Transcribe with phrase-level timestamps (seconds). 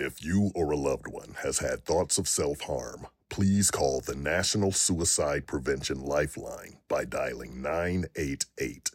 [0.00, 4.14] If you or a loved one has had thoughts of self harm, please call the
[4.14, 8.92] National Suicide Prevention Lifeline by dialing 988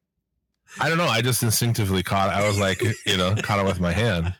[0.79, 1.07] I don't know.
[1.07, 2.29] I just instinctively caught.
[2.29, 4.35] I was like, you know, caught it with my hand,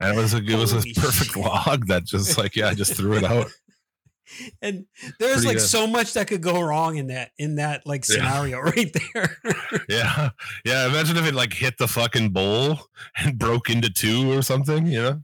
[0.00, 2.94] and it was a, it was a perfect log that just like yeah, I just
[2.94, 3.48] threw it out.
[4.62, 4.86] And
[5.18, 5.66] there's Pretty like good.
[5.66, 8.16] so much that could go wrong in that in that like Yeah.
[8.16, 9.36] scenario right there.
[9.88, 10.30] Yeah,
[10.64, 10.86] yeah.
[10.86, 12.78] Imagine if it like hit the fucking bowl
[13.16, 14.86] and broke into two or something.
[14.86, 15.20] You know.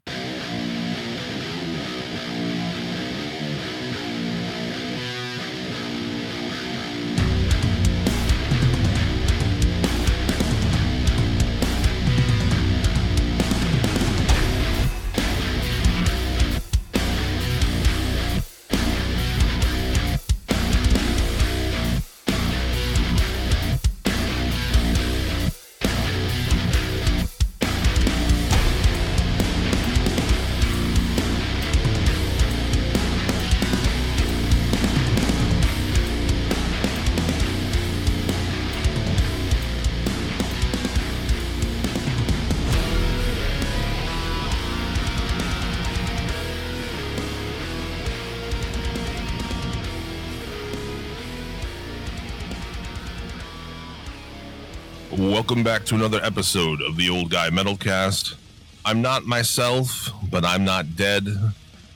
[55.50, 58.36] Welcome back to another episode of the Old Guy Metalcast.
[58.84, 61.26] I'm not myself, but I'm not dead,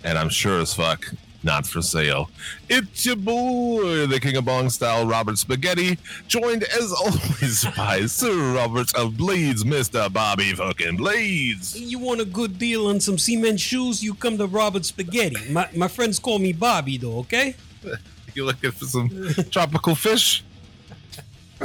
[0.02, 1.08] and I'm sure as fuck
[1.44, 2.30] not for sale.
[2.68, 8.54] It's your boy, the King of Bong style Robert Spaghetti, joined as always by Sir
[8.54, 10.12] Robert of Blades, Mr.
[10.12, 11.80] Bobby fucking Blades.
[11.80, 14.02] you want a good deal on some cement shoes?
[14.02, 15.52] You come to Robert Spaghetti.
[15.52, 17.18] My my friends call me Bobby though.
[17.18, 17.54] Okay.
[18.34, 20.42] You looking for some tropical fish?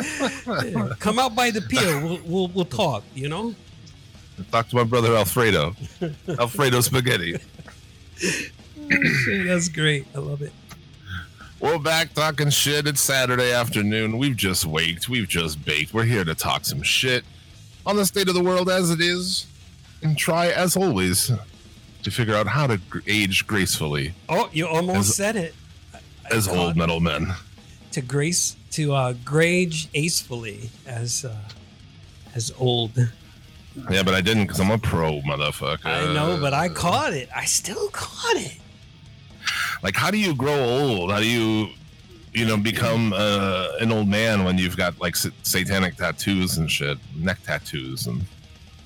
[0.03, 0.89] Yeah.
[0.99, 1.99] Come out by the pier.
[2.03, 3.03] We'll we'll, we'll talk.
[3.15, 3.55] You know.
[4.51, 5.75] Talk to my brother Alfredo.
[6.39, 7.37] Alfredo Spaghetti.
[8.17, 8.51] Shit,
[9.47, 10.05] that's great.
[10.15, 10.51] I love it.
[11.59, 12.87] We're back talking shit.
[12.87, 14.17] It's Saturday afternoon.
[14.17, 15.09] We've just waked.
[15.09, 15.93] We've just baked.
[15.93, 17.25] We're here to talk some shit
[17.85, 19.45] on the state of the world as it is
[20.01, 21.31] and try, as always,
[22.03, 25.53] to figure out how to age gracefully Oh, you almost As- said it.
[25.93, 25.99] I
[26.33, 27.33] as old metal men.
[27.91, 31.35] to grace to uh grage acefully as uh
[32.35, 32.91] as old.
[33.89, 35.85] Yeah, but I didn't because I'm a pro, motherfucker.
[35.85, 37.29] I know, but I caught it.
[37.35, 38.57] I still caught it.
[39.81, 41.11] Like, how do you grow old?
[41.11, 41.69] How do you,
[42.33, 46.69] you know, become uh, an old man when you've got like sa- satanic tattoos and
[46.69, 48.21] shit, neck tattoos and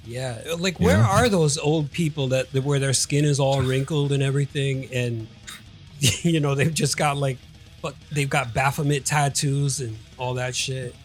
[0.06, 1.08] Yeah, like where Yeah.
[1.10, 5.28] are those old people that that- where their skin is all wrinkled and everything, and
[6.22, 7.38] you know they've just got like,
[7.84, 10.96] but they've got Baphomet tattoos and all that shit.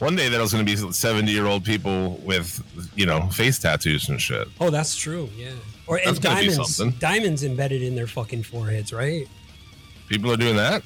[0.00, 2.62] One day there's going to be 70 year old people with,
[2.94, 4.48] you know, face tattoos and shit.
[4.60, 5.28] Oh, that's true.
[5.36, 5.50] Yeah,
[5.86, 9.26] or and That's gotta be diamonds, diamonds embedded in their fucking foreheads, right?
[10.08, 10.82] People are doing that.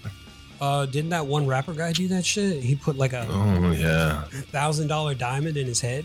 [0.60, 2.62] Uh, didn't that one rapper guy do that shit?
[2.62, 4.22] He put like a Oh yeah,
[4.52, 6.04] thousand dollar diamond in his head.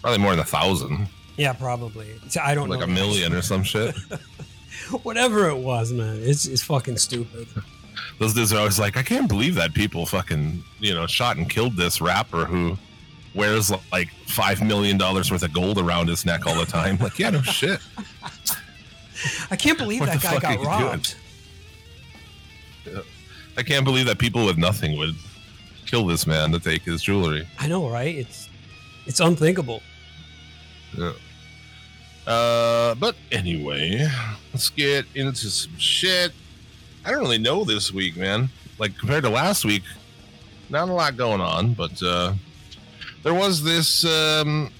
[0.00, 2.08] probably more than a thousand, Yeah, probably.
[2.28, 2.84] So I don't like know.
[2.86, 3.94] a million or some shit.
[5.02, 6.18] Whatever it was, man.
[6.22, 7.46] It's it's fucking stupid.
[8.18, 11.48] Those dudes are always like, I can't believe that people fucking, you know, shot and
[11.48, 12.76] killed this rapper who
[13.34, 16.98] wears like five million dollars worth of gold around his neck all the time.
[16.98, 17.80] Like, yeah, no shit.
[19.50, 20.66] I can't believe What that guy got doing?
[20.66, 21.14] robbed.
[23.56, 25.14] I can't believe that people with nothing would
[25.86, 27.46] kill this man to take his jewelry.
[27.58, 28.14] I know, right?
[28.14, 28.48] It's
[29.06, 29.82] it's unthinkable.
[30.96, 31.12] Yeah.
[32.26, 34.08] Uh, but anyway,
[34.52, 36.32] let's get into some shit.
[37.04, 38.48] I don't really know this week, man.
[38.78, 39.82] Like compared to last week,
[40.68, 42.34] not a lot going on, but uh,
[43.22, 44.70] there was this um,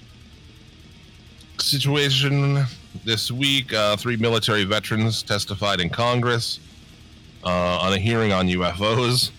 [1.59, 2.65] situation
[3.05, 3.73] this week.
[3.73, 6.59] Uh, three military veterans testified in Congress
[7.43, 9.31] uh, on a hearing on UFOs.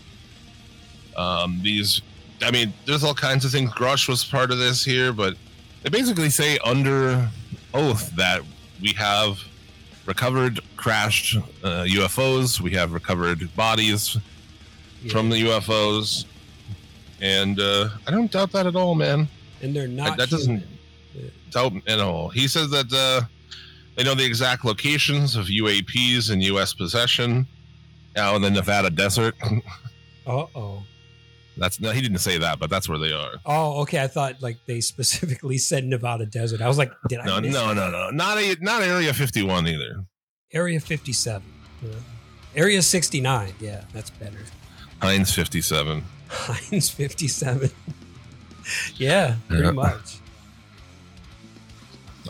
[1.16, 2.03] Um, these,
[2.43, 3.70] I mean, there's all kinds of things.
[3.70, 5.35] Grusch was part of this here, but
[5.82, 7.28] they basically say under
[7.75, 8.43] oath that
[8.81, 9.38] we have
[10.06, 14.16] recovered crashed uh, UFOs, we have recovered bodies
[15.10, 16.25] from the UFOs,
[17.20, 19.28] and uh, I don't doubt that at all, man.
[19.62, 20.16] and they're not.
[20.19, 20.62] that doesn't
[21.14, 21.32] human.
[21.50, 22.28] doubt at all.
[22.28, 23.26] He says that uh,
[23.96, 26.72] they know the exact locations of UAPs in U.S.
[26.75, 27.46] possession
[28.16, 29.34] out in the Nevada desert.
[30.25, 30.84] Uh oh.
[31.56, 33.32] That's no, he didn't say that, but that's where they are.
[33.44, 34.02] Oh, okay.
[34.02, 36.60] I thought like they specifically said Nevada desert.
[36.62, 39.66] I was like, did I No, miss no, no, no, not a, not Area 51
[39.69, 40.04] either.
[40.52, 41.46] Area fifty seven.
[42.54, 43.54] Area sixty nine.
[43.60, 44.38] Yeah, that's better.
[45.00, 46.02] Heinz 57.
[46.28, 47.70] Heinz fifty seven.
[48.94, 49.70] Yeah, pretty Yeah.
[49.72, 50.19] much.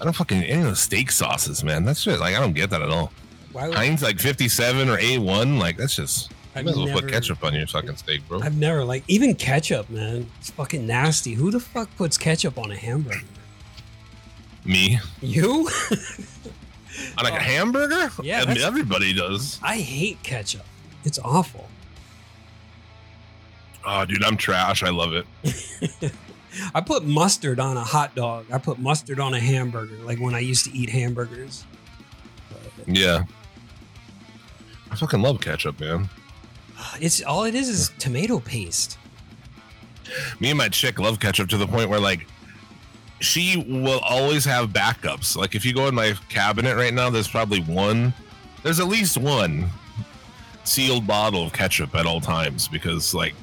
[0.00, 1.84] I don't fucking any of those steak sauces, man.
[1.84, 3.12] That's just like I don't get that at all.
[3.52, 6.32] Why would, Heinz like 57 or A1, like that's just.
[6.54, 8.40] I've might as well put never- ketchup on your fucking steak, bro.
[8.40, 10.30] I've never like even ketchup, man.
[10.38, 11.32] It's fucking nasty.
[11.34, 13.20] Who the fuck puts ketchup on a hamburger?
[14.64, 15.68] Me You?
[17.18, 17.36] on like Oh.
[17.36, 18.10] a hamburger?
[18.22, 19.58] Yeah, I mean, everybody does.
[19.62, 20.64] I hate ketchup.
[21.04, 21.68] It's awful.
[23.84, 24.82] Oh, dude, I'm trash.
[24.84, 25.26] I love it.
[26.74, 28.44] I put mustard on a hot dog.
[28.52, 31.64] I put mustard on a hamburger, like when I used to eat hamburgers.
[32.86, 33.24] Yeah.
[34.90, 36.08] I fucking love ketchup, man.
[37.00, 38.98] It's all it is is tomato paste.
[40.40, 42.26] Me and my chick love ketchup to the point where like
[43.20, 45.36] she will always have backups.
[45.36, 48.12] Like if you go in my cabinet right now, there's probably one.
[48.62, 49.68] There's at least one
[50.64, 53.34] sealed bottle of ketchup at all times because like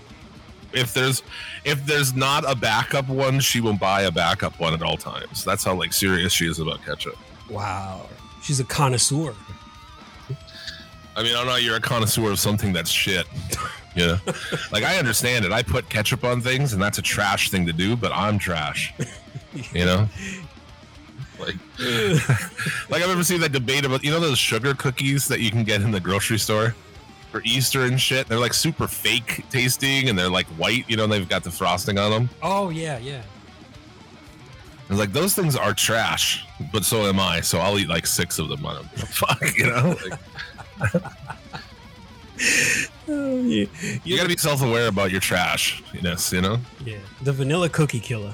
[0.73, 1.23] if there's
[1.65, 5.43] if there's not a backup one, she will buy a backup one at all times.
[5.43, 7.17] That's how like serious she is about ketchup.
[7.49, 8.07] Wow.
[8.41, 9.35] She's a connoisseur.
[11.19, 13.27] I mean, I know you're a connoisseur of something that's shit.
[13.95, 14.17] You know,
[14.71, 15.51] like I understand it.
[15.51, 17.95] I put ketchup on things, and that's a trash thing to do.
[17.97, 18.93] But I'm trash.
[19.73, 20.07] You know,
[21.39, 21.55] like,
[22.89, 25.63] like I've ever seen that debate about you know those sugar cookies that you can
[25.63, 26.75] get in the grocery store
[27.31, 28.27] for Easter and shit.
[28.27, 30.87] They're like super fake tasting, and they're like white.
[30.87, 32.29] You know, and they've got the frosting on them.
[32.43, 33.23] Oh yeah, yeah.
[34.87, 37.41] It's like those things are trash, but so am I.
[37.41, 38.85] So I'll eat like six of them on them.
[38.85, 39.97] Fuck, you know.
[40.09, 40.19] Like,
[43.07, 43.67] You
[44.17, 45.83] got to be self-aware about your trash.
[46.01, 46.57] Yes, you know.
[46.85, 46.99] yeah.
[47.21, 48.33] The vanilla cookie killer.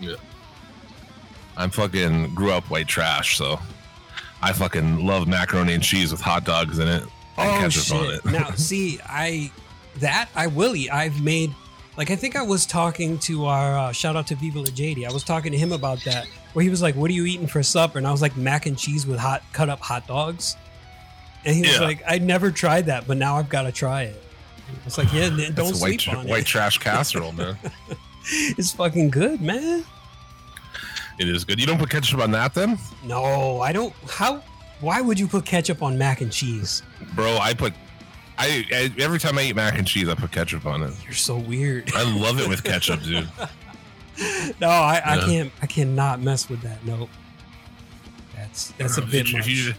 [0.00, 0.14] Yeah.
[1.56, 3.58] I'm fucking grew up white trash, so
[4.42, 8.04] I fucking love macaroni and cheese with hot dogs in it and Oh ketchup on
[8.06, 8.14] shit!
[8.14, 8.24] it.
[8.26, 9.52] now, see, I
[9.96, 10.90] that I will eat.
[10.92, 11.54] I've made
[11.96, 15.08] like I think I was talking to our uh, shout out to Viva La JD.
[15.08, 17.46] I was talking to him about that, where he was like, "What are you eating
[17.46, 20.56] for supper?" And I was like, "Mac and cheese with hot cut up hot dogs."
[21.46, 21.80] And he was Yeah.
[21.80, 24.22] like, "I never tried that, but now I've got to try it."
[24.86, 26.46] It's like, yeah, That's don't white, sleep tra- on white it.
[26.46, 27.56] trash casserole, man.
[28.26, 29.84] It's fucking good, man.
[31.18, 31.60] it is good.
[31.60, 33.92] You don't put ketchup on that, then, No, I don't.
[34.10, 34.42] How?
[34.80, 36.82] Why would you put ketchup on mac and cheese?
[37.14, 37.36] bro?
[37.38, 37.72] I put.
[38.36, 40.92] I, I every time I eat mac and cheese, I put ketchup on it.
[41.04, 41.92] You're so weird.
[41.94, 43.28] I love it with ketchup, dude.
[44.60, 45.52] No, I, I can't.
[45.62, 46.84] I cannot mess with that.
[46.84, 47.10] Nope.
[48.34, 49.46] That's that's a bit much.
[49.46, 49.74] You,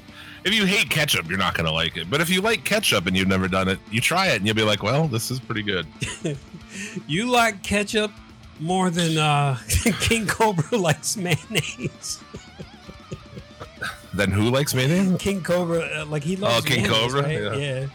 [0.45, 2.09] if you hate ketchup, you're not gonna like it.
[2.09, 4.56] But if you like ketchup and you've never done it, you try it and you'll
[4.56, 5.86] be like, "Well, this is pretty good."
[7.07, 8.12] You like ketchup
[8.59, 9.57] more than uh,
[10.01, 12.19] King Cobra likes mayonnaise.
[14.13, 15.18] Then who likes mayonnaise?
[15.19, 17.21] King Cobra, uh, like he loves Oh, King mayonnaise, Cobra?
[17.24, 17.59] right?
[17.62, 17.86] Yeah.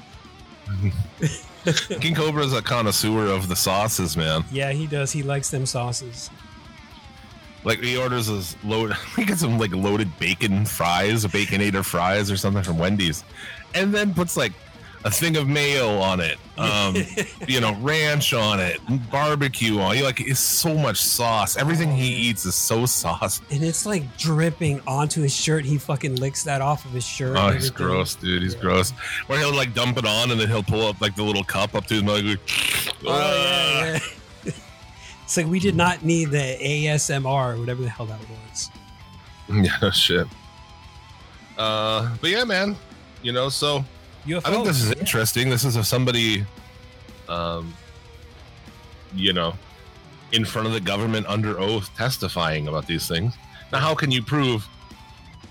[1.67, 4.45] yeah, King Cobra is a connoisseur of the sauces, man.
[4.51, 5.13] yeah, he does.
[5.13, 6.31] He likes them sauces.
[7.65, 12.37] Like he orders his load, he gets some like loaded bacon fries, baconator fries or
[12.37, 13.25] something from Wendy's,
[13.75, 14.53] and then puts like
[15.03, 16.95] a thing of mayo on it, um,
[17.49, 18.79] you know, ranch on it,
[19.11, 19.97] barbecue on.
[19.97, 21.57] You like it's so much sauce.
[21.57, 23.41] Everything he eats is so sauce.
[23.51, 25.65] And it's like dripping onto his shirt.
[25.65, 27.37] He fucking licks that off of his shirt.
[27.39, 28.43] Oh, he's gross, dude.
[28.43, 28.61] He's Yeah.
[28.61, 28.91] gross.
[29.27, 31.75] Where he'll like dump it on and then he'll pull up like the little cup
[31.75, 32.23] up to his mouth.
[32.23, 32.37] go,
[33.07, 33.99] Oh, yeah, yeah.
[35.31, 38.69] It's like we did not need the ASMR or whatever the hell that was.
[39.49, 40.27] Yeah, no shit.
[41.57, 42.75] Uh, but yeah, man.
[43.23, 43.85] You know, so
[44.27, 44.43] UFOs.
[44.45, 44.99] I think this is yeah.
[44.99, 45.49] interesting.
[45.49, 46.45] This is somebody,
[47.29, 47.73] um,
[49.15, 49.55] you know,
[50.33, 53.35] in front of the government under oath testifying about these things.
[53.71, 54.67] Now, how can you prove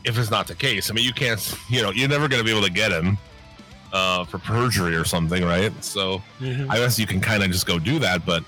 [0.04, 0.90] if it's not the case?
[0.90, 1.40] I mean, you can't.
[1.70, 3.18] You know, you're never going to be able to get him
[3.94, 5.72] uh, for perjury or something, right?
[5.84, 6.70] So Mhm.
[6.70, 8.44] I guess you can kind of just go do that, but.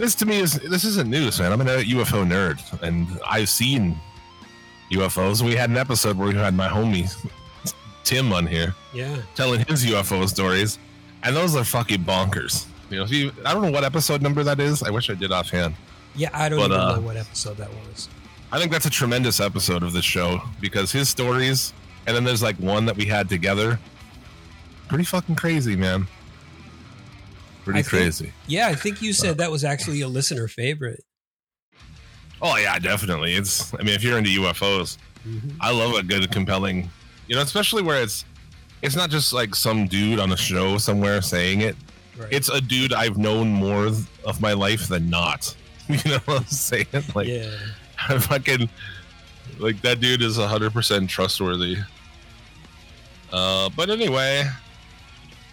[0.00, 1.52] This to me is this isn't news, man.
[1.52, 4.00] I'm a UFO nerd, and I've seen
[4.90, 5.42] UFOs.
[5.42, 7.12] We had an episode where we had my homie
[8.02, 9.18] Tim on here Yeah.
[9.34, 10.78] telling his UFO stories,
[11.22, 12.64] and those are fucking bonkers.
[12.88, 14.82] You know, you, I don't know what episode number that is.
[14.82, 15.74] I wish I did offhand.
[16.14, 18.08] Yeah, I don't But, even uh, know what episode that was.
[18.50, 21.74] I think that's a tremendous episode of this show because his stories,
[22.06, 23.78] and then there's like one that we had together.
[24.88, 26.08] Pretty fucking crazy, man.
[27.64, 28.32] Pretty I think- crazy.
[28.46, 31.04] Yeah, I think you said that was actually a listener favorite.
[32.42, 33.34] Oh yeah, definitely.
[33.34, 33.72] It's.
[33.74, 34.96] I mean, if you're into UFOs,
[35.28, 35.56] Mhm.
[35.60, 36.90] I love a good, compelling.
[37.28, 38.24] You know, especially where it's,
[38.82, 41.76] it's not just like some dude on a show somewhere saying it.
[42.16, 42.28] Right.
[42.32, 45.54] it's a dude I've known more of my life than not.
[45.88, 46.86] You know what I'm saying?
[47.14, 47.50] Like, yeah.
[48.08, 48.68] I fucking
[49.58, 51.76] like that dude is hundred percent trustworthy.
[53.32, 54.44] Uh, but anyway,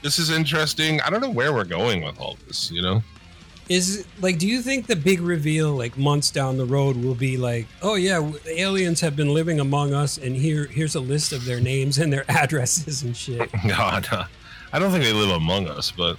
[0.01, 1.01] this is interesting.
[1.01, 2.69] I don't know where we're going with all this.
[2.71, 3.03] You know,
[3.69, 7.37] Is like, do you think the big reveal, like months down the road, will be
[7.37, 11.45] like, oh yeah, aliens have been living among us, and here here's a list of
[11.45, 13.49] their names and their addresses and shit.
[13.67, 14.25] God, uh,
[14.73, 16.17] I don't think they live among us, but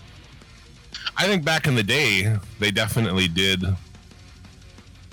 [1.17, 3.65] I think back in the day they definitely did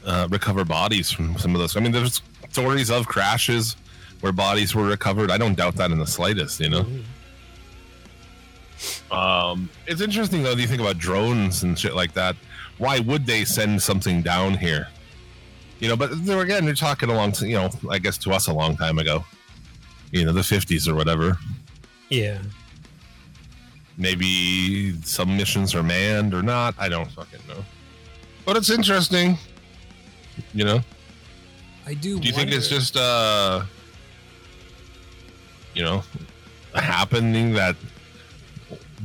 [0.06, 1.76] uh, recover bodies from some of those.
[1.76, 3.76] I mean, there's stories of crashes
[4.22, 5.30] where bodies were recovered.
[5.32, 6.60] I don't doubt that in the slightest.
[6.60, 6.84] You know.
[6.84, 7.04] Mhm.
[9.12, 10.56] Um, it's interesting though.
[10.56, 12.36] Do you think about drones and shit like that?
[12.78, 14.88] Why would they send something down here?
[15.80, 17.34] You know, but there again, they're talking along.
[17.42, 19.26] You know, I guess to us a long time ago.
[20.12, 21.38] You know, the '50s or whatever.
[22.10, 22.38] Yeah,
[23.98, 26.76] Maybe some missions are manned or not.
[26.78, 27.64] I don't fucking know.
[28.46, 29.38] But it's interesting.
[30.54, 30.80] You know,
[31.86, 32.20] I do.
[32.20, 33.64] do you think it's just uh,
[35.74, 36.04] you know,
[36.74, 37.78] happening that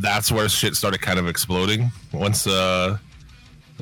[0.01, 2.97] that's where shit started kind of exploding once uh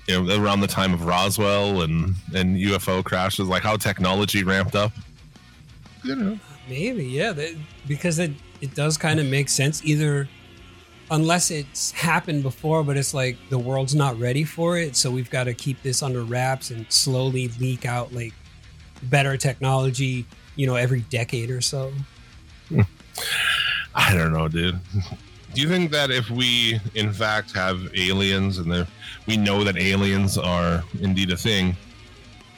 [0.06, 4.74] you know around the time of Roswell and and UFO crashes like how technology ramped
[4.74, 4.92] up
[6.02, 7.56] you know maybe yeah, that,
[7.86, 10.28] because it it does kind of make sense either.
[11.10, 15.30] Unless it's happened before, but it's like the world's not ready for it, so we've
[15.30, 18.34] got to keep this under wraps and slowly leak out like
[19.04, 21.90] better technology, you know, every decade or so.
[23.94, 24.78] I don't know dude
[25.54, 28.86] do you think that if we in fact have aliens and
[29.26, 31.76] we know that aliens are indeed a thing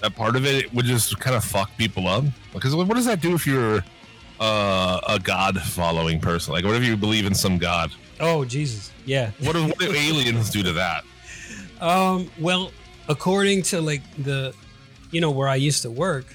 [0.01, 2.25] that part of it would just kind of fuck people up?
[2.53, 3.85] Because what does that do if you're
[4.41, 6.53] uh, a god following person?
[6.53, 7.93] Like what if you believe in some god?
[8.19, 9.31] Oh Jesus, yeah.
[9.41, 11.05] what do, what do aliens do to that?
[11.81, 12.73] Um, well,
[13.09, 14.55] according to like the,
[15.11, 16.27] you know, where I used to work,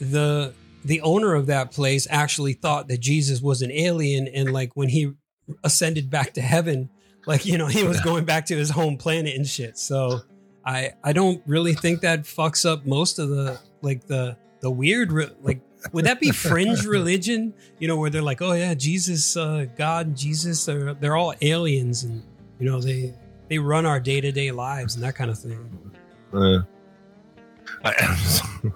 [0.00, 4.76] the the owner of that place actually thought that Jesus was an alien, and like
[4.76, 5.12] when he
[5.64, 6.90] ascended back to heaven,
[7.26, 9.78] like you know, he was going back to his home planet and shit.
[9.78, 10.20] So
[10.64, 15.12] I I don't really think that fucks up most of the like the the weird
[15.12, 15.60] re- like.
[15.92, 17.54] Would that be fringe religion?
[17.78, 21.34] You know, where they're like, "Oh yeah, Jesus, uh, God, and Jesus, they're they're all
[21.40, 22.22] aliens, and
[22.58, 23.14] you know they
[23.48, 25.92] they run our day to day lives and that kind of thing.
[26.32, 26.58] Uh,
[27.84, 28.72] I,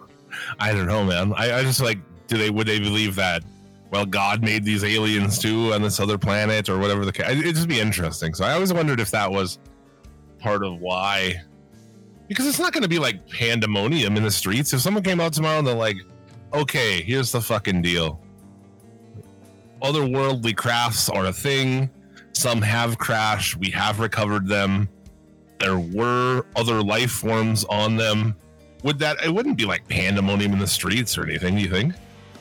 [0.59, 1.33] I don't know, man.
[1.35, 1.99] I, I just like,
[2.29, 3.43] do they would they believe that?
[3.91, 7.27] Well, God made these aliens too on this other planet or whatever the case.
[7.29, 8.35] It'd just be interesting.
[8.35, 9.59] So I always wondered if that was
[10.39, 11.43] part of why,
[12.29, 14.73] because it's not going to be like pandemonium in the streets.
[14.73, 15.97] If someone came out tomorrow and they're like,
[16.55, 18.21] "Okay, here's the fucking deal.
[19.83, 21.91] Otherworldly crafts are a thing.
[22.33, 23.57] Some have crashed.
[23.57, 24.89] We have recovered them."
[25.61, 28.35] there were other life forms on them
[28.83, 31.95] would that it wouldn't be like pandemonium in the streets or anything do you think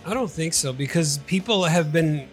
[0.05, 2.27] I don't think so because people have been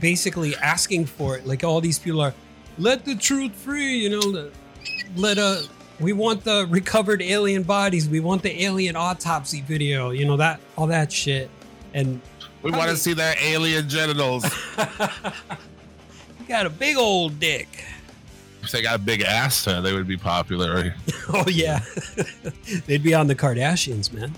[0.00, 1.46] basically asking for it.
[1.46, 2.34] Like all these people are,
[2.78, 3.98] let the truth free.
[3.98, 4.50] You know,
[5.16, 5.62] let uh
[6.00, 8.08] we want the recovered alien bodies.
[8.08, 10.10] We want the alien autopsy video.
[10.10, 11.50] You know that all that shit.
[11.94, 12.20] And
[12.62, 14.44] we want to see their alien genitals
[14.78, 17.84] you got a big old dick.
[18.62, 20.94] if they got a big ass they would be popular
[21.28, 21.80] Oh yeah,
[22.86, 24.34] they'd be on the Kardashians, man.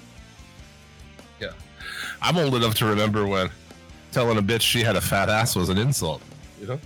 [2.23, 3.49] I'm old enough to remember when
[4.13, 6.21] telling a bitch she had a fat ass was an insult
[6.61, 6.79] you know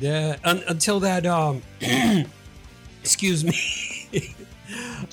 [0.00, 1.62] Yeah, un- until that um
[3.00, 3.56] excuse me.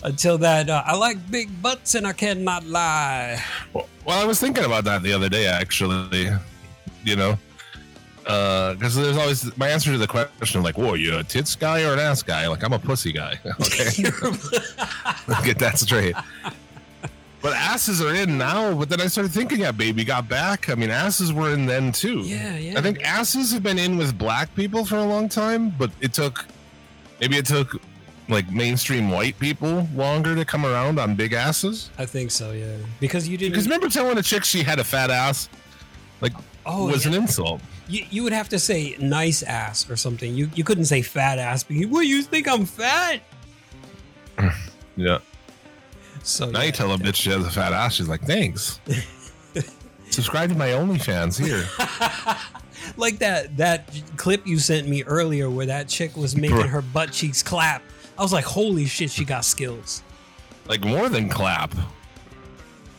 [0.04, 3.44] until that uh, I like big butts and I cannot lie.
[3.74, 6.30] well, well i was thinking about that the other day actually
[7.04, 7.38] you know
[8.24, 11.94] because there's always my answer to the question like whoa you a tits guy or
[11.94, 14.04] an ass guy like i'm a pussy guy okay
[15.28, 16.16] Let's get that straight.
[17.42, 18.74] But asses are in now.
[18.74, 20.70] But then I started thinking, yeah, baby got back.
[20.70, 22.20] I mean, asses were in then too.
[22.22, 22.78] yeah, yeah.
[22.78, 26.14] I think asses have been in with black people for a long time, but it
[26.14, 26.46] took
[27.22, 27.82] maybe it took
[28.28, 31.90] like mainstream white people longer to come around on big asses.
[31.98, 32.76] I think so, yeah.
[33.00, 35.50] Because you didn't Because remember telling a chick she had a fat ass
[36.22, 36.34] like,
[36.66, 37.14] oh, was yeah.
[37.14, 37.62] an insult.
[37.88, 40.36] you, you would have to say nice ass or something.
[40.36, 43.22] You you couldn't say fat ass because what you think I'm fat?
[44.96, 45.20] Yeah.
[46.30, 48.80] So Now yeah, you tell a bitch she has a fat ass, she's like, thanks.
[50.12, 51.66] Subscribe to my OnlyFans here.
[52.98, 57.12] like that that clip you sent me earlier where that chick was making her butt
[57.12, 57.82] cheeks clap.
[58.18, 60.04] I was like, holy shit, she got skills.
[60.68, 61.74] like more than clap.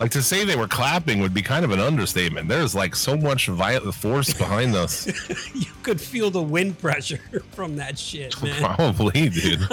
[0.01, 2.49] Like to say they were clapping would be kind of an understatement.
[2.49, 5.07] There's like so much violent force behind us.
[5.55, 7.21] you could feel the wind pressure
[7.53, 8.61] from that shit, man.
[8.61, 9.69] Probably, dude.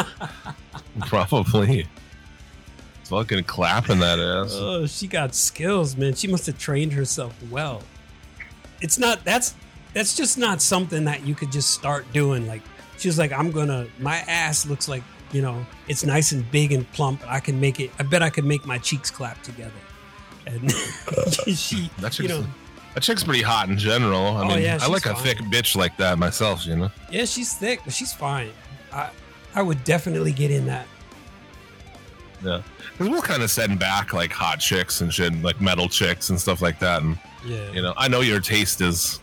[1.07, 1.87] Probably.
[3.09, 4.51] Fucking clapping that ass.
[4.53, 6.13] Oh, she got skills, man.
[6.13, 7.81] She must have trained herself well.
[8.81, 9.55] It's not that's
[9.93, 12.45] that's just not something that you could just start doing.
[12.47, 12.61] Like
[12.97, 16.71] she was like, I'm gonna my ass looks like you know, it's nice and big
[16.71, 17.21] and plump.
[17.27, 17.91] I can make it.
[17.99, 19.71] I bet I could make my cheeks clap together.
[20.45, 20.71] And
[21.53, 22.45] she, That you chick's, know,
[22.93, 24.37] that chick's pretty hot in general.
[24.37, 26.89] I Oh, mean, yeah, I she's like a thick bitch like that myself, you know?
[27.11, 28.51] yeah, she's thick, but she's fine.
[28.93, 29.09] I,
[29.53, 30.87] I would definitely get in that.
[32.43, 32.61] Yeah.
[32.97, 36.39] Because we're kind of setting back like hot chicks and shit, like metal chicks and
[36.39, 37.03] stuff like that.
[37.03, 37.71] And, Yeah.
[37.71, 39.19] you know, I know your taste is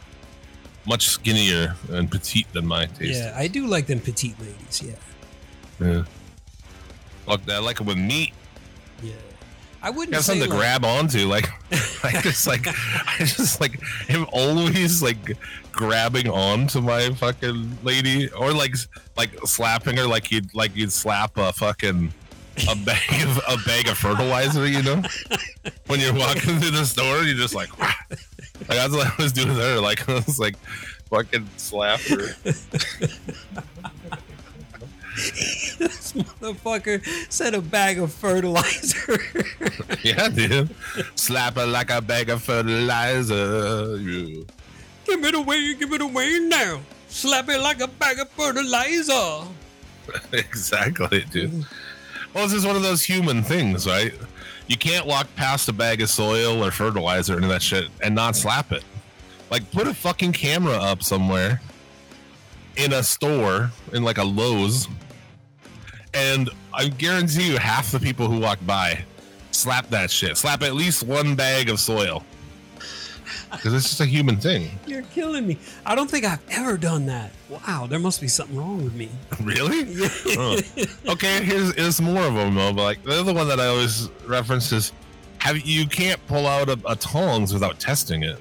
[0.86, 3.18] much skinnier and petite than my taste.
[3.20, 4.82] Yeah, I do like them petite ladies.
[4.84, 6.04] Yeah, Yeah.
[7.26, 8.32] Look, I like it with meat.
[9.02, 9.12] yeah.
[9.82, 11.26] I wouldn't say something to grab onto.
[11.26, 11.48] Like,
[12.04, 13.78] I just like, I just like
[14.08, 15.36] am always like
[15.72, 18.74] grabbing onto my fucking lady, or like,
[19.16, 22.14] like slapping her like you'd like you'd slap a fucking
[22.70, 24.66] a bag of a bag of fertilizer.
[24.66, 25.02] You know,
[25.87, 29.32] when you're walking through the store, you're just like, "Wah." like that's what I was
[29.32, 29.80] doing there.
[29.80, 30.56] Like I was like,
[31.11, 32.16] fucking slap her.
[35.78, 39.18] this motherfucker said a bag of fertilizer.
[40.02, 40.68] Yeah, dude,
[41.14, 43.96] slap her like a bag of fertilizer.
[43.96, 44.42] Yeah.
[45.06, 46.80] give it away, give it away now.
[47.08, 49.49] Slap it like a bag of fertilizer.
[50.32, 51.64] exactly, dude.
[52.34, 54.12] Well, this is one of those human things, right?
[54.66, 58.34] You can't walk past a bag of soil or fertilizer and that shit and not
[58.34, 58.82] slap it.
[59.50, 61.60] Like, put a fucking camera up somewhere
[62.76, 64.88] in a store, in like a Lowe's,
[66.12, 69.04] and I guarantee you half the people who walk by
[69.52, 70.36] slap that shit.
[70.36, 72.24] Slap at least one bag of soil.
[73.56, 74.70] Because it's just a human thing.
[74.87, 75.58] You're killing me.
[75.87, 77.30] I don't think I've ever done that.
[77.49, 79.08] Wow, there must be something wrong with me.
[79.42, 79.84] Really?
[80.37, 80.58] Oh.
[81.12, 82.73] Okay, here's here's more of them though.
[82.73, 84.92] But like the other one that I always reference is,
[85.38, 88.38] have you can't pull out a, a tongs without testing it.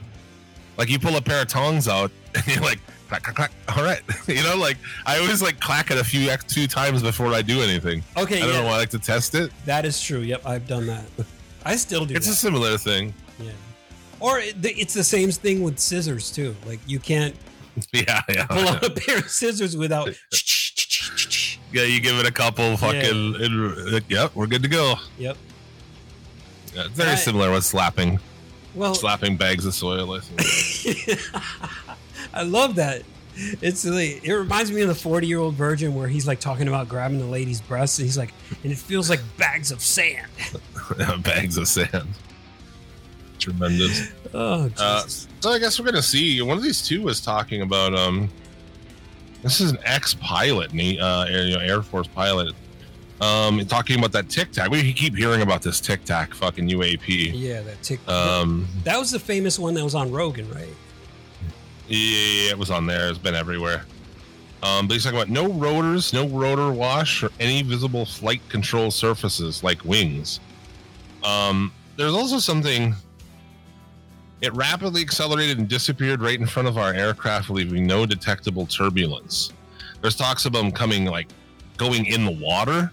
[0.78, 2.80] Like you pull a pair of tongs out and you're like
[3.10, 3.78] clack clack clack.
[3.78, 7.28] All right, you know, like I always like clack it a few two times before
[7.34, 8.04] I do anything.
[8.18, 8.68] Okay, I don't yeah, know.
[8.68, 9.52] I like to test it.
[9.66, 10.20] that is true.
[10.20, 11.06] Yep, I've done that.
[11.66, 13.14] I still do It's a similar thing.
[13.40, 13.52] yeah.
[14.24, 16.56] Or it, it's the same thing with scissors too.
[16.66, 17.36] Like you can't
[17.92, 18.46] Yeah, yeah.
[18.48, 20.10] pull out a pair of scissors without.
[21.72, 23.36] Yeah, you give it a couple fucking.
[23.94, 24.94] uh, yep, we're good to go.
[25.18, 25.38] Yep.
[26.74, 28.20] Yeah, it's very I- similar with slapping,
[28.76, 30.14] Well, slapping bags of soil.
[30.14, 31.20] I think.
[32.34, 33.04] I love that.
[33.36, 36.68] It's like, it reminds me of the 40 year old virgin where he's like talking
[36.68, 38.32] about grabbing the lady's breasts and he's like,
[38.64, 40.28] and it feels like bags of sand.
[41.24, 42.08] bags of sand.
[43.44, 44.10] Tremendous.
[44.36, 46.42] Oh, Uh, so I guess we're gonna see.
[46.42, 48.30] One of these two was talking about um.
[49.44, 52.56] This is an ex-pilot, uh, air, you know, Air Force pilot.
[53.22, 54.72] Um, talking about that Tic Tac.
[54.72, 57.32] We keep hearing about this Tic Tac fucking UAP.
[57.36, 58.00] yeah, that tick.
[58.10, 60.74] Um, that was the famous one that was on Rogan, right?
[61.88, 63.10] yeah, it was on there.
[63.10, 63.86] It's been everywhere.
[64.64, 68.90] Um, but he's talking about no rotors, no rotor wash, or any visible flight control
[68.90, 70.40] surfaces like wings.
[71.24, 72.96] Um, there's also something.
[74.44, 79.54] It rapidly accelerated and disappeared right in front of our aircraft, leaving no detectable turbulence.
[80.02, 81.30] There's talks of them coming, like,
[81.78, 82.92] going in the water,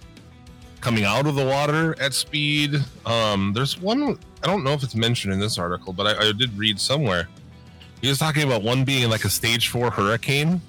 [0.80, 2.76] coming out of the water at speed.
[3.04, 6.32] Um, there's one, I don't know if it's mentioned in this article, but I, I
[6.32, 7.28] did read somewhere.
[8.00, 10.60] He was talking about one being like a stage four hurricane,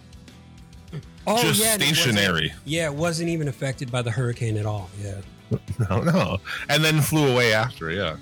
[1.28, 2.52] Oh, just yeah, and it stationary.
[2.66, 4.90] Yeah, it wasn't even affected by the hurricane at all.
[5.00, 5.22] Yeah.
[5.90, 6.38] No, no.
[6.70, 8.16] And then flew away after, yeah.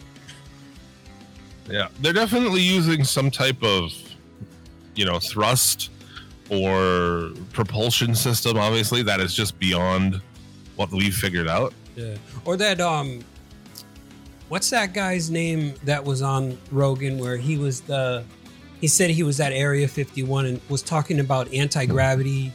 [1.69, 1.87] Yeah.
[2.01, 3.91] They're definitely using some type of,
[4.95, 5.89] you know, thrust
[6.49, 10.19] or propulsion system, obviously, that is just beyond
[10.75, 11.73] what we've figured out.
[11.95, 12.15] Yeah.
[12.45, 13.19] Or that um
[14.47, 18.23] what's that guy's name that was on Rogan where he was the
[18.81, 22.51] he said he was at Area 51 and was talking about anti-gravity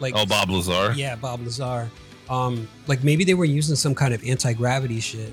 [0.00, 0.92] like Oh, Bob Lazar.
[0.96, 1.88] Yeah, Bob Lazar.
[2.28, 5.32] Um like maybe they were using some kind of anti-gravity shit.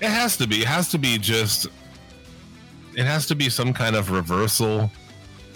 [0.00, 0.60] It has to be.
[0.60, 1.66] It has to be just.
[2.98, 4.90] It has to be some kind of reversal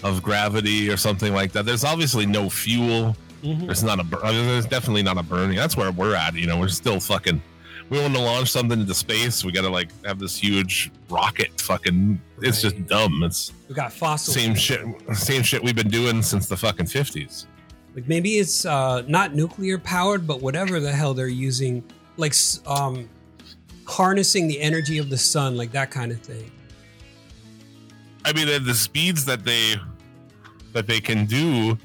[0.01, 1.65] of gravity or something like that.
[1.65, 3.17] There's obviously no fuel.
[3.43, 3.65] Mhm.
[3.65, 4.03] There's not a.
[4.03, 5.57] mean, there's definitely not a burning.
[5.57, 6.35] That's where we're at.
[6.35, 7.41] You know, we're still fucking.
[7.89, 9.43] We want to launch something into space.
[9.43, 11.59] We got to like have this huge rocket.
[11.59, 12.21] Fucking.
[12.41, 13.21] It's just dumb.
[13.23, 14.79] It's We got fossil same shit.
[15.13, 17.45] Same shit we've been doing since the fucking fifties.
[17.93, 21.83] Like maybe it's uh, not nuclear powered, but whatever the hell they're using,
[22.15, 22.33] like
[22.65, 23.09] um,
[23.85, 26.49] harnessing the energy of the sun, like that kind of thing.
[28.25, 29.75] I mean, the, the speeds that they
[30.73, 31.77] that they can do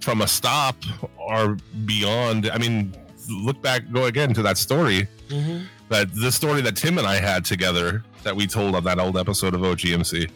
[0.00, 0.76] from a stop
[1.20, 2.50] are beyond.
[2.50, 2.94] I mean,
[3.30, 5.64] look back, go again to that story Mm-hmm.
[5.88, 9.16] that the story that Tim and I had together that we told on that old
[9.16, 10.28] episode of OGMC,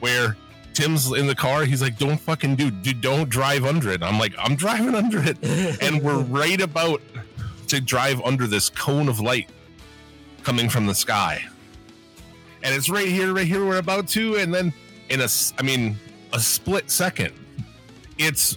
[0.00, 0.36] where
[0.72, 4.18] Tim's in the car, he's like, "Don't fucking do, dude, don't drive under it." I'm
[4.18, 5.36] like, "I'm driving under it,"
[5.82, 7.02] and we're right about
[7.68, 9.50] to drive under this cone of light
[10.44, 11.44] coming from the sky.
[12.62, 14.36] And it's right here, right here, we're about to.
[14.36, 14.72] And then
[15.08, 15.96] in a, I mean,
[16.32, 17.32] a split second,
[18.18, 18.56] it's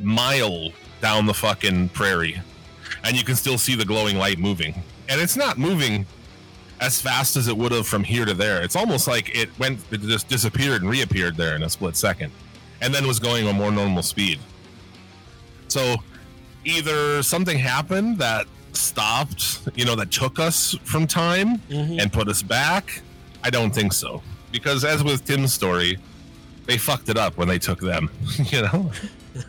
[0.00, 2.40] mile down the fucking prairie.
[3.04, 4.74] And you can still see the glowing light moving.
[5.08, 6.04] And it's not moving
[6.80, 8.62] as fast as it would have from here to there.
[8.62, 12.32] It's almost like it went, it just disappeared and reappeared there in a split second.
[12.80, 14.38] And then was going a more normal speed.
[15.68, 15.96] So
[16.64, 22.00] either something happened that stopped, you know, that took us from time Mhm.
[22.00, 23.02] and put us back.
[23.42, 24.22] I don't think so.
[24.50, 25.98] Because as with Tim's story,
[26.66, 28.90] they fucked it up when they took them, you know?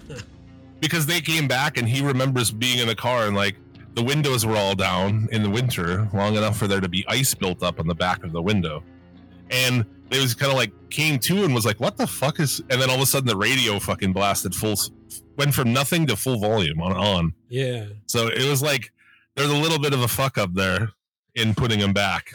[0.80, 3.56] because they came back and he remembers being in the car and like
[3.96, 7.34] the windows were all down in the winter long enough for there to be ice
[7.34, 8.84] built up on the back of the window.
[9.50, 12.62] And it was kind of like came to and was like, what the fuck is
[12.70, 14.76] and then all of a sudden the radio fucking blasted full
[15.38, 17.34] went from nothing to full volume on on.
[17.50, 17.86] Yeah.
[18.08, 18.92] So it was like
[19.36, 20.92] there's a little bit of a fuck up there
[21.36, 22.32] in putting him back.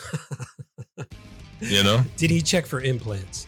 [1.71, 2.03] you know?
[2.17, 3.47] Did he check for implants?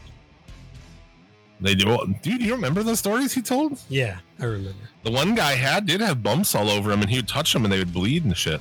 [1.61, 3.81] They do dude, you remember the stories he told?
[3.89, 4.79] Yeah, I remember.
[5.05, 7.65] The one guy had did have bumps all over him and he would touch them
[7.65, 8.61] and they would bleed and shit.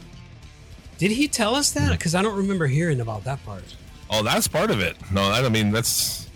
[0.98, 1.88] Did he tell us that?
[1.88, 1.92] Hmm.
[1.92, 3.64] Because I don't remember hearing about that part.
[4.10, 4.96] Oh, that's part of it.
[5.12, 6.30] No, I mean that's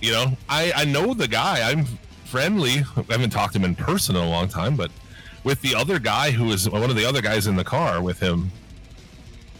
[0.00, 1.68] you know, I I know the guy.
[1.68, 1.86] I'm
[2.24, 2.84] friendly.
[2.96, 4.90] I haven't talked to him in person in a long time, but
[5.42, 8.20] with the other guy who was one of the other guys in the car with
[8.20, 8.50] him.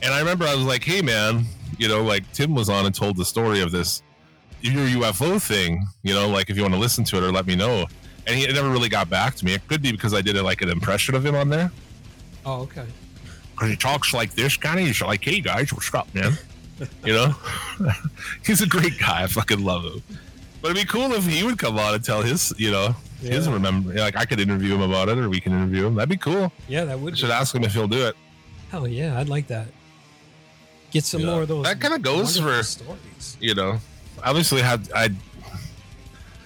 [0.02, 1.46] And I remember I was like, "Hey man,
[1.78, 4.02] you know, like Tim was on and told the story of this
[4.62, 7.46] your UFO thing, you know, like if you want to listen to it or let
[7.46, 7.86] me know."
[8.26, 9.54] And he never really got back to me.
[9.54, 11.70] It could be because I did like an impression of him on there.
[12.44, 12.84] Oh, okay.
[13.52, 14.86] because he talks like this kind of.
[14.86, 16.36] He's like, "Hey guys, what's up, man?"
[17.04, 17.34] You know,
[18.44, 19.22] he's a great guy.
[19.22, 20.02] I fucking love him.
[20.60, 23.48] But it'd be cool if he would come on and tell his, you know, his
[23.48, 23.94] remember.
[23.94, 25.94] Like I could interview him about it, or we can interview him.
[25.94, 26.52] That'd be cool.
[26.68, 27.16] Yeah, that I would.
[27.16, 27.32] should Be.
[27.32, 28.16] ask him if he'll do it.
[28.70, 29.68] Hell yeah, I'd like that.
[30.92, 31.26] Get some Yeah.
[31.26, 31.64] more of those.
[31.64, 33.36] That kinda goes for- stories.
[33.40, 33.80] You know,
[34.22, 35.10] obviously had I.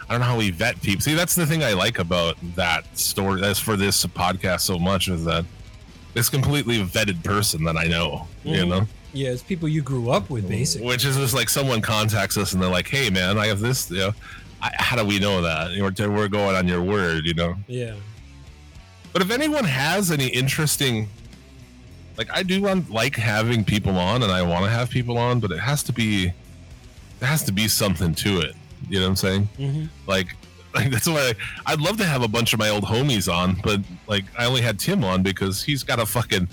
[0.09, 1.03] I don't know how we vet people.
[1.03, 3.41] See, that's the thing I like about that story.
[3.41, 5.45] That's for this podcast so much is that
[6.17, 8.27] it's completely vetted person that I know.
[8.43, 8.69] You Mhm.
[8.69, 8.89] know.
[9.13, 10.87] Yeah, it's people you grew up with, basically.
[10.89, 13.89] Which is just like someone contacts us and they're like, "Hey, man, I have this."
[13.91, 14.15] You know,
[14.61, 15.71] I, how do we know that?
[15.73, 17.55] You know, we're going on your word, you know.
[17.69, 17.95] Yeah.
[19.13, 21.09] But if anyone has any interesting,
[22.21, 25.41] like I do want like having people on, and I want to have people on,
[25.41, 26.31] but it has to be,
[27.19, 28.55] there has to be something to it.
[28.91, 29.45] You know what I'm saying?
[29.57, 30.37] hmm Like,
[30.75, 31.33] like that's why
[31.67, 34.45] I, I'd love to have a bunch of my old homies on, but like I
[34.45, 36.47] only had Tim on because he's got a fucking,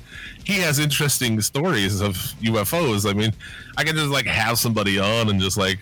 [0.46, 3.08] he has interesting stories of UFOs.
[3.10, 3.34] I mean,
[3.76, 5.80] I can just like have somebody on and just like,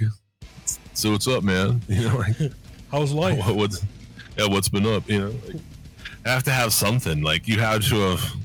[0.96, 1.82] so what's up, man?
[1.90, 2.38] You know, like
[2.92, 3.38] How's life?
[3.46, 3.86] what, what's
[4.36, 5.08] yeah, what's been up?
[5.08, 5.62] You know, like,
[6.26, 7.22] I have to have something.
[7.22, 8.36] Like you have to have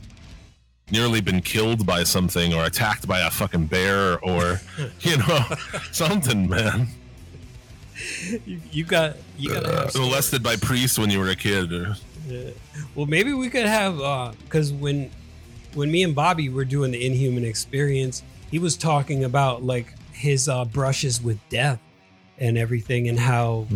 [0.93, 4.61] nearly been killed by something or attacked by a fucking bear or
[5.01, 5.45] you know
[5.93, 6.89] something, man.
[8.25, 9.17] You, you got.
[9.39, 9.67] You got.
[9.67, 11.73] Uh, molested by priests when you were a kid.
[11.73, 12.51] Or, Yeah.
[12.95, 15.11] Well, maybe we could have uh because when
[15.75, 20.49] when me and Bobby were doing the Inhuman Experience, he was talking about like his
[20.49, 21.81] uh, brushes with death
[22.39, 23.67] and everything, and how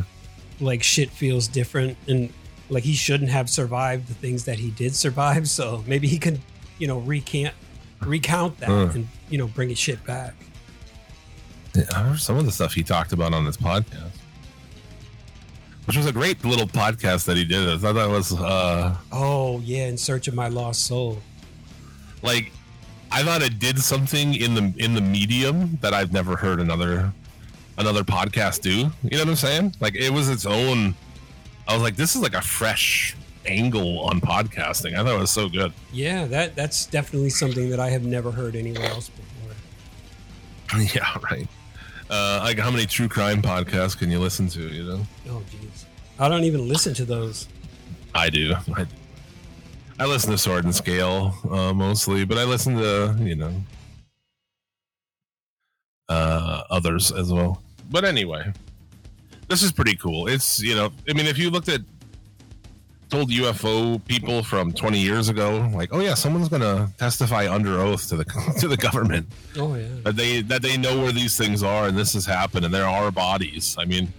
[0.60, 2.32] like shit feels different, and
[2.70, 5.48] like he shouldn't have survived the things that he did survive.
[5.48, 6.40] So maybe he could,
[6.78, 7.54] you know, recant
[8.00, 10.34] recount that and you know bring his shit back.
[11.76, 14.12] I remember some of the stuff he talked about on this podcast,
[15.86, 17.68] which was a great little podcast that he did.
[17.68, 21.18] I thought that was uh, Oh yeah, in search of my lost soul.
[22.22, 22.52] like
[23.10, 27.12] I thought it did something in the in the medium that I've never heard another
[27.78, 28.70] another podcast do.
[28.70, 29.74] You know what I'm saying?
[29.80, 30.94] Like it was its own.
[31.66, 34.94] I was like, this is like a fresh angle on podcasting.
[34.94, 35.72] I thought it was so good.
[35.92, 40.80] Yeah, that that's definitely something that I have never heard anywhere else before.
[40.94, 41.48] yeah, right.
[42.10, 44.60] Uh, like how many true crime podcasts can you listen to?
[44.68, 45.84] You know, Oh jeez,
[46.18, 47.48] I don't even listen to those.
[48.14, 48.54] I do.
[48.76, 48.86] I,
[49.98, 53.54] I listen to Sword and Scale uh, mostly, but I listen to you know
[56.08, 57.62] uh, others as well.
[57.90, 58.52] But anyway,
[59.48, 60.26] this is pretty cool.
[60.26, 61.80] It's you know, I mean, if you looked at
[63.10, 68.08] told UFO people from 20 years ago, like, oh yeah, someone's gonna testify under oath
[68.08, 68.24] to the
[68.60, 69.86] to the government Oh yeah.
[70.04, 72.86] that they that they know where these things are and this has happened and there
[72.86, 73.76] are bodies.
[73.78, 74.12] I mean,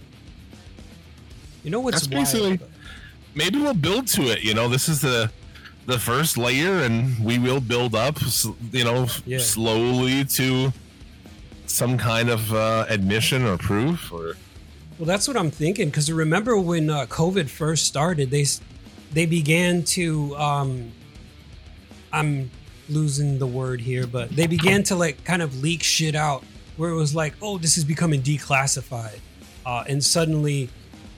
[1.62, 2.70] You know what's basically- wild?
[3.34, 4.42] maybe we'll build to it.
[4.42, 5.30] You know, this is the
[5.86, 8.18] the first layer, and we will build up.
[8.72, 9.38] You know, Yeah.
[9.38, 10.72] slowly to
[11.66, 14.10] some kind of uh, admission or proof.
[14.12, 14.36] Or
[14.98, 15.88] Well, that's what I'm thinking.
[15.90, 18.46] Because remember when uh, COVID first started, they
[19.16, 20.92] they began to um,
[22.12, 22.50] I'm
[22.90, 26.44] losing the word here, but they began to like kind of leak shit out
[26.76, 29.18] where it was like, oh, this is becoming declassified,
[29.64, 30.68] uh, and suddenly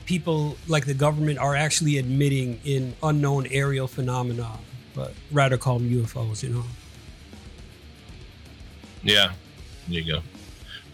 [0.04, 4.48] people like the government are actually admitting in unknown aerial phenomena,
[4.94, 6.64] but rather call them UFOs, you know.
[9.02, 9.32] Yeah,
[9.88, 10.18] there you go.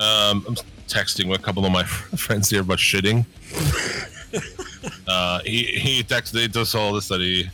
[0.03, 0.57] Um, I'm
[0.89, 1.85] texting with a couple of my
[2.17, 3.27] friends here about shitting.
[5.09, 7.49] uh, he he texted us all this that he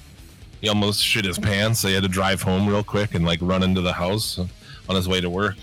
[0.60, 1.80] he almost shit his pants.
[1.80, 4.38] So he had to drive home real quick and like run into the house
[4.88, 5.56] on his way to work.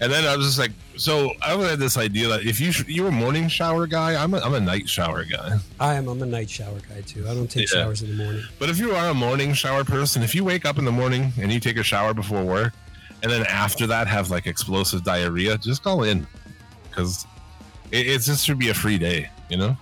[0.00, 3.08] And then I was just like, so I had this idea that if you you're
[3.08, 5.58] a morning shower guy, I'm a, I'm a night shower guy.
[5.80, 6.08] I am.
[6.08, 7.26] I'm a night shower guy too.
[7.28, 7.82] I don't take yeah.
[7.82, 8.44] showers in the morning.
[8.58, 11.32] But if you are a morning shower person, if you wake up in the morning
[11.40, 12.74] and you take a shower before work,
[13.22, 16.26] and then after that have like explosive diarrhea, just call in
[16.88, 17.26] because
[17.90, 19.76] it, it just should be a free day, you know.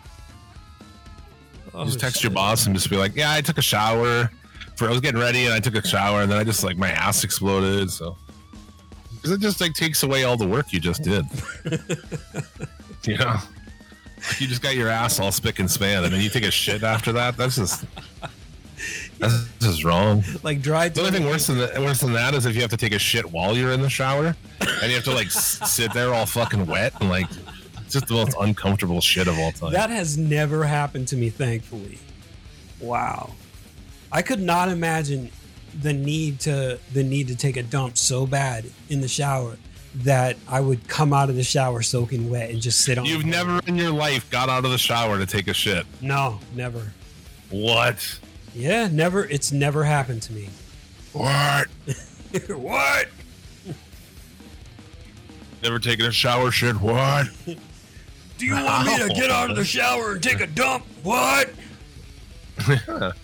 [1.76, 2.24] Oh, just text shit.
[2.24, 4.30] your boss and just be like, "Yeah, I took a shower.
[4.76, 6.76] For I was getting ready and I took a shower and then I just like
[6.76, 8.16] my ass exploded." So
[9.14, 11.24] because it just like takes away all the work you just did.
[13.04, 13.36] you know,
[14.38, 16.82] you just got your ass all spick and span, and then you take a shit
[16.82, 17.36] after that.
[17.36, 17.84] That's just
[19.18, 20.24] that's just wrong.
[20.42, 20.88] Like dry.
[20.88, 22.92] The only thing worse than that, worse than that is if you have to take
[22.92, 26.26] a shit while you're in the shower, and you have to like sit there all
[26.26, 27.26] fucking wet and like
[27.92, 29.72] just the most uncomfortable shit of all time.
[29.72, 31.98] That has never happened to me, thankfully.
[32.80, 33.32] Wow.
[34.12, 35.30] I could not imagine
[35.80, 39.56] the need to the need to take a dump so bad in the shower
[39.96, 43.06] that I would come out of the shower soaking wet and just sit on.
[43.06, 45.86] You've never in your life got out of the shower to take a shit.
[46.00, 46.92] No, never.
[47.50, 48.18] What?
[48.54, 49.24] Yeah, never.
[49.24, 50.48] It's never happened to me.
[51.12, 51.68] What?
[52.48, 53.08] what?
[55.62, 56.76] Never taken a shower shit.
[56.76, 57.28] What?
[58.38, 60.84] Do you want me to get out of the shower and take a dump?
[61.02, 61.50] What?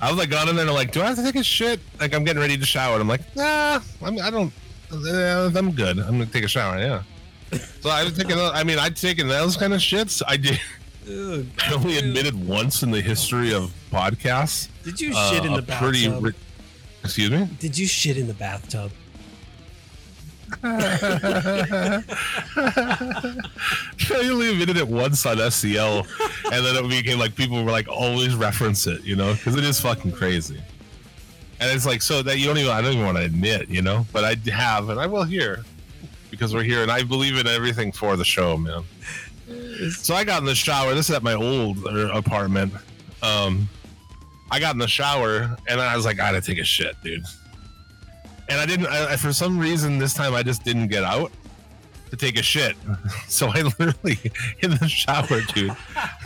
[0.00, 1.80] I was like gone in there and like, do I have to take a shit?
[2.00, 2.94] Like I'm getting ready to shower.
[2.94, 4.52] And I'm like, nah, I'm, I don't.
[4.92, 5.98] Uh, I'm good.
[5.98, 6.78] I'm gonna take a shower.
[6.78, 7.02] Yeah.
[7.80, 8.38] So I was taking.
[8.38, 10.22] I mean, I'd taken those kind of shits.
[10.26, 10.60] I did.
[11.08, 14.68] Ugh, I only admitted once in the history of podcasts.
[14.82, 16.22] Did you shit uh, in the bathtub?
[16.22, 16.38] Pretty,
[17.02, 17.48] excuse me.
[17.58, 18.90] Did you shit in the bathtub?
[24.14, 26.06] Only admitted it once on SCL,
[26.52, 29.64] and then it became like people were like always reference it, you know, because it
[29.64, 30.60] is fucking crazy.
[31.60, 33.82] And it's like so that you don't even I don't even want to admit, you
[33.82, 35.64] know, but I have, and I will here
[36.30, 38.82] because we're here, and I believe in everything for the show, man.
[39.90, 40.94] So I got in the shower.
[40.94, 42.72] This is at my old uh, apartment.
[43.22, 43.68] Um,
[44.50, 47.24] I got in the shower, and I was like, I gotta take a shit, dude
[48.48, 48.86] and I didn't.
[48.86, 51.32] I, for some reason, this time I just didn't get out
[52.10, 52.76] to take a shit.
[53.28, 54.18] So I literally
[54.60, 55.74] in the shower, dude,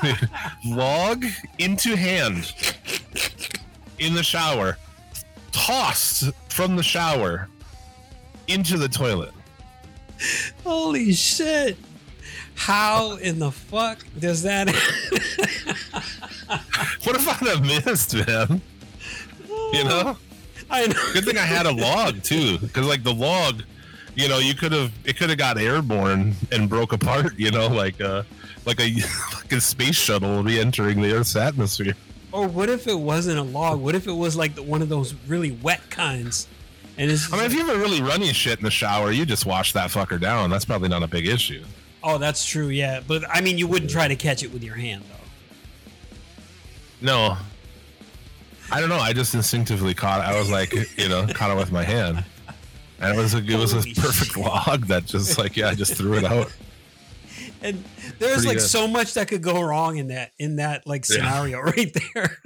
[0.67, 1.25] log
[1.59, 2.53] into hand
[3.99, 4.77] in the shower,
[5.53, 7.49] tossed from the shower
[8.47, 9.33] into the toilet.
[10.65, 11.79] Holy shit!
[12.57, 14.69] How in the fuck does that?
[17.05, 18.61] what if I'd have missed, man?
[19.49, 19.89] You oh.
[19.89, 20.17] know.
[20.71, 21.13] I know.
[21.13, 23.63] Good thing I had a log too, because like the log,
[24.15, 27.39] you know, you could have it could have got airborne and broke apart.
[27.39, 28.23] You know, like uh,
[28.67, 28.93] like a
[29.35, 31.95] like a space shuttle re-entering the Earth's atmosphere.
[32.31, 33.81] Or what if it wasn't a log?
[33.81, 36.47] What if it was like the, one of those really wet kinds?
[36.99, 39.25] And it's I mean, if you have a really runny shit in the shower, you
[39.25, 40.51] just wash that fucker down.
[40.51, 41.65] That's probably not a big issue.
[42.03, 42.69] Oh, that's true.
[42.69, 45.15] Yeah, but I mean, you wouldn't try to catch it with your hand, though.
[47.01, 47.37] No,
[48.71, 48.99] I don't know.
[48.99, 50.21] I just instinctively caught.
[50.21, 52.25] I was like, you know, caught it with my hand,
[53.01, 54.37] and it was a, it was a perfect shit.
[54.37, 56.53] log that just like yeah, I just threw it out.
[57.61, 57.83] And
[58.19, 58.69] there's Pretty like good.
[58.69, 61.73] so much that could go wrong in that in that like scenario yeah.
[61.77, 62.39] right there.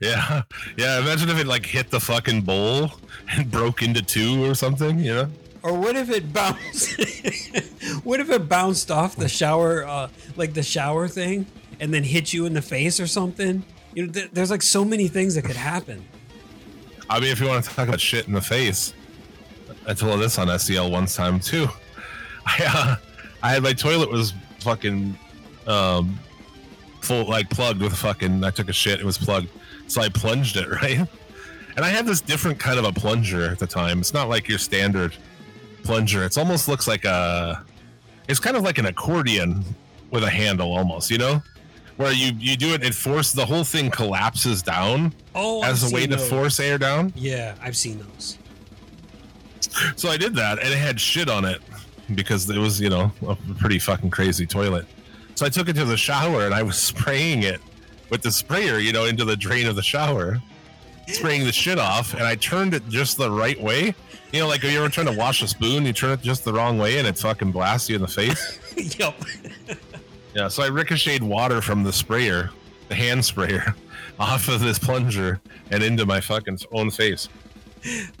[0.00, 0.42] yeah,
[0.76, 1.00] yeah.
[1.00, 2.92] Imagine if it like hit the fucking bowl
[3.32, 4.98] and broke into two or something.
[5.00, 5.28] You know.
[5.62, 6.96] Or what if it bounced?
[8.04, 11.46] what if it bounced off the shower, uh, like the shower thing,
[11.80, 13.64] and then hit you in the face or something?
[13.94, 16.04] You know, th- there's like so many things that could happen.
[17.08, 18.94] I mean, if you want to talk about shit in the face,
[19.86, 21.68] I told this on SCL one time too.
[22.46, 22.96] I uh,
[23.42, 25.18] I had my toilet was fucking
[25.66, 26.18] um
[27.00, 28.44] full like plugged with fucking.
[28.44, 29.00] I took a shit.
[29.00, 29.48] It was plugged,
[29.88, 31.06] so I plunged it right.
[31.76, 34.00] And I had this different kind of a plunger at the time.
[34.00, 35.16] It's not like your standard
[35.82, 36.24] plunger.
[36.24, 37.64] It almost looks like a.
[38.28, 39.64] It's kind of like an accordion
[40.10, 41.10] with a handle, almost.
[41.10, 41.42] You know
[42.00, 45.12] where you you do it, it force the whole thing collapses down.
[45.34, 47.12] Oh, as I've a way to force air down.
[47.14, 48.38] Yeah, I've seen those.
[49.96, 51.60] So I did that, and it had shit on it
[52.14, 54.86] because it was you know a pretty fucking crazy toilet.
[55.34, 57.60] So I took it to the shower and I was spraying it
[58.08, 60.40] with the sprayer, you know, into the drain of the shower.
[61.06, 63.94] spraying the shit off, and I turned it just the right way.
[64.32, 66.44] You know, like if you ever trying to wash a spoon, you turn it just
[66.44, 68.58] the wrong way, and it fucking blasts you in the face.
[68.98, 69.14] yep.
[70.34, 72.50] Yeah, so I ricocheted water from the sprayer,
[72.88, 73.74] the hand sprayer,
[74.18, 75.40] off of this plunger
[75.70, 77.28] and into my fucking own face.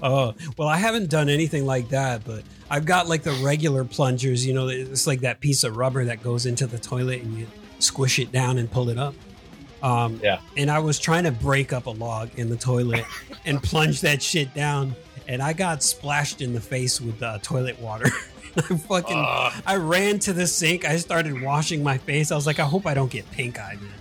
[0.02, 4.46] Oh, well, I haven't done anything like that, but I've got like the regular plungers,
[4.46, 7.46] you know, it's like that piece of rubber that goes into the toilet and you
[7.78, 9.14] squish it down and pull it up.
[9.82, 10.40] Um, Yeah.
[10.56, 13.04] And I was trying to break up a log in the toilet
[13.44, 14.94] and plunge that shit down,
[15.28, 18.06] and I got splashed in the face with uh, toilet water.
[18.56, 19.62] I fucking, Ugh.
[19.66, 20.84] I ran to the sink.
[20.84, 22.30] I started washing my face.
[22.32, 23.92] I was like, I hope I don't get pink eye, man.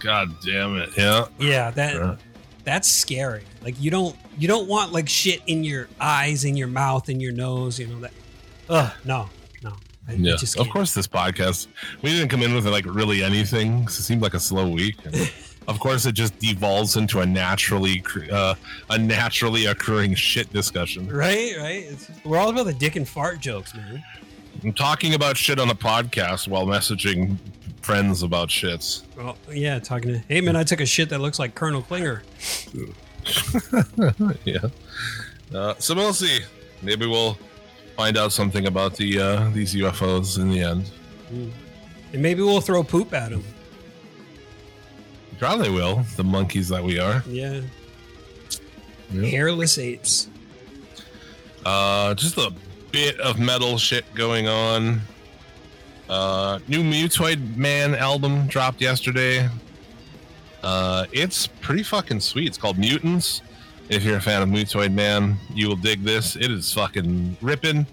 [0.00, 0.90] God damn it.
[0.96, 1.26] Yeah.
[1.38, 2.16] Yeah, that Yeah.
[2.64, 3.42] that's scary.
[3.62, 7.20] Like you don't you don't want like shit in your eyes, in your mouth, in
[7.20, 7.78] your nose.
[7.78, 8.12] You know that.
[8.68, 9.28] Ugh, no,
[9.62, 9.72] no.
[10.06, 10.36] I, I Yeah.
[10.36, 11.68] just Of course, this podcast,
[12.02, 14.96] we didn't come in with like really anything 'cause it seemed like a slow week.
[15.06, 15.14] And
[15.66, 18.54] of course, it just devolves into a naturally, uh,
[18.90, 21.08] a naturally occurring shit discussion.
[21.08, 21.84] Right, right.
[21.88, 24.02] It's, we're all about the dick and fart jokes, man.
[24.62, 27.36] I'm talking about shit on the podcast while messaging
[27.82, 29.02] friends about shits.
[29.16, 30.18] Well, yeah, talking to.
[30.28, 32.22] Hey, man, I took a shit that looks like Colonel Klinger.
[34.44, 34.58] yeah.
[35.52, 36.40] Uh, so we'll see.
[36.82, 37.38] Maybe we'll
[37.96, 40.90] find out something about the uh, these UFOs in the end.
[42.12, 43.44] And maybe we'll throw poop at him.
[45.44, 46.06] Probably will.
[46.16, 47.22] The monkeys that we are.
[47.28, 47.60] Yeah.
[49.12, 49.26] Yeah.
[49.26, 50.30] Hairless apes.
[51.66, 52.50] Uh, just a
[52.92, 55.02] bit of metal shit going on.
[56.08, 59.46] Uh, new Mutoid Man album dropped yesterday.
[60.62, 62.48] Uh, it's pretty fucking sweet.
[62.48, 63.42] It's called Mutants.
[63.90, 66.36] If you're a fan of Mutoid Man, you will dig this.
[66.36, 67.86] It is fucking ripping.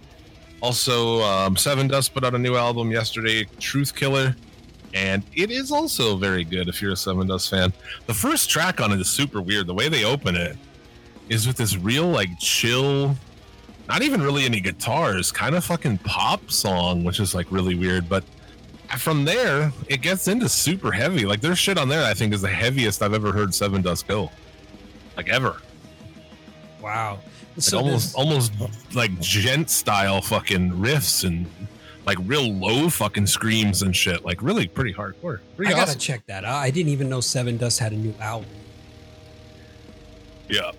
[0.62, 4.38] Also, um, Sevendust put out a new album yesterday, Truth Killer,
[4.94, 7.72] and it is also very good if you're a Sevendust fan.
[8.08, 9.68] The first track on it is super weird.
[9.68, 10.58] The way they open it
[11.30, 13.16] is with this real, like, chill,
[13.88, 18.08] not even really any guitars, kind of fucking pop song, which is like really weird.
[18.10, 18.24] But
[18.98, 21.26] from there, it gets into super heavy.
[21.26, 24.30] Like there's shit on there I think is the heaviest I've ever heard Sevendust go,
[25.16, 25.58] like ever.
[26.82, 27.20] Wow.
[27.56, 28.54] Like So almost, this- almost
[28.94, 31.46] like djent style fucking riffs and
[32.06, 34.26] like real low fucking screams and shit.
[34.26, 35.40] Like really pretty hardcore.
[35.56, 36.56] Pretty I gotta check that out.
[36.56, 38.50] I didn't even know Sevendust had a new album.
[40.50, 40.72] Yeah.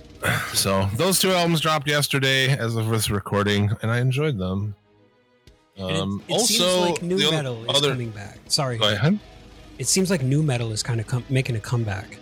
[0.53, 4.75] So those two albums dropped yesterday as of this recording, and I enjoyed them.
[5.77, 8.39] And it- Um, it, also, seems like new the other- metal is coming back.
[8.49, 9.19] Sorry, Go ahead.
[9.79, 12.19] it seems like nu metal is kind of com- making a comeback.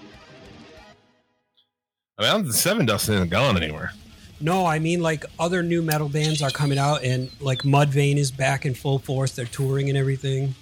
[2.18, 3.92] I mean, Sevendust isn't going anywhere.
[4.40, 8.30] No, I mean like other nu metal bands are coming out, and like Mudvayne is
[8.30, 9.32] back in full force.
[9.32, 10.54] They're touring and everything.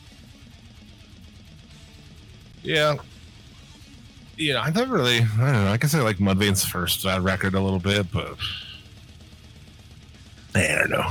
[2.62, 2.96] Yeah.
[4.36, 5.18] Yeah, I never really.
[5.18, 5.72] I don't know.
[5.72, 8.36] I guess I like Mudvayne's first uh, record a little bit, but
[10.54, 11.10] I don't know.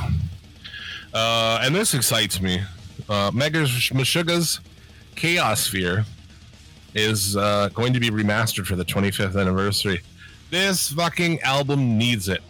[1.13, 2.61] Uh, and this excites me.
[3.09, 4.59] Uh, Megas Meshuggah's
[5.15, 5.73] Chaos
[6.93, 10.01] is uh, going to be remastered for the 25th anniversary.
[10.51, 12.41] This fucking album needs it.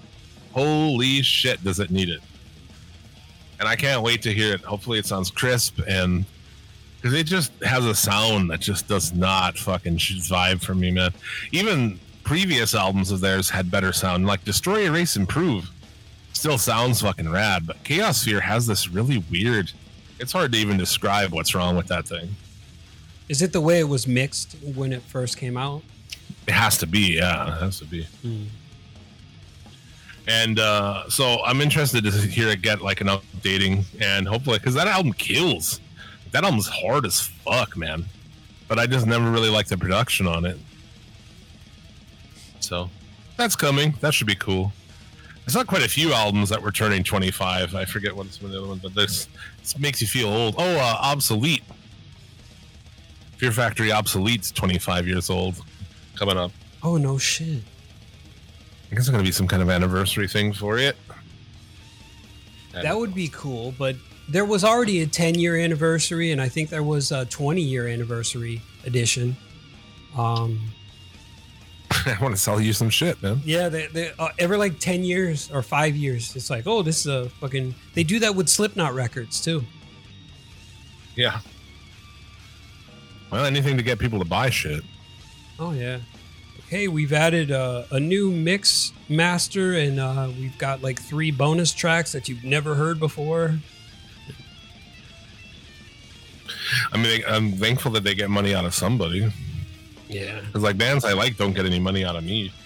[0.57, 2.19] Holy shit, does it need it?
[3.59, 4.61] And I can't wait to hear it.
[4.61, 6.25] Hopefully, it sounds crisp and
[6.95, 11.11] because it just has a sound that just does not fucking vibe for me, man.
[11.51, 14.25] Even previous albums of theirs had better sound.
[14.25, 15.69] Like Destroy Erase Improve
[16.33, 19.71] still sounds fucking rad, but Chaosphere has this really weird.
[20.19, 22.35] It's hard to even describe what's wrong with that thing.
[23.29, 25.83] Is it the way it was mixed when it first came out?
[26.47, 28.07] It has to be, yeah, it has to be.
[28.23, 28.45] Hmm.
[30.27, 34.73] And uh, so I'm interested to hear it get like an updating and hopefully because
[34.73, 35.79] that album kills.
[36.31, 38.05] That album's hard as fuck, man.
[38.67, 40.57] But I just never really liked the production on it.
[42.59, 42.89] So
[43.37, 43.95] that's coming.
[44.01, 44.73] That should be cool.
[45.47, 47.73] I saw quite a few albums that were turning 25.
[47.73, 49.29] I forget what some of the other ones, but this,
[49.61, 50.55] this makes you feel old.
[50.57, 51.63] Oh, uh, Obsolete.
[53.37, 55.63] Fear Factory Obsolete's 25 years old.
[56.15, 56.52] Coming up.
[56.83, 57.62] Oh no shit!
[58.88, 60.96] I guess it's going to be some kind of anniversary thing for it.
[62.73, 63.96] That would be cool, but
[64.29, 67.88] there was already a 10 year anniversary, and I think there was a 20 year
[67.88, 69.35] anniversary edition.
[70.15, 70.60] Um,
[71.92, 73.42] I want to sell you some shit, man.
[73.46, 77.00] yeah, they, they, uh, every like 10 years or five years, it's like, oh, this
[77.00, 77.73] is a fucking.
[77.94, 79.63] They do that with Slipknot records too.
[81.15, 81.40] Yeah.
[83.31, 84.83] Well, anything to get people to buy shit.
[85.60, 86.00] Oh yeah.
[86.69, 91.73] Hey, we've added uh, a new mix master, and uh, we've got like three bonus
[91.73, 93.59] tracks that you've never heard before.
[96.91, 99.31] I mean, I'm thankful that they get money out of somebody.
[100.09, 100.41] Yeah.
[100.41, 102.51] Because like bands I like don't get any money out of me.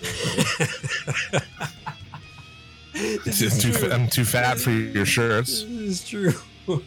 [2.94, 5.64] Too, I'm too fat for your shirts.
[5.64, 6.34] This is true.
[6.68, 6.84] You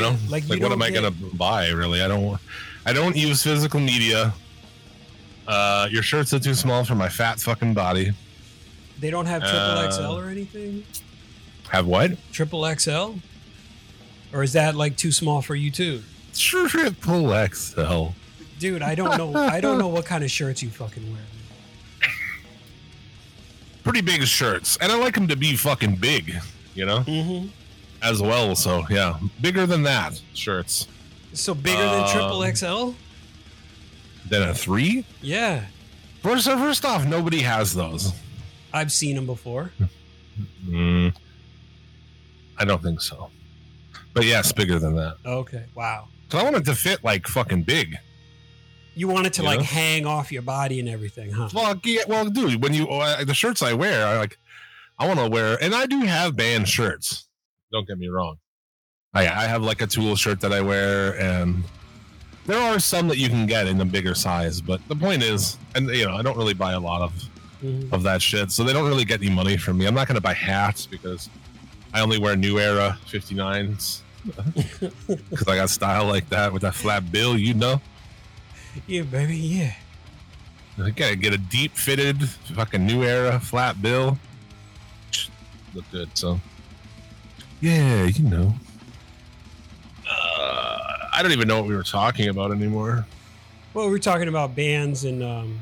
[0.00, 1.68] know, Like, you what am I gonna buy?
[1.68, 2.38] Really, I don't.
[2.84, 4.32] I don't use physical media.
[5.46, 8.12] Uh, your shirts are too small for my fat fucking body.
[8.98, 10.84] They don't have triple Uh, XL or anything?
[11.68, 12.12] Have what?
[12.32, 13.14] Triple XL?
[14.32, 16.02] Or is that like too small for you too?
[16.34, 18.08] Triple XL.
[18.58, 19.34] Dude, I don't know.
[19.34, 21.20] I don't know what kind of shirts you fucking wear.
[23.84, 26.34] Pretty big shirts, and I like them to be fucking big.
[26.74, 27.48] You know, Mm-hmm.
[28.02, 28.54] as well.
[28.56, 30.88] So yeah, bigger than that shirts.
[31.32, 32.90] So bigger than triple Um, XL?
[34.28, 35.04] Then a three.
[35.22, 35.64] Yeah,
[36.22, 38.12] First, so first off, nobody has those.
[38.72, 39.70] I've seen them before.
[40.66, 41.14] Mm,
[42.58, 43.30] I don't think so.
[44.12, 45.16] But yes, bigger than that.
[45.24, 46.08] Okay, wow.
[46.30, 47.96] So I want it to fit like fucking big.
[48.96, 49.64] You want it to You like know?
[49.66, 51.50] hang off your body and everything, huh?
[51.54, 54.36] Well, yeah, well, dude, when you uh, the shirts I wear, I like,
[54.98, 57.28] I want to wear, and I do have band shirts.
[57.70, 58.36] Don't get me wrong.
[59.14, 61.62] I I have like a Tool shirt that I wear, and
[62.46, 64.60] there are some that you can get in a bigger size.
[64.60, 67.12] But the point is, and you know, I don't really buy a lot of
[67.62, 67.90] Mhm.
[67.92, 69.86] of that shit, so they don't really get any money from me.
[69.86, 71.30] I'm not going to buy hats because
[71.94, 74.02] I only wear New Era 59s
[75.30, 77.80] because I got style like that with that flat bill, you know.
[78.86, 79.72] Yeah, baby, yeah.
[80.78, 84.18] I gotta get a deep fitted fucking new era flat bill.
[85.72, 86.38] Look good, so
[87.62, 88.54] yeah, you know.
[90.10, 90.75] Uh,
[91.16, 93.06] I don't even know what we were talking about anymore.
[93.72, 95.58] Well, we're talking about bands and um,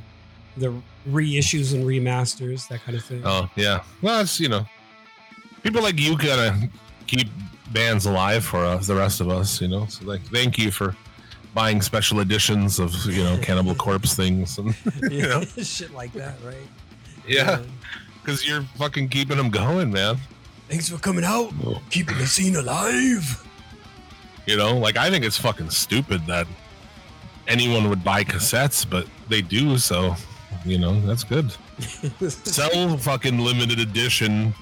[0.57, 0.75] the
[1.09, 3.23] reissues and remasters, that kind of thing.
[3.25, 4.67] Oh yeah, well, it's you know,
[5.63, 6.69] people like you gotta
[7.07, 7.29] keep
[7.73, 9.87] bands alive for us, the rest of us, you know.
[9.87, 10.97] So like, thank you for
[11.55, 14.75] buying special editions of you know Cannibal Corpse things, and
[15.09, 16.57] you know, Shit like that, right?
[17.29, 17.63] yeah,
[18.21, 20.17] because you're fucking keeping them going, man.
[20.69, 21.53] Thanks for coming out,
[21.91, 23.41] keeping the scene alive.
[24.47, 26.47] You know, like I think it's fucking stupid that
[27.49, 29.79] anyone would buy cassettes, but they do.
[29.79, 30.15] So,
[30.65, 31.53] you know, that's good.
[32.29, 34.55] Sell fucking limited edition,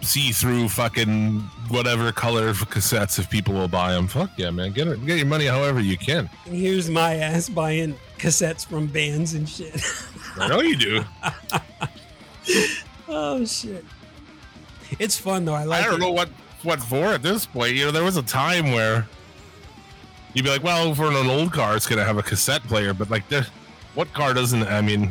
[0.00, 4.08] see-through fucking whatever color of cassettes if people will buy them.
[4.08, 4.72] Fuck yeah, man!
[4.72, 6.28] Get it, get your money however you can.
[6.44, 9.80] Here's my ass buying cassettes from bands and shit.
[10.38, 11.04] I know you do.
[13.08, 13.84] oh shit.
[14.98, 15.54] It's fun though.
[15.54, 16.00] I like I don't it.
[16.00, 16.30] know what
[16.62, 17.74] what for at this point.
[17.74, 19.06] You know, there was a time where
[20.34, 23.10] you'd be like, well, for an old car, it's gonna have a cassette player, but
[23.10, 23.24] like,
[23.94, 24.64] what car doesn't?
[24.64, 25.10] I mean,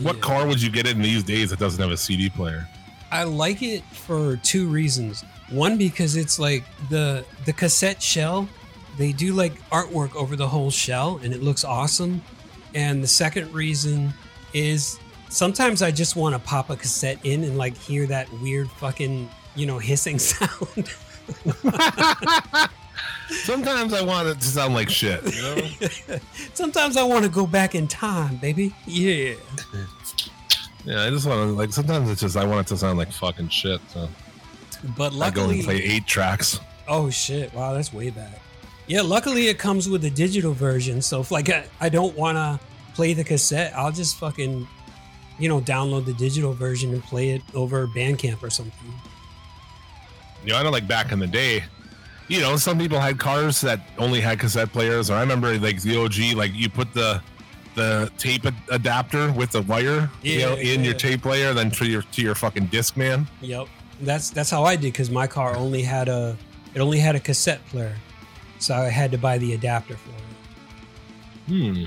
[0.00, 0.20] what Yeah.
[0.22, 2.68] car would you get in these days that doesn't have a CD player?
[3.10, 5.24] I like it for two reasons.
[5.50, 8.48] One because it's like the the cassette shell,
[8.98, 12.22] they do like artwork over the whole shell and it looks awesome.
[12.74, 14.12] And the second reason
[14.52, 14.98] is
[15.28, 19.30] sometimes I just want to pop a cassette in and like hear that weird fucking,
[19.56, 20.94] you know, hissing sound.
[23.28, 25.22] Sometimes I want it to sound like shit.
[25.34, 26.18] You know?
[26.54, 28.74] sometimes I want to go back in time, baby.
[28.86, 29.34] Yeah.
[30.84, 31.72] yeah, I just want to like.
[31.72, 33.80] Sometimes it's just I want it to sound like fucking shit.
[33.88, 34.08] So
[34.96, 36.60] But luckily, I go and play eight tracks.
[36.86, 37.52] Oh shit!
[37.52, 38.40] Wow, that's way back.
[38.86, 41.02] Yeah, luckily it comes with a digital version.
[41.02, 42.60] So if like I, I don't want to
[42.94, 44.66] play the cassette, I'll just fucking,
[45.38, 48.94] you know, download the digital version and play it over Bandcamp or something.
[50.46, 51.64] You know, I know like back in the day,
[52.28, 55.10] you know, some people had cars that only had cassette players.
[55.10, 57.20] Or I remember like the OG, like you put the
[57.74, 61.70] the tape ad- adapter with the wire, you know, Yeah, in your tape player, then
[61.72, 63.26] to your to your fucking Discman.
[63.40, 63.66] Yep,
[64.00, 66.36] that's that's how I did because my car only had a
[66.74, 67.96] it only had a cassette player,
[68.60, 70.22] so I had to buy the adapter for it.
[71.48, 71.84] Hmm.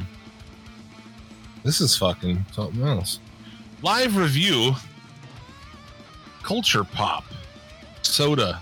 [1.64, 3.20] This is fucking something else.
[3.82, 4.74] Live review.
[6.44, 7.24] Culture Pop
[8.10, 8.60] soda.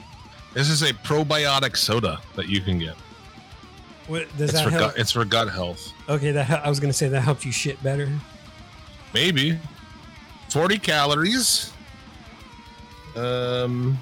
[0.53, 2.95] This is a probiotic soda that you can get.
[4.07, 4.91] What does It's that for help?
[4.93, 5.91] gut, it's for gut health.
[6.07, 8.09] Okay, that I was gonna say that helps you shit better.
[9.13, 9.57] Maybe.
[10.49, 11.73] 40 calories.
[13.15, 13.97] Um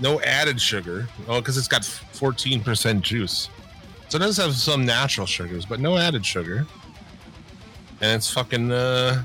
[0.00, 1.08] no added sugar.
[1.28, 3.48] Oh, because it's got 14% juice.
[4.08, 6.66] So it does have some natural sugars, but no added sugar.
[8.00, 9.22] And it's fucking uh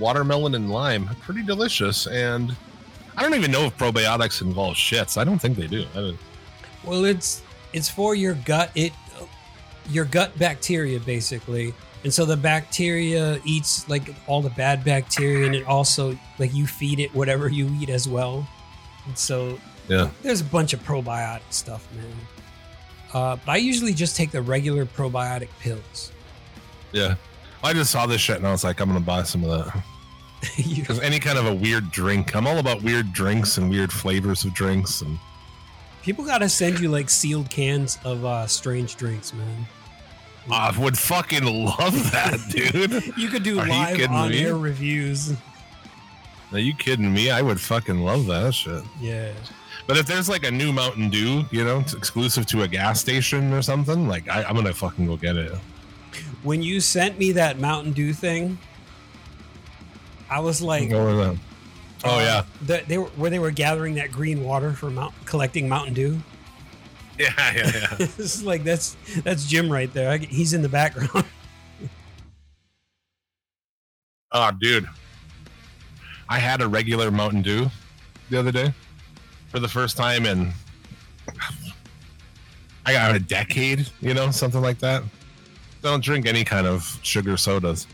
[0.00, 1.08] watermelon and lime.
[1.22, 2.06] Pretty delicious.
[2.08, 2.56] And
[3.18, 5.18] I don't even know if probiotics involve shits.
[5.18, 5.84] I don't think they do.
[5.92, 6.18] I don't,
[6.84, 7.42] Well, it's
[7.72, 8.70] it's for your gut.
[8.74, 8.92] It
[9.90, 15.54] your gut bacteria basically, and so the bacteria eats like all the bad bacteria, and
[15.54, 18.46] it also like you feed it whatever you eat as well.
[19.06, 19.58] And so
[19.88, 20.10] Yeah.
[20.22, 22.04] there's a bunch of probiotic stuff, man.
[23.14, 26.12] Uh, but I usually just take the regular probiotic pills.
[26.92, 27.14] Yeah.
[27.64, 29.82] I just saw this shit and I was like, I'm gonna buy some of that.
[30.74, 34.44] Because any kind of a weird drink, I'm all about weird drinks and weird flavors
[34.44, 35.02] of drinks.
[35.02, 35.18] And
[36.02, 39.66] People gotta send you like sealed cans of uh, strange drinks, man.
[40.50, 43.16] I would fucking love that, dude.
[43.18, 44.44] You could do Are live on me?
[44.44, 45.32] air reviews.
[46.52, 47.30] Are you kidding me?
[47.30, 48.82] I would fucking love that shit.
[49.00, 49.32] Yeah.
[49.86, 53.00] But if there's like a new Mountain Dew, you know, it's exclusive to a gas
[53.00, 55.52] station or something, like I, I'm gonna fucking go get it.
[56.42, 58.58] When you sent me that Mountain Dew thing,
[60.30, 60.90] I was like.
[62.04, 65.12] Oh uh, yeah, the, they were where they were gathering that green water for mount,
[65.24, 66.20] collecting Mountain Dew.
[67.18, 67.94] yeah, yeah, yeah.
[67.96, 70.10] this is like that's that's Jim right there.
[70.10, 71.24] I, he's in the background.
[74.30, 74.88] oh, dude,
[76.28, 77.68] I had a regular Mountain Dew
[78.30, 78.72] the other day
[79.48, 80.52] for the first time in
[82.86, 85.02] I got a decade, you know, something like that.
[85.02, 85.06] I
[85.82, 87.86] don't drink any kind of sugar sodas,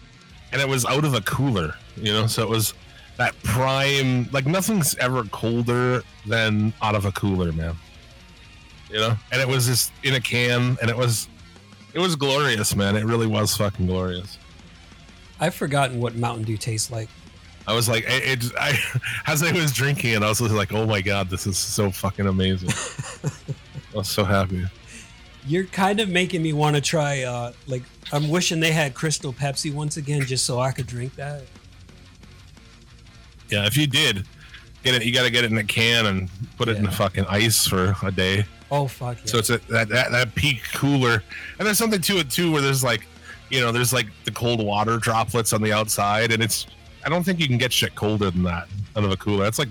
[0.55, 2.75] and it was out of a cooler, you know, so it was
[3.17, 4.29] that prime.
[4.31, 7.75] Like nothing's ever colder than out of a cooler, man.
[8.89, 11.29] You know, and it was just in a can, and it was,
[11.93, 12.95] it was glorious, man.
[12.95, 14.39] It really was fucking glorious.
[15.41, 17.09] I've forgotten what Mountain Dew tastes like.
[17.67, 18.79] I was like, it, it, I,
[19.27, 22.29] as I was drinking it, I was like, oh my god, this is so fucking
[22.29, 22.71] amazing.
[23.93, 24.65] I was so happy.
[25.47, 27.23] You're kind of making me want to try.
[27.23, 27.83] Uh, like
[28.13, 31.43] I'm wishing they had Crystal Pepsi once again, just so I could drink that.
[33.51, 34.27] Yeah, if you did
[34.83, 36.91] get it, you got to get it in a can and put it in Yeah.
[36.91, 38.45] fucking ice for a day.
[38.71, 39.27] Oh fuck yeah!
[39.27, 41.23] So it's a, that, that that peak cooler,
[41.59, 43.07] and there's something to it too, where there's like,
[43.51, 46.67] you know, there's like the cold water droplets on the outside, and it's.
[47.05, 48.67] I don't think you can get shit colder than that
[48.97, 49.45] out of a cooler.
[49.45, 49.69] That's like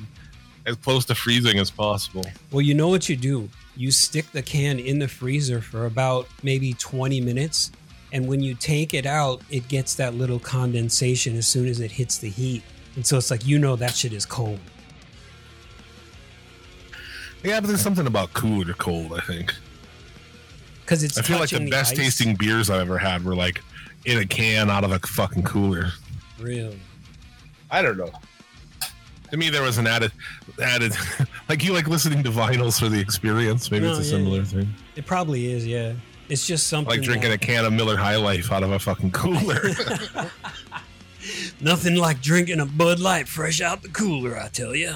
[0.67, 2.23] as close to freezing as possible.
[2.51, 3.49] Well, you know what you do?
[3.75, 7.71] You stick the can in the freezer for about maybe 20 minutes.
[8.11, 11.91] And when you take it out, it gets that little condensation as soon as it
[11.91, 12.61] hits the heat.
[12.95, 14.59] And so it's like, you know, that shit is cold.
[17.43, 19.13] Yeah, but there's something about cool or cold.
[19.13, 19.53] I think.
[20.81, 21.97] Because it's I feel like the touching best ice.
[21.97, 23.61] tasting beers I've ever had were like
[24.05, 25.91] in a can out of a fucking cooler.
[26.39, 26.73] Real.
[27.71, 28.11] I don't know.
[29.33, 30.11] To me, there was an added,
[30.61, 30.93] added,
[31.49, 33.71] like you like listening to vinyls for the experience.
[33.71, 34.43] Maybe No, it's a yeah, similar yeah.
[34.43, 34.73] thing.
[34.95, 35.93] It probably is, yeah.
[36.29, 36.91] It's just something.
[36.91, 39.59] Like drinking a can of Miller High Life out of a fucking cooler.
[41.61, 44.93] Nothing like drinking a Bud Light fresh out the cooler, I tell you.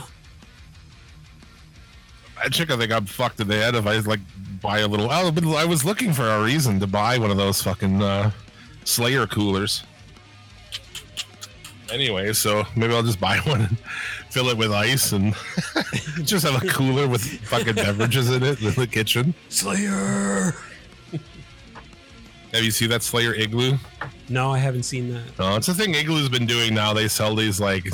[2.44, 4.20] that chick, I think I'm fucked in the head if I like
[4.62, 5.08] buy a little.
[5.10, 8.30] Oh, but I was looking for a reason to buy one of those fucking uh,
[8.84, 9.84] Slayer coolers.
[11.92, 13.78] Anyway, so maybe I'll just buy one
[14.30, 15.34] fill it with ice and
[16.24, 19.34] just have a cooler with fucking beverages in it in the kitchen.
[19.50, 20.54] Slayer!
[22.54, 23.78] Have you seen that Slayer igloo?
[24.30, 25.38] No, I haven't seen that.
[25.38, 26.94] No, it's a thing Igloo's been doing now.
[26.94, 27.86] They sell these like,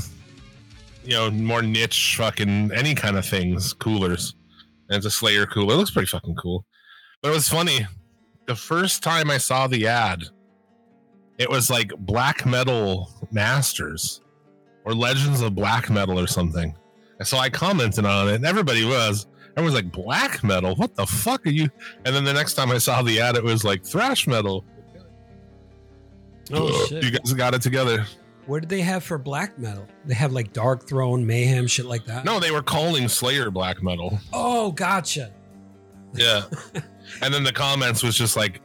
[1.04, 4.36] you know, more niche fucking any kind of things, coolers.
[4.90, 5.74] And it's a Slayer cooler.
[5.74, 6.66] It looks pretty fucking cool.
[7.22, 7.86] But it was funny.
[8.48, 10.24] The first time I saw the ad,
[11.38, 14.22] it was like Black Metal Masters
[14.86, 16.76] or Legends of Black Metal or something.
[17.20, 19.28] And so I commented on it, and everybody was.
[19.56, 20.76] Everyone's like, Black Metal?
[20.76, 21.70] What the fuck are you?
[22.06, 24.66] And then the next time I saw the ad, it was like Thrash Metal.
[26.52, 27.04] Oh, shit.
[27.04, 28.06] You guys got it together.
[28.46, 29.88] What did they have for black metal?
[30.06, 32.26] They have like Darkthrone, Mayhem, shit like that?
[32.26, 34.20] No, they were calling Slayer black metal.
[34.34, 35.32] Oh, gotcha.
[36.14, 36.44] Yeah.
[37.22, 38.62] and then the comments was just like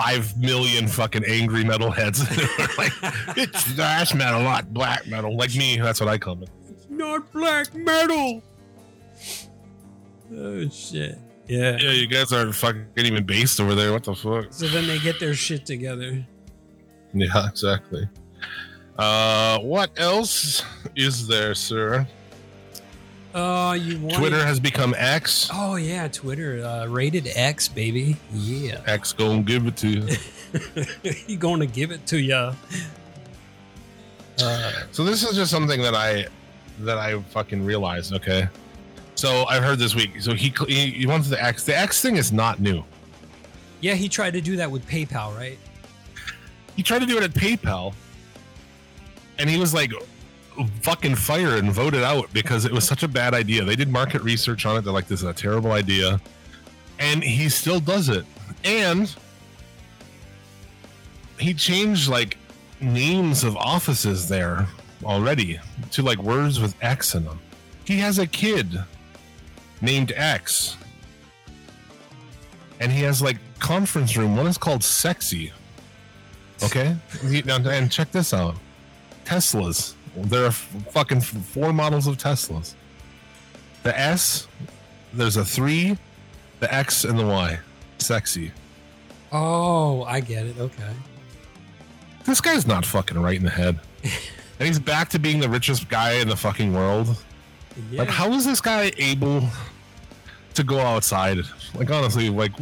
[0.00, 2.20] five million fucking angry metalheads.
[2.78, 2.92] Like,
[3.36, 5.36] it's thrash metal, not black metal.
[5.36, 6.50] Like me, that's what I comment.
[6.88, 8.42] Not black metal.
[10.34, 11.18] Oh, shit.
[11.46, 11.76] Yeah.
[11.78, 13.92] Yeah, you guys aren't fucking even based over there.
[13.92, 14.46] What the fuck?
[14.50, 16.24] So then they get their shit together.
[17.12, 18.08] Yeah, exactly.
[18.96, 20.64] Uh, what else
[20.96, 22.06] is there, sir?
[23.32, 25.48] Oh, you want Twitter has become X.
[25.52, 28.16] Oh yeah, Twitter uh, rated X, baby.
[28.32, 30.16] Yeah, X gonna give it to you.
[31.26, 32.54] he going to give it to ya.
[34.42, 36.26] Uh, So this is just something that I
[36.80, 38.12] that I fucking realized.
[38.14, 38.48] Okay,
[39.14, 40.20] so I've heard this week.
[40.20, 41.64] So he he, he wants the X.
[41.64, 42.82] The X thing is not new.
[43.80, 45.58] yeah, he tried to do that with PayPal, right?
[46.74, 47.94] He tried to do it at PayPal,
[49.38, 49.92] and he was like
[50.82, 53.64] fucking fire and voted out because it was such a bad idea.
[53.64, 54.82] They did market research on it.
[54.82, 56.20] They're like, this is a terrible idea,
[56.98, 58.24] and he still does it.
[58.64, 59.14] And
[61.38, 62.36] he changed like
[62.80, 64.66] names of offices there
[65.04, 65.58] already
[65.92, 67.40] to like words with X in them.
[67.84, 68.78] He has a kid
[69.80, 70.76] named X.
[72.80, 74.36] and he has like conference room.
[74.36, 75.52] One is called Sexy.
[76.62, 76.96] Okay,
[77.44, 78.54] now, and check this out:
[79.24, 79.94] Teslas.
[80.16, 82.74] There are f- fucking four models of Teslas.
[83.82, 84.48] The S,
[85.12, 85.96] there's a three,
[86.60, 87.58] the X, and the Y.
[87.98, 88.50] Sexy.
[89.32, 90.58] Oh, I get it.
[90.58, 90.92] Okay.
[92.24, 95.88] This guy's not fucking right in the head, and he's back to being the richest
[95.88, 97.16] guy in the fucking world.
[97.90, 98.00] Yeah.
[98.00, 99.48] Like, how is this guy able
[100.54, 101.38] to go outside?
[101.74, 102.52] Like, honestly, like,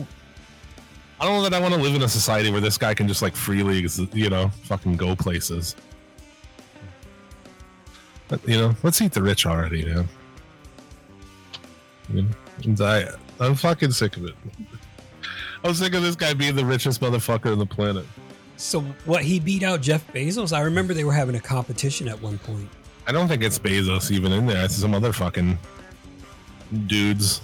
[1.20, 3.08] I don't know that I want to live in a society where this guy can
[3.08, 5.74] just like freely, you know, fucking go places.
[8.28, 10.08] But, you know, let's eat the rich already, man.
[12.12, 12.28] You know,
[12.64, 13.04] and I,
[13.40, 14.34] I'm fucking sick of it.
[15.64, 18.06] I'm sick of this guy being the richest motherfucker on the planet.
[18.56, 19.22] So what?
[19.22, 20.52] He beat out Jeff Bezos.
[20.52, 22.68] I remember they were having a competition at one point.
[23.06, 24.64] I don't think it's Bezos even in there.
[24.64, 25.58] It's some other fucking
[26.86, 27.40] dudes.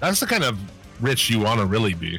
[0.00, 0.58] That's the kind of
[1.02, 2.18] rich you want to really be.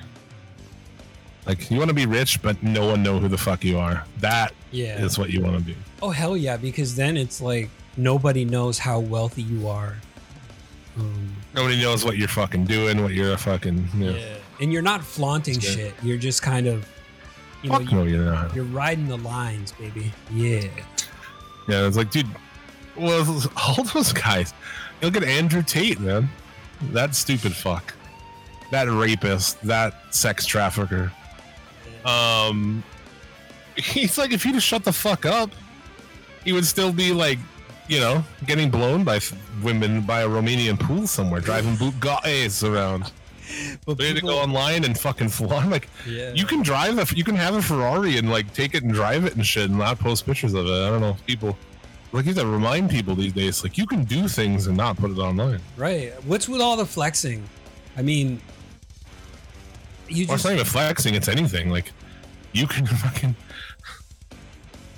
[1.45, 4.03] Like you want to be rich, but no one know who the fuck you are.
[4.19, 4.99] That Yeah.
[5.01, 5.75] is what you want to be.
[6.05, 6.55] Oh hell yeah!
[6.55, 9.95] Because then it's like nobody knows how wealthy you are.
[10.99, 13.01] Um, Nobody knows what you're fucking doing.
[13.01, 13.89] What you're fucking.
[13.95, 14.35] You know, yeah.
[14.61, 15.95] And you're not flaunting shit.
[16.03, 16.87] You're just kind of,
[17.63, 18.55] you know, Fuck you, no, you're not.
[18.55, 20.11] you're riding the lines, baby.
[20.31, 20.67] Yeah.
[21.67, 22.27] Yeah, it's like, dude.
[22.95, 24.53] Well, all those guys.
[25.01, 26.29] Look at Andrew Tate, man.
[26.91, 27.95] That stupid fuck.
[28.69, 29.59] That rapist.
[29.63, 31.11] That sex trafficker.
[32.05, 32.83] um
[33.75, 35.49] he's like if you just shut the fuck up
[36.45, 37.39] he would still be like
[37.87, 43.11] you know getting blown by f- women by a romanian pool somewhere driving bugattis around
[43.85, 46.31] But ready to people- go online and fucking flaunt like yeah.
[46.33, 49.25] you can drive a you can have a ferrari and like take it and drive
[49.25, 51.57] it and shit and not post pictures of it i don't know people
[52.11, 54.95] like you have to remind people these days like you can do things and not
[54.97, 56.13] put it online right.
[56.23, 57.43] What's with all the flexing?
[57.97, 58.39] I mean,
[60.07, 61.69] you it's just not even flexing, it's anything.
[61.69, 61.91] Like
[62.53, 63.35] you can fucking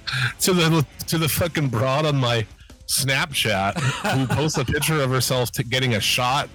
[0.41, 2.45] to the to the fucking broad on my
[2.87, 6.49] Snapchat who posts a picture of herself getting a shot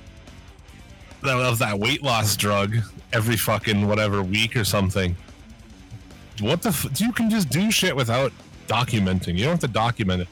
[1.22, 2.76] of- that weight loss drug
[3.12, 5.16] every fucking whatever week or something.
[6.40, 8.32] What the f- you can just do shit without
[8.66, 9.36] documenting.
[9.36, 10.28] You don't have to document it.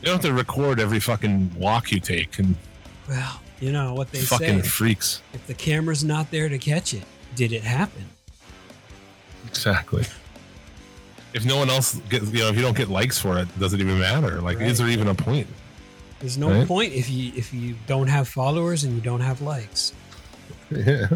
[0.00, 2.56] You don't have to record every fucking walk you take and
[3.08, 4.26] well, you know what they say.
[4.26, 4.68] fucking say.
[4.68, 5.22] freaks.
[5.32, 7.04] If the camera's not there to catch it,
[7.36, 8.06] did it happen?
[9.46, 10.04] Exactly.
[11.34, 13.74] If no one else gets, you know, if you don't get likes for it, does
[13.74, 14.40] it even matter?
[14.40, 15.48] Like, is there even a point?
[16.20, 16.66] There's no Right.
[16.66, 19.92] point if you if you don't have followers and you don't have likes.
[20.70, 21.06] Yeah.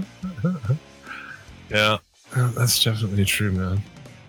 [1.71, 1.99] yeah.
[2.35, 3.83] That's definitely true, man.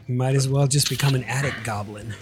[0.08, 2.14] You might as well just become an attic goblin.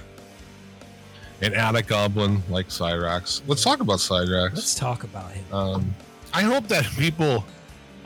[1.42, 3.42] An attic goblin like Cyrax.
[3.48, 4.56] Let's talk about Cyrax.
[4.56, 5.46] Let's talk about him.
[5.54, 5.96] Um,
[6.34, 7.46] I hope that people,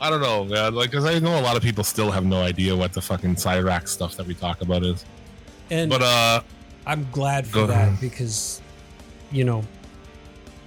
[0.00, 2.42] I don't know, man, like, because I know a lot of people still have no
[2.42, 5.04] idea what the fucking Cyrax stuff that we talk about is.
[5.72, 6.42] And But, uh,
[6.86, 8.00] I'm glad for that ahead.
[8.00, 8.60] because,
[9.30, 9.64] you know,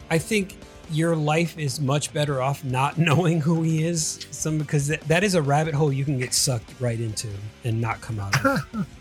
[0.10, 0.58] I think
[0.92, 4.26] your life is much better off not knowing who he is.
[4.32, 7.28] Some because that, that is a rabbit hole you can get sucked right into
[7.64, 8.88] and not come out of.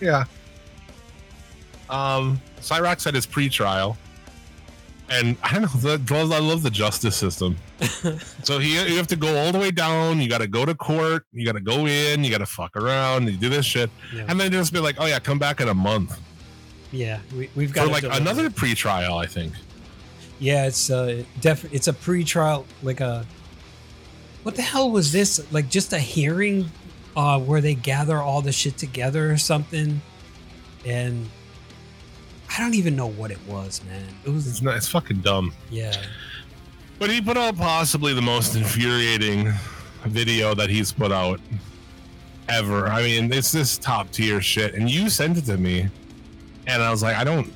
[0.00, 0.24] Yeah.
[1.88, 3.96] Um, Cyrax had his pre-trial,
[5.12, 5.96] and I don't know.
[5.96, 7.56] The, I love the justice system.
[8.42, 10.20] so he, you have to go all the way down.
[10.20, 11.24] You got to go to court.
[11.32, 12.24] You got to go in.
[12.24, 13.28] You got to fuck around.
[13.28, 15.68] You do this shit, yeah, and then just be like, "Oh yeah, come back in
[15.68, 16.18] a month
[16.92, 19.54] yeah we, we've got for like another pre-trial." I think.
[20.38, 23.26] Yeah, it's uh def it's a pre-trial like a
[24.42, 25.52] what the hell was this?
[25.52, 26.70] Like just a hearing
[27.16, 30.00] uh where they gather all the shit together or something.
[30.84, 31.28] And
[32.54, 34.04] I don't even know what it was, man.
[34.24, 34.76] It was It's not.
[34.76, 35.52] It's fucking dumb.
[35.70, 35.94] yeah.
[36.98, 39.52] But he put out possibly the most infuriating
[40.04, 41.40] video that he's put out
[42.48, 42.86] ever.
[42.88, 45.88] I mean, it's this top tier shit, and you sent it to me,
[46.66, 47.52] and I was like, I don't.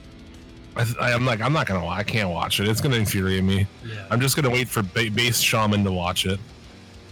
[0.76, 1.86] I, I'm like, I'm not gonna.
[1.86, 2.68] I can't watch it.
[2.68, 3.66] It's gonna infuriate me.
[3.84, 4.06] Yeah.
[4.10, 6.40] I'm just gonna wait for ba- Bass Shaman to watch it,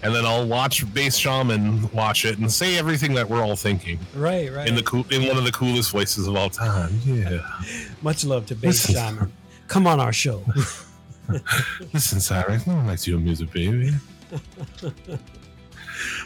[0.04, 3.98] and then I'll watch Bass Shaman watch it and say everything that we're all thinking
[4.14, 4.68] right, right.
[4.68, 7.00] in the cool, in one of the coolest voices of all time.
[7.04, 7.40] Yeah.
[8.02, 8.92] Much love to Bass.
[8.92, 9.32] Shaman.
[9.66, 10.44] Come on our show.
[11.94, 13.92] Listen, Cyrus, no one likes your music, baby.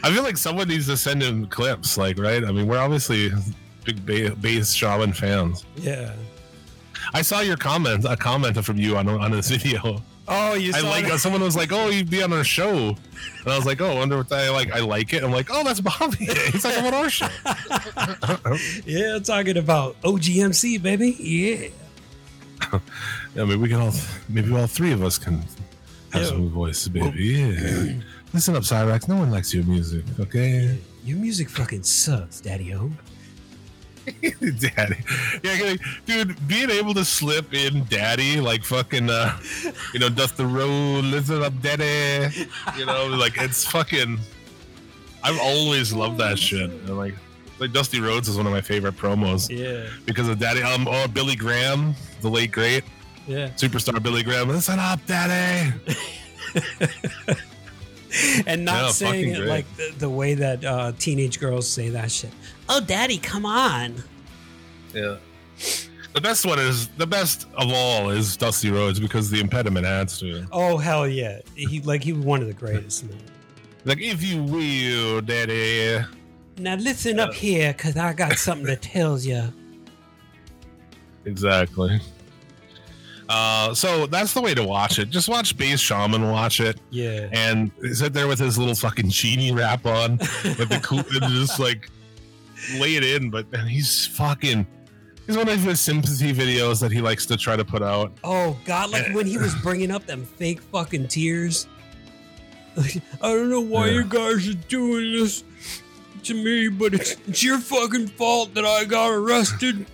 [0.03, 2.43] I feel like someone needs to send him clips, like, right?
[2.43, 3.31] I mean, we're obviously
[3.85, 5.65] big ba- bass shaman fans.
[5.77, 6.13] yeah.
[7.13, 10.03] I saw your comment, a comment from you on on this video.
[10.31, 11.19] Oh, you I saw like that?
[11.19, 13.95] someone was like, "Oh, you'd be on our show," and I was like, "Oh, I
[13.95, 14.71] wonder what that." I like.
[14.71, 15.23] I like it.
[15.23, 16.17] I'm like, "Oh, that's Bobby.
[16.51, 17.27] He's talking about our show."
[18.85, 21.15] Yeah, talking about OGMC, baby.
[21.19, 21.69] Yeah.
[23.41, 23.93] I mean, we can all
[24.27, 25.37] maybe all three of us can
[26.11, 26.25] have Yeah.
[26.25, 27.23] some voices, baby.
[27.23, 27.93] Yeah.
[28.33, 29.07] Listen up, Cyrax.
[29.07, 30.77] No one likes your music, okay?
[31.03, 32.91] Your music fucking sucks, Daddy O.
[34.59, 34.97] daddy.
[35.43, 35.75] Yeah,
[36.05, 39.37] dude, being able to slip in daddy, like fucking, uh,
[39.93, 42.47] you know, Dusty Rhodes, listen up, daddy.
[42.77, 44.19] You know, like it's fucking.
[45.23, 46.69] I've always loved that shit.
[46.69, 47.13] And like,
[47.59, 49.89] like Dusty Rhodes is one of my favorite promos Yeah.
[50.05, 50.61] because of daddy.
[50.63, 52.83] Um, oh, Billy Graham, the late great
[53.27, 53.49] Yeah.
[53.49, 54.47] superstar Billy Graham.
[54.47, 55.73] Listen up, daddy.
[58.47, 59.47] And not Yeah, saying it great.
[59.47, 62.31] like the, the way that uh, teenage girls say that shit.
[62.69, 63.95] Oh, Daddy, come on.
[64.93, 65.17] Yeah.
[66.13, 70.17] The best one is the best of all is Dusty Rhodes because the impediment adds
[70.19, 70.45] to it.
[70.51, 71.39] Oh hell yeah.
[71.55, 73.19] He like he was one of the greatest, man.
[73.85, 76.03] Like, if you will, daddy.
[76.57, 79.53] Now listen up here, cause I got something to tell you.
[81.25, 81.99] Exactly.
[83.27, 85.09] Uh, so that's the way to watch it.
[85.11, 87.29] Just watch Bass Shaman watch it Yeah.
[87.31, 91.59] and sit there with his little fucking genie wrap on with the cool and just
[91.59, 91.89] like
[92.77, 93.29] lay it in.
[93.29, 94.65] But man, he's fucking.
[95.27, 98.11] He's one of his sympathy videos that he likes to try to put out.
[98.23, 101.67] Oh god, like when he was bringing up them fake fucking tears.
[102.75, 103.93] Like, I don't know why Yeah.
[103.93, 105.43] you guys are doing this
[106.23, 109.85] to me, but it's, it's your fucking fault that I got arrested.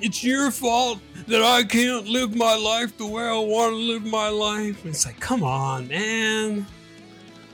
[0.00, 0.98] It's your fault
[1.28, 4.84] that I can't live my life the way I want to live my life.
[4.84, 6.66] It's like, come on, man.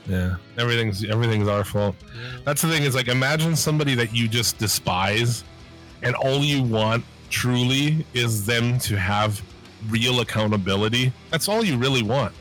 [0.07, 1.95] Yeah, everything's everything's our fault.
[2.45, 5.43] That's the thing is like imagine somebody that you just despise,
[6.01, 9.41] and all you want truly is them to have
[9.89, 11.11] real accountability.
[11.29, 12.33] That's all you really want,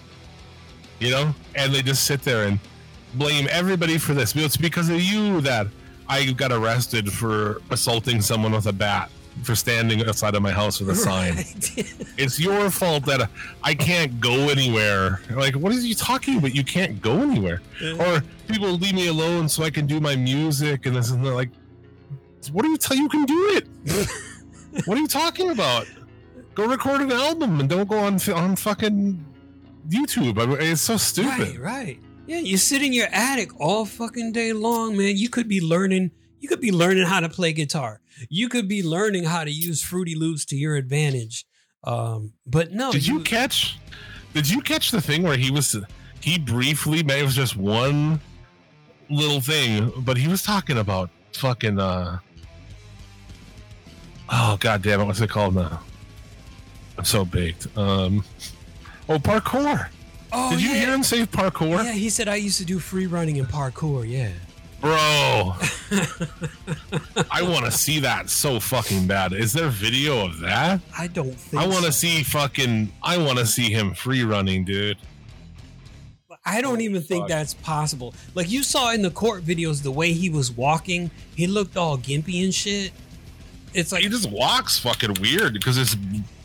[1.01, 1.35] you know.
[1.57, 2.61] And they just sit there and
[3.15, 4.37] blame everybody for this.
[4.37, 5.67] It's because of you that
[6.09, 9.11] I got arrested for assaulting someone with a bat
[9.43, 11.35] for standing outside of my house with a sign.
[11.37, 11.95] Right.
[12.19, 13.29] It's your fault that
[13.63, 15.21] I can't go anywhere.
[15.31, 16.55] Like, what are you talking about?
[16.55, 17.61] You can't go anywhere.
[17.99, 21.35] Or people leave me alone so I can do my music and this and that.
[21.35, 21.51] Like,
[22.53, 24.09] what do you tell you can do it?
[24.87, 25.87] what are you talking about?
[26.55, 29.23] Go record an album and don't go on on fucking
[29.89, 30.41] YouTube.
[30.41, 31.59] I mean, it's so stupid.
[31.59, 32.01] Right, right.
[32.27, 35.17] Yeah, you sit in your attic all fucking day long, man.
[35.17, 36.11] You could be learning.
[36.41, 38.01] You could be learning how to play guitar.
[38.29, 41.45] You could be learning how to use Fruity Loops to your advantage.
[41.85, 43.79] Um, but no, Did you catch?
[44.35, 45.77] Did you catch the thing where he was?
[46.21, 48.21] He briefly, maybe it was just one
[49.09, 51.79] little thing, but he was talking about fucking.
[51.79, 52.19] uh
[54.29, 55.05] Oh god damn it!
[55.05, 55.81] What's it called now?
[56.99, 57.69] I'm so baked.
[57.77, 58.25] Um.
[59.09, 59.89] Oh, parkour.
[60.33, 60.75] Oh, Did you yeah.
[60.81, 64.07] hear him say parkour, Yeah, he said I used to do free running and parkour.
[64.09, 64.33] Yeah.
[64.87, 65.55] Bro?
[67.31, 69.33] I want to see that so fucking bad.
[69.33, 70.81] Is there video of that?
[70.97, 71.63] I don't think.
[71.63, 71.87] I want so.
[71.87, 72.93] to see fucking.
[73.03, 74.99] I want to see him free running, dude.
[76.45, 78.15] I don't even think that's possible.
[78.37, 81.99] Like you saw in the court videos, the way he was walking, he looked all
[81.99, 82.93] gimpy and shit.
[83.75, 85.97] It's like he just walks fucking weird because his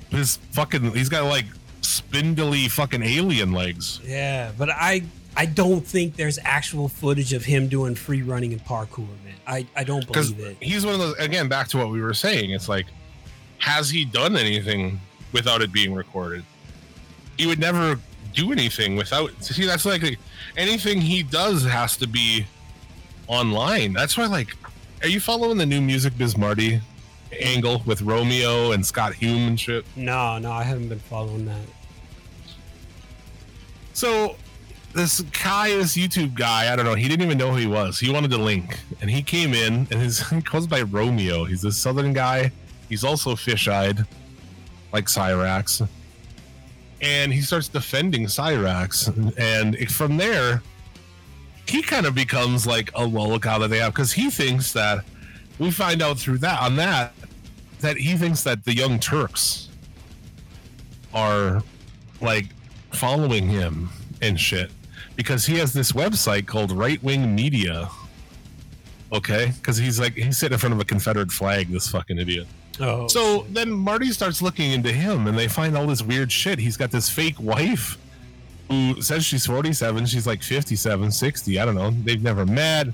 [0.10, 1.46] his fucking he's got like
[1.82, 4.02] spindly fucking alien legs.
[4.04, 5.04] Yeah, but I
[5.36, 9.36] I don't think there's actual footage of him doing free running and parkour, man.
[9.48, 10.58] I, I don't believe it.
[10.60, 12.52] he's one of those again back to what we were saying.
[12.52, 12.88] It's like,
[13.60, 15.00] has he done anything
[15.32, 16.44] without it being recorded?
[17.38, 17.98] He would never
[18.34, 19.32] do anything without.
[19.44, 20.20] See, that's like
[20.58, 22.46] anything he does has to be
[23.28, 23.94] online.
[23.94, 24.56] That's why, like,
[25.02, 26.82] are you following the new Music Biz Marty
[27.40, 29.86] angle with Romeo and Scott Hume and shit?
[29.96, 31.66] No, no, I haven't been following that.
[33.94, 34.36] So
[34.94, 38.00] this this YouTube guy, I don't know, he didn't even know who he was.
[38.00, 41.46] He wanted the link, and he came in, and his he goes by Romeo.
[41.46, 42.52] He's this Southern guy.
[42.90, 44.06] He's also fish-eyed,
[44.92, 45.88] like Cyrax,
[47.02, 50.62] and he starts defending Cyrax, and from there,
[51.68, 53.94] he kind of becomes like a lolcow that they have.
[53.94, 55.06] Because he thinks that
[55.58, 57.14] we find out through that on that
[57.80, 59.70] that he thinks that the Young Turks
[61.14, 61.64] are
[62.22, 62.48] like
[62.92, 63.90] following him
[64.22, 64.70] and shit
[65.16, 67.90] because he has this website called Right Wing Media.
[69.14, 71.70] Okay, because he's like he's sitting in front of a Confederate flag.
[71.70, 72.48] This fucking idiot.
[72.80, 76.58] Oh, So then Marty starts looking into him, and they find all this weird shit.
[76.60, 77.98] He's got this fake wife
[78.70, 80.06] who says she's 47.
[80.06, 81.60] She's like 57, 60.
[81.60, 81.92] I don't know.
[81.92, 82.88] They've never met.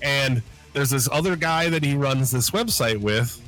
[0.00, 0.42] And
[0.72, 3.40] there's this other guy that he runs this website with,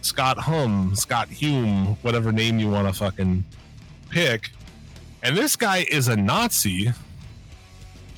[0.00, 3.44] Scott Hum, Scott Hume, whatever name you want to fucking
[4.08, 4.50] pick.
[5.22, 6.92] And this guy is a Nazi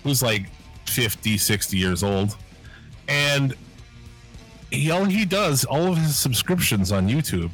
[0.03, 0.47] who's like
[0.87, 2.37] 50, 60 years old.
[3.09, 3.55] And
[4.71, 7.51] he all he does, all of his subscriptions on YouTube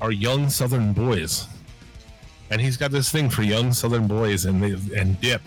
[0.00, 1.46] are young Southern boys,
[2.50, 5.42] and he's got this thing for young Southern boys and they, and dip,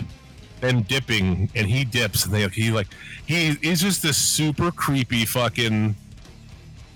[0.60, 2.88] them dipping, and he dips, and they he like
[3.26, 5.96] he is just this super creepy fucking,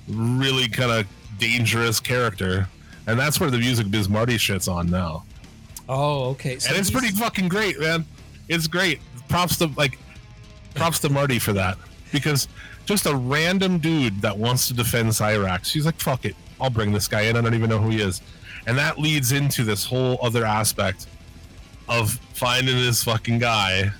[0.10, 1.08] really kind of
[1.40, 2.68] dangerous character,
[3.08, 5.24] and that's where the music biz Marty shit's on now,
[5.90, 6.60] Oh, okay.
[6.60, 8.06] So and it's pretty fucking great, man.
[8.48, 9.00] It's great.
[9.34, 9.98] Props to like,
[10.76, 11.80] props to Marty for that
[12.12, 12.48] because
[12.86, 16.92] just a random dude that wants to defend Cyrax, he's like, fuck it, I'll bring
[16.94, 17.36] this guy in.
[17.36, 18.22] I don't even know who he is,
[18.68, 21.08] and that leads into this whole other aspect
[21.90, 23.92] of finding this fucking guy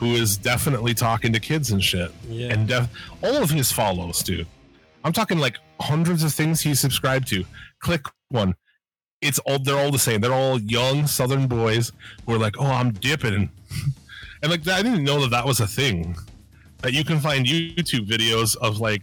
[0.00, 2.10] who is definitely talking to kids and shit.
[2.28, 2.52] Yeah.
[2.52, 2.90] And def-
[3.22, 4.48] all of his follows, dude.
[5.04, 7.44] I'm talking like hundreds of things he's subscribed to.
[7.78, 8.56] Click one.
[9.20, 10.20] It's all they're all the same.
[10.20, 11.92] They're all young Southern boys
[12.26, 13.50] who are like, "Oh, I'm dipping,"
[14.42, 16.16] and like I didn't know that that was a thing.
[16.82, 19.02] That you can find YouTube videos of like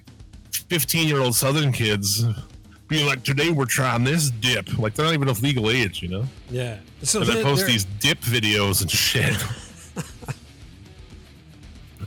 [0.70, 2.24] 15 year old Southern kids
[2.88, 6.10] being like, "Today we're trying this dip." Like they're not even of legal age, you
[6.10, 6.26] know.
[6.50, 6.78] yeah.
[7.02, 9.36] So And they they're- post they're- these dip videos and shit.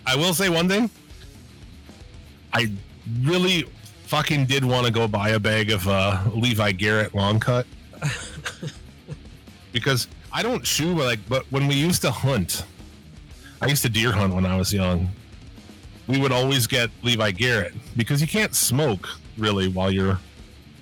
[0.07, 0.89] I will say one thing.
[2.53, 2.71] I
[3.23, 3.65] really
[4.07, 7.67] fucking did want to go buy a bag of uh, Levi Garrett long cut
[9.73, 12.65] because I don't shoe like, but when we used to hunt,
[13.63, 15.09] I used to deer hunt when I was young.
[16.07, 20.19] We would always get Levi Garrett because you can't smoke really while you're,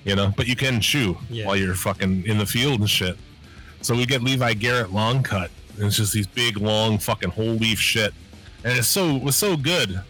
[0.04, 1.46] you know, but you can chew Yeah.
[1.46, 3.16] while you're fucking in the field and shit.
[3.80, 5.50] So we get Levi Garrett long cut.
[5.76, 8.12] And it's just these big, long, fucking whole leaf shit.
[8.64, 9.90] And it's so it was so good.
[9.90, 10.00] And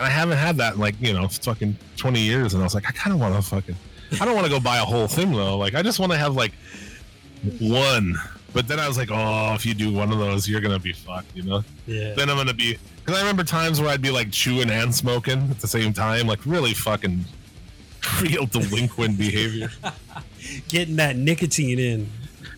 [0.00, 2.54] I haven't had that in like, you know, fucking 20 years.
[2.54, 3.76] And I was like, I kind of want to fucking,
[4.20, 5.56] I don't want to go buy a whole thing though.
[5.58, 6.52] Like, I just want to have like
[7.60, 8.14] one.
[8.56, 10.82] But then I was like, oh, if you do one of those, you're going to
[10.82, 11.62] be fucked, you know?
[11.86, 12.14] yeah.
[12.14, 14.94] Then I'm going to be, because I remember times where I'd be like chewing and
[14.94, 17.22] smoking at the same time, like really fucking
[18.22, 19.68] real delinquent behavior.
[20.68, 22.08] Getting that nicotine in.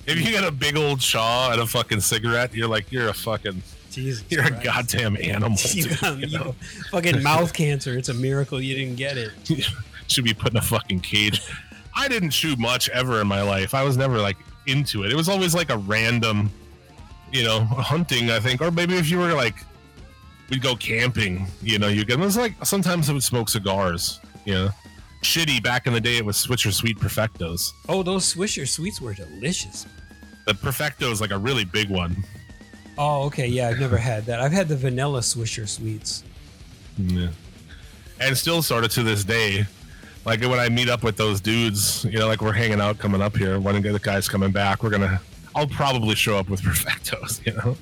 [0.07, 3.13] If you got a big old chaw and a fucking cigarette, you're like, you're a
[3.13, 4.23] fucking, Jesus.
[4.31, 5.57] you're a goddamn animal.
[5.57, 6.55] Dude, you you- know?
[6.93, 7.99] fucking mouth cancer.
[7.99, 9.33] It's a miracle you didn't get it.
[10.07, 11.43] Should be put in a fucking cage.
[11.97, 13.75] I didn't chew much ever in my life.
[13.75, 14.37] I was never like
[14.69, 15.11] into it.
[15.11, 16.51] It was always like a random,
[17.33, 18.61] you know, hunting, I think.
[18.61, 19.57] Or maybe if you were like,
[20.51, 24.21] we'd go camping, you know, you get, it was like, sometimes I would smoke cigars,
[24.45, 24.71] you know.
[25.23, 27.73] Shitty back in the day, it was Swisher Sweet Perfectos.
[27.89, 29.85] Oh, those Swisher sweets were delicious.
[30.47, 32.25] The Perfecto is like a really big one.
[32.97, 33.47] Oh, okay.
[33.47, 34.41] Yeah, I've never had that.
[34.41, 36.23] I've had the vanilla Swisher sweets.
[36.97, 37.29] Yeah.
[38.21, 39.67] And still sort of to this day,
[40.25, 43.23] like when I meet up with those dudes, you know, like we're hanging out coming
[43.23, 45.21] up here, one of the guys coming back, we're gonna
[45.55, 47.77] I'll probably show up with perfectos, you know.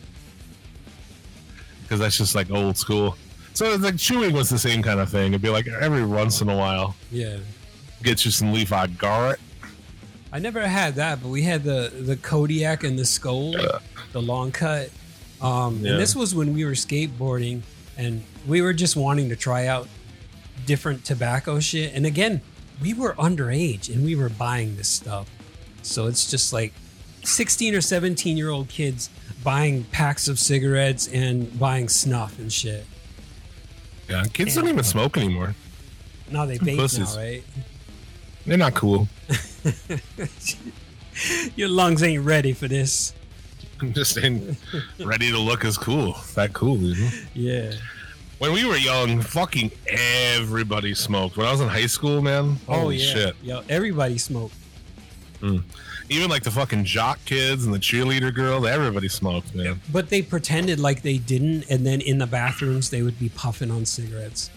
[1.82, 3.16] Because that's just like old school.
[3.54, 5.28] So it's like chewing was the same kind of thing.
[5.32, 7.38] It'd be like every once in a while, Yeah.
[8.02, 9.40] get you some Levi Garrett.
[10.32, 13.52] I never had that, but we had the the Kodiak and the Skull,
[14.12, 14.90] the long cut.
[15.40, 15.92] Um, Yeah.
[15.92, 17.62] And this was when we were skateboarding,
[17.96, 19.88] and we were just wanting to try out
[20.66, 21.94] different tobacco shit.
[21.94, 22.42] And again,
[22.80, 25.30] we were underage, and we were buying this stuff.
[25.82, 26.72] So it's just like
[27.24, 29.08] sixteen or seventeen year old kids
[29.42, 32.84] buying packs of cigarettes and buying snuff and shit.
[34.08, 35.54] Yeah, kids don't even uh, smoke anymore.
[36.30, 37.14] Now they vape Pussies.
[37.14, 37.44] now, right?
[38.44, 39.08] They're not cool.
[41.56, 43.14] Your lungs ain't ready for this.
[43.80, 44.58] I'm just ain't
[45.04, 46.16] ready to look as cool.
[46.34, 47.10] That cool, you know?
[47.34, 47.72] Yeah.
[48.38, 51.36] When we were young, fucking everybody smoked.
[51.38, 53.14] When I was in high school, man, Oh holy yeah.
[53.14, 53.36] shit.
[53.42, 54.54] Yo, everybody smoked.
[55.40, 55.62] Mm.
[56.10, 59.80] Even like the fucking jock kids and the cheerleader girls, everybody smoked, man.
[59.90, 63.70] But they pretended like they didn't, and then in the bathrooms they would be puffing
[63.70, 64.50] on cigarettes.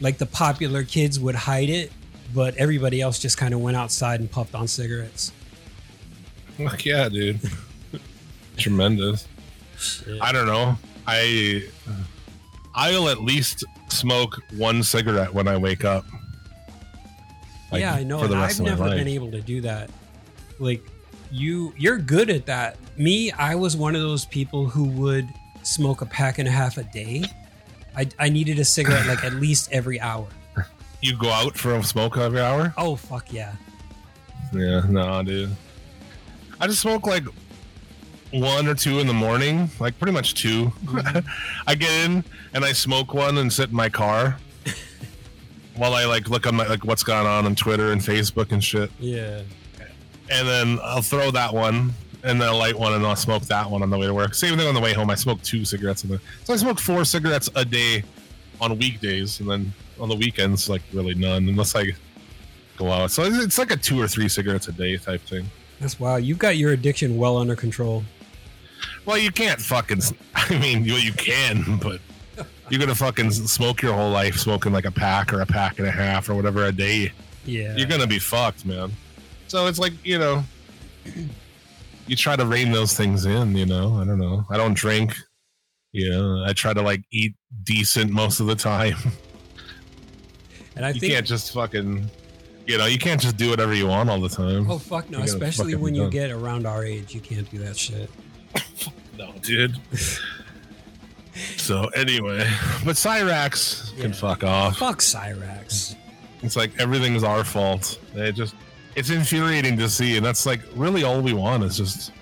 [0.00, 1.90] Like the popular kids would hide it,
[2.34, 5.32] but everybody else just kind of went outside and puffed on cigarettes.
[6.58, 7.40] Like, yeah, dude.
[8.56, 9.26] Tremendous.
[10.22, 10.76] I don't know.
[11.06, 11.64] I
[12.76, 16.04] I'll at least smoke one cigarette when I wake up.
[17.72, 18.20] Like, yeah, I know.
[18.20, 19.90] For the and rest I've never been able to do that.
[20.58, 20.82] Like
[21.30, 22.76] you, you're good at that.
[22.96, 25.28] Me, I was one of those people who would
[25.62, 27.24] smoke a pack and a half a day.
[27.96, 30.28] I, I needed a cigarette like at least every hour.
[31.02, 32.72] You go out for a smoke every hour?
[32.78, 33.54] Oh fuck yeah!
[34.52, 35.54] Yeah, no, dude.
[36.58, 37.24] I just smoke like
[38.32, 41.18] one or two in the morning, like pretty much 2 mm-hmm.
[41.66, 42.24] I get in
[42.54, 44.38] and I smoke one and sit in my car
[45.76, 48.62] while I like look on my like what's going on on Twitter and Facebook and
[48.62, 48.90] shit.
[48.98, 49.42] Yeah.
[50.28, 51.92] And then I'll throw that one
[52.24, 54.34] and then I'll light one and I'll smoke that one on the way to work.
[54.34, 55.10] Same thing on the way home.
[55.10, 58.02] I smoke two cigarettes in the so I smoke four cigarettes a day
[58.60, 61.92] on weekdays and then on the weekends like really none unless I
[62.76, 63.10] go out.
[63.10, 65.46] So it's it's like a two or three cigarettes a day type thing.
[65.80, 66.16] That's wow.
[66.16, 68.02] You've got your addiction well under control.
[69.06, 70.02] Well, you can't fucking.
[70.34, 72.00] I mean, you you can, but
[72.68, 75.86] you're gonna fucking smoke your whole life smoking like a pack or a pack and
[75.86, 77.12] a half or whatever a day.
[77.44, 77.74] Yeah.
[77.76, 78.92] You're gonna be fucked, man.
[79.46, 80.42] So it's like you know,
[82.06, 83.56] you try to rein those things in.
[83.56, 84.44] You know, I don't know.
[84.50, 85.16] I don't drink.
[85.92, 88.96] You know, I try to like eat decent most of the time.
[90.76, 92.10] and I you think can't just fucking.
[92.66, 94.68] You know, you can't just do whatever you want all the time.
[94.68, 95.20] Oh fuck no!
[95.20, 96.10] Especially when you done.
[96.10, 98.10] get around our age, you can't do that shit.
[99.18, 99.76] No, dude.
[101.56, 102.46] so anyway,
[102.84, 104.76] but Cyrax can fuck off.
[104.76, 105.96] Fuck Cyrax.
[106.42, 107.98] It's like everything's our fault.
[108.14, 108.54] It just
[108.94, 112.12] it's infuriating to see, and that's like really all we want is just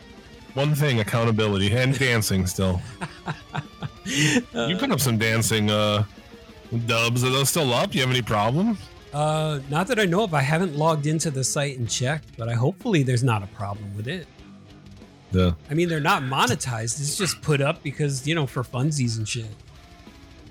[0.55, 2.47] one thing: accountability and dancing.
[2.47, 2.81] Still,
[4.05, 6.05] you put up some dancing uh
[6.87, 7.25] dubs.
[7.25, 7.93] Are those still up?
[7.95, 8.79] You have any problem?
[9.13, 10.35] Uh, not that I know of.
[10.35, 13.97] I haven't logged into the site and checked, but I hopefully there's not a problem
[13.97, 14.27] with it.
[15.35, 15.53] Yeah.
[15.71, 17.01] I mean, they're not monetized.
[17.01, 19.47] It's just put up because you know for funsies and shit.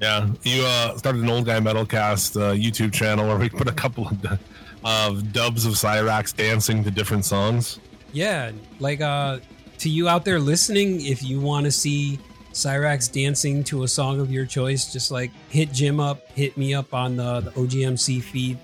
[0.01, 3.71] Yeah, you uh, started an old guy metalcast uh, YouTube channel where we put a
[3.71, 4.39] couple of,
[4.83, 7.79] of dubs of Cyrax dancing to different songs.
[8.11, 9.39] Yeah, like uh,
[9.77, 12.19] to you out there listening, if you want to see
[12.51, 16.73] Cyrax dancing to a song of your choice, just like hit Jim up, hit me
[16.73, 18.57] up on the, the OGMC feed.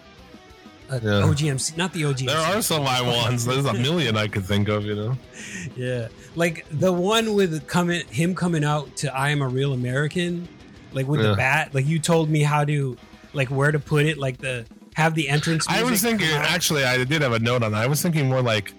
[0.90, 1.10] Uh, Yeah.
[1.28, 2.26] OGMC, not the OGMC.
[2.28, 3.46] There are some I ones.
[3.46, 4.86] There's a million I could think of.
[4.86, 5.18] You know.
[5.76, 10.48] Yeah, like the one with coming him coming out to "I Am a Real American,"
[10.94, 11.28] like with Yeah.
[11.32, 11.74] the bat.
[11.74, 12.98] Like you told me how to,
[13.34, 14.66] like where to put it, like the
[14.96, 15.66] have the entrance.
[15.70, 17.82] I was thinking, actually, I did have a note on that.
[17.84, 18.74] I was thinking more like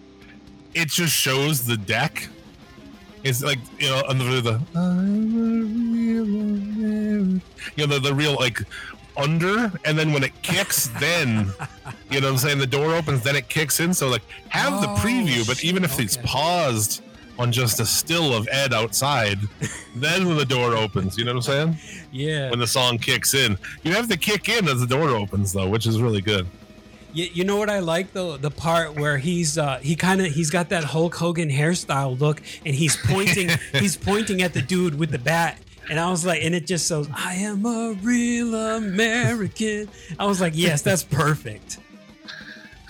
[0.75, 2.29] it just shows the deck.
[3.25, 4.61] It's like, you know, under the,
[7.77, 8.59] you know, the, the real like
[9.17, 11.53] under, and then when it kicks, then,
[12.11, 12.59] you know what I'm saying?
[12.59, 13.93] The door opens, then it kicks in.
[13.95, 17.03] So, like, have the Oh, preview, but even if it's paused
[17.39, 19.39] on just a still of Ed outside,
[19.97, 22.07] then when the door opens, you know what I'm saying?
[22.13, 25.53] Yeah, When the song kicks in, you have to kick in as the door opens,
[25.53, 26.47] though, which is really good.
[27.13, 28.37] You, you know what I like though?
[28.37, 32.41] The part where he's uh he kind of he's got that Hulk Hogan hairstyle look
[32.65, 35.59] and he's pointing he's pointing at the dude with the bat
[35.91, 39.89] and I was like and it just shows I am a real American.
[40.19, 41.79] I was like, "Yes, that's perfect."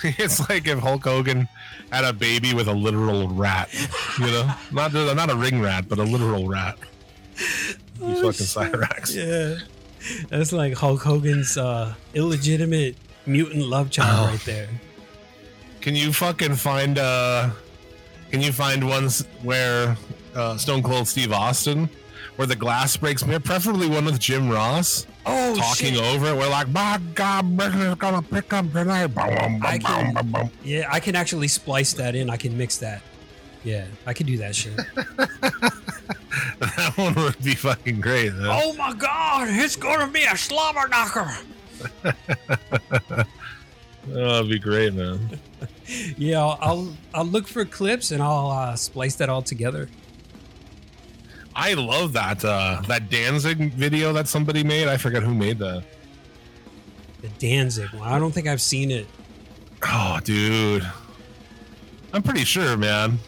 [0.03, 1.47] It's like if Hulk Hogan
[1.93, 3.69] had a baby with a literal rat,
[4.19, 6.79] you know, not not a ring rat, but a literal rat.
[7.37, 9.15] You Oh, fucking Cyrax.
[9.15, 9.59] Yeah.
[10.31, 12.97] That's like Hulk Hogan's uh illegitimate
[13.27, 14.31] mutant love child Oh.
[14.33, 14.69] right there.
[15.83, 17.51] Can you fucking find uh
[18.31, 19.99] can you find ones where
[20.35, 21.91] uh Stone Cold Steve Austin
[22.41, 26.03] where the glass breaks preferably one with Jim Ross Oh talking shit.
[26.03, 29.11] over it We're like my god Britain's gonna pick up tonight
[29.63, 30.51] I can-.
[30.65, 32.31] Yeah, I can actually splice that in.
[32.31, 33.03] I can mix that.
[33.63, 34.75] Yeah, I can do that shit.
[36.61, 38.47] that one would be fucking great man.
[38.49, 41.31] oh my god, it's gonna be a slobber knocker.
[44.09, 45.39] Oh, that'd be great man
[46.17, 49.91] Yeah, I'll, I'll I'll look for clips and I'll uh, splice that all together.
[51.61, 54.89] I love that uh that Danzig video that somebody made.
[54.89, 55.85] I forget who made that.
[57.21, 58.09] The Danzig one.
[58.09, 59.07] I don't think I've seen it.
[59.87, 60.89] Oh, dude.
[62.15, 63.19] I'm pretty sure, man.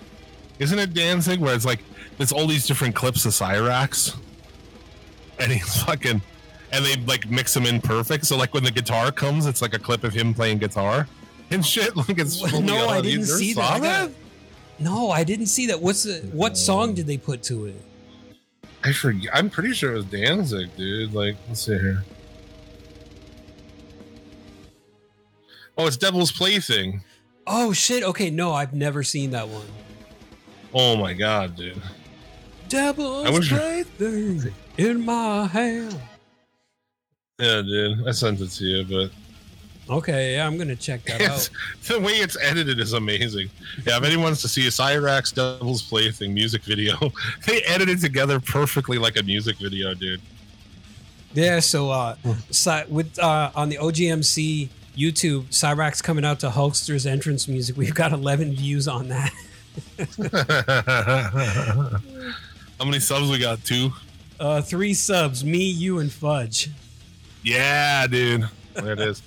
[0.59, 1.81] Isn't it Danzig where it's like
[2.17, 4.17] there's all these different clips of Cyrax?
[5.39, 6.23] And he's fucking
[6.73, 8.25] and they like mix them in perfect.
[8.25, 11.07] So like when the guitar comes, it's like a clip of him playing guitar
[11.51, 11.95] and shit.
[11.97, 14.11] Like it's no, I didn't see that.
[14.79, 15.83] No, I didn't see that.
[15.83, 17.92] What's the what song did they put to it?
[18.85, 19.31] I forget.
[19.35, 21.15] I'm pretty sure it was Danzig, dude.
[21.15, 22.05] Like, let's see here.
[25.79, 27.03] Oh, it's Devil's Plaything.
[27.47, 28.03] Oh shit.
[28.03, 29.67] Okay, no, I've never seen that one.
[30.75, 31.81] Oh my god, dude.
[32.69, 35.99] Devil's plaything in my hand.
[37.39, 38.07] Yeah, dude.
[38.07, 39.11] I sent it to you, but
[39.91, 41.51] Okay, yeah, I'm gonna check that it's, out.
[41.89, 43.51] the way it's edited is amazing.
[43.85, 46.95] Yeah, if anyone wants to see a Cyrax Devil's Plaything music video,
[47.47, 50.21] they edited together perfectly like a music video, dude.
[51.35, 52.17] Yeah, so uh,
[52.89, 57.77] with uh, on the OGMC YouTube, Cyrax coming out to Hulkster's entrance music.
[57.77, 59.33] We've got 11 views on that.
[62.79, 63.65] How many subs we got?
[63.65, 63.93] Two?
[64.39, 66.69] Uh, three subs, me, you, and Fudge.
[67.43, 68.49] Yeah, dude.
[68.75, 69.23] There it is.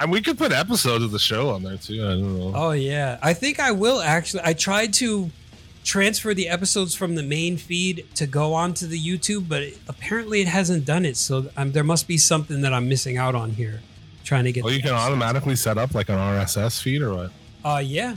[0.00, 2.02] And we could put episodes of the show on there too.
[2.02, 2.52] I don't know.
[2.54, 4.42] Oh yeah, I think I will actually.
[4.44, 5.30] I tried to
[5.84, 10.40] transfer the episodes from the main feed to go onto the YouTube, but it, apparently
[10.40, 11.18] it hasn't done it.
[11.18, 13.80] So um, there must be something that I'm missing out on here.
[14.24, 14.64] Trying to get.
[14.64, 15.08] Well, you can episodes.
[15.08, 17.30] automatically set up like an RSS feed or what?
[17.62, 18.16] Uh, yeah.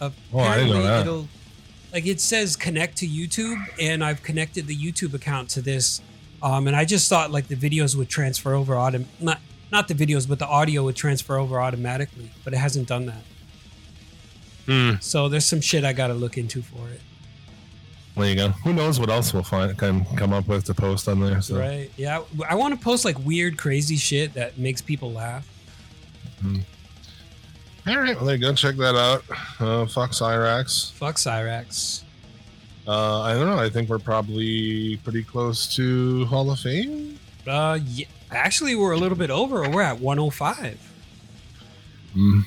[0.00, 1.00] Oh, I didn't know that.
[1.02, 1.28] It'll,
[1.92, 6.02] like it says connect to YouTube, and I've connected the YouTube account to this,
[6.42, 9.40] um, and I just thought like the videos would transfer over autom not
[9.74, 13.22] not the videos, but the audio would transfer over automatically, but it hasn't done that.
[14.66, 14.92] Hmm.
[15.00, 17.00] So there's some shit I got to look into for it.
[18.16, 18.48] There you go.
[18.48, 21.42] Who knows what else we'll find come come up with to post on there?
[21.42, 21.90] So Right?
[21.96, 25.46] Yeah, I want to post like weird, crazy shit that makes people laugh.
[26.44, 28.54] all right, well there you go.
[28.54, 29.24] Check that out.
[29.58, 30.92] Uh, Fuck Cyrax.
[30.92, 32.04] Fuck Cyrax.
[32.86, 33.58] Uh, I don't know.
[33.58, 37.18] I think we're probably pretty close to Hall of Fame.
[37.46, 39.68] Uh, yeah, actually, we're a little bit over.
[39.68, 40.92] We're at 105.
[42.16, 42.44] Mm.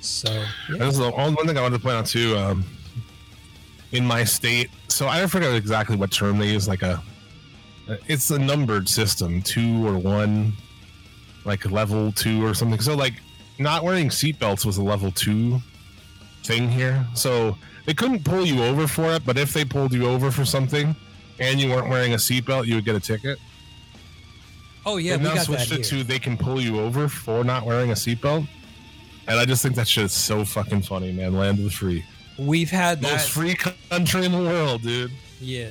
[0.00, 0.76] So yeah.
[0.78, 2.36] That's the only one thing I wanted to point out too.
[2.36, 2.64] Um,
[3.92, 6.68] in my state, so I don't forget exactly what term they use.
[6.68, 7.02] Like a,
[8.06, 10.52] it's a numbered system, two or one,
[11.44, 12.80] like level two or something.
[12.80, 13.14] So like,
[13.58, 15.60] not wearing seatbelts was a level two
[16.44, 17.06] thing here.
[17.14, 20.44] So they couldn't pull you over for it, but if they pulled you over for
[20.44, 20.94] something
[21.38, 23.38] and you weren't wearing a seatbelt, you would get a ticket.
[24.86, 25.98] Oh yeah, They've we now got that switched it here.
[26.00, 28.48] to they can pull you over for not wearing a seatbelt.
[29.28, 31.34] And I just think that shit is so fucking funny, man.
[31.34, 32.04] Land of the free.
[32.38, 33.12] We've had that.
[33.12, 35.10] Most free country in the world, dude.
[35.40, 35.70] Yeah.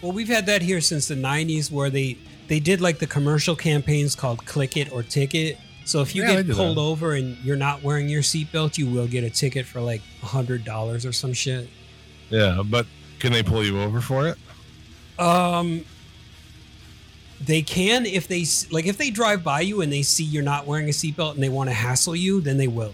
[0.00, 2.16] Well, we've had that here since the 90s where they
[2.48, 5.58] they did like the commercial campaigns called Click It or Ticket.
[5.86, 6.80] So if you Yeah, they get do pulled that.
[6.82, 11.06] over and you're not wearing your seatbelt, you will get a ticket for like $100
[11.08, 11.68] or some shit.
[12.30, 12.86] Yeah, but
[13.18, 14.38] can they pull you over for it?
[15.18, 15.84] Um
[17.40, 20.66] they can if they like if they drive by you and they see you're not
[20.66, 22.92] wearing a seatbelt and they want to hassle you, then they will.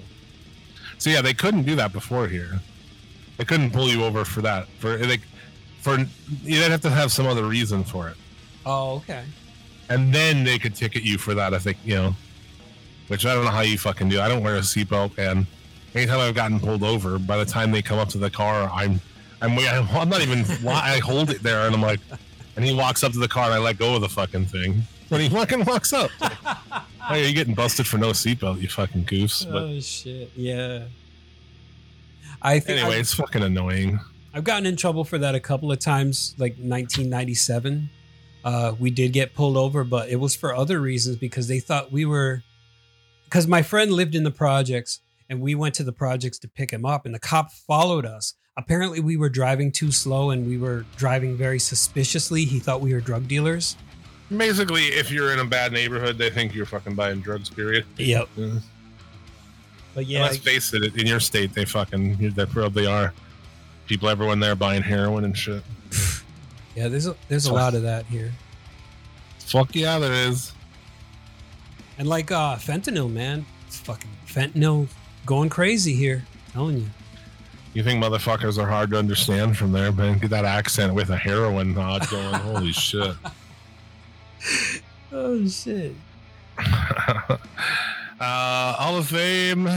[0.99, 2.61] So yeah, they couldn't do that before here.
[3.39, 4.69] They couldn't pull you over for that.
[4.81, 5.23] For like,
[5.81, 5.99] for
[6.43, 8.17] you'd have to have some other reason for it,
[8.67, 9.25] Oh, okay.
[9.89, 11.55] and then they could ticket you for that.
[11.55, 12.15] I think you know,
[13.09, 14.21] which I don't know how you fucking do.
[14.21, 15.47] I don't wear a seatbelt, and
[15.95, 19.01] anytime I've gotten pulled over, by the time they come up to the car, I'm,
[19.41, 20.45] I'm, I'm not even.
[20.69, 22.01] I hold it there, and I'm like,
[22.57, 24.83] and he walks up to the car, and I let go of the fucking thing.
[25.09, 28.61] When he fucking walks up, like, oh, are you getting busted for no seatbelt?
[28.61, 29.45] You fucking goofs.
[29.51, 30.31] But oh shit.
[30.37, 30.85] Yeah.
[32.43, 33.99] I think anyway, I've, it's fucking annoying.
[34.33, 37.91] I've gotten in trouble for that a couple of times, like 1997.
[38.45, 41.93] Uh, we did get pulled over, but it was for other reasons because they thought
[41.93, 42.43] we were.
[43.25, 46.73] Because my friend lived in the projects, and we went to the projects to pick
[46.73, 48.35] him up, and the cop followed us.
[48.61, 52.45] Apparently, we were driving too slow, and we were driving very suspiciously.
[52.45, 53.75] He thought we were drug dealers.
[54.37, 57.49] Basically, if you're in a bad neighborhood, they think you're fucking buying drugs.
[57.49, 57.87] Period.
[57.97, 58.29] Yep.
[58.37, 58.59] Yeah.
[59.95, 60.95] But yeah, Let's face it.
[60.95, 63.15] In your state, they fucking they probably are.
[63.87, 65.63] People, everyone there buying heroin and shit.
[66.77, 66.89] yeah.
[66.89, 68.31] There's a, there's a lot of that here.
[69.39, 70.53] Fuck yeah, there is.
[71.97, 73.47] And like uh fentanyl, man.
[73.67, 74.87] It's fucking fentanyl
[75.25, 76.27] going crazy here.
[76.49, 76.87] I'm telling you.
[77.73, 80.19] You think motherfuckers are hard to understand from there, man?
[80.19, 82.35] Get that accent with a heroin nod going.
[82.35, 83.15] Holy shit.
[85.13, 85.93] Oh shit.
[86.59, 87.37] uh,
[88.21, 89.69] Hall of Fame.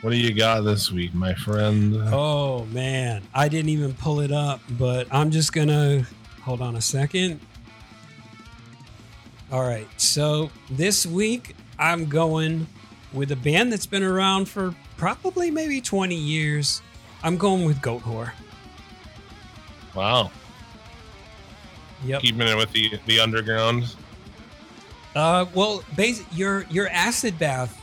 [0.00, 1.94] What do you got this week, my friend?
[2.06, 3.22] Oh man.
[3.34, 6.06] I didn't even pull it up, but I'm just gonna
[6.42, 7.40] hold on a second.
[9.52, 9.86] All right.
[9.98, 12.66] So this week I'm going
[13.12, 16.82] with a band that's been around for probably maybe 20 years.
[17.22, 18.32] I'm going with Goatwhore.
[19.94, 20.30] Wow.
[22.04, 22.20] Yep.
[22.20, 23.96] Keeping it with the, the underground.
[25.16, 27.76] Uh, well, bas- your your acid bath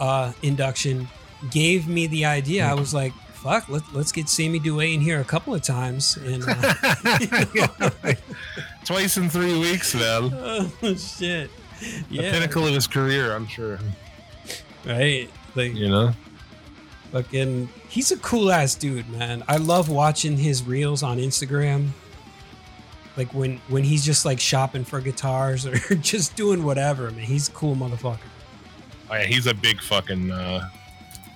[0.00, 1.06] uh, induction
[1.50, 2.64] gave me the idea.
[2.64, 6.16] I was like, "Fuck, let, let's get Sammy Duet in here a couple of times."
[6.16, 7.90] And uh,
[8.84, 10.30] Twice in three weeks, man.
[10.32, 11.50] oh shit,
[12.10, 13.78] The pinnacle of his career, I'm sure.
[14.86, 15.28] right.
[15.54, 16.12] Like You know?
[17.14, 19.44] Fucking, he's a cool ass dude, man.
[19.46, 21.90] I love watching his reels on Instagram.
[23.16, 27.20] Like when when he's just like shopping for guitars or just doing whatever, man.
[27.20, 28.18] He's a cool motherfucker.
[29.08, 30.68] Oh, yeah, he's a big fucking uh,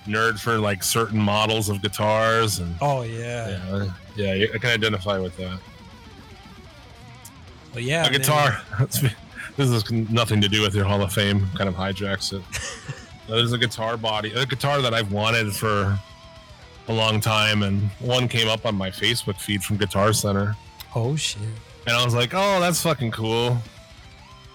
[0.05, 3.87] nerd for like certain models of guitars and Oh yeah,
[4.17, 5.59] yeah, yeah, I can identify with that.
[7.73, 8.61] but yeah, a guitar.
[8.79, 11.47] this has nothing to do with your Hall of Fame.
[11.55, 12.43] Kind of hijacks it.
[13.29, 15.97] There's a guitar body, a guitar that I've wanted for
[16.87, 20.55] a long time, and one came up on my Facebook feed from Guitar Center,
[20.95, 21.41] Oh shit.
[21.85, 23.57] and I was like, "Oh, that's fucking cool."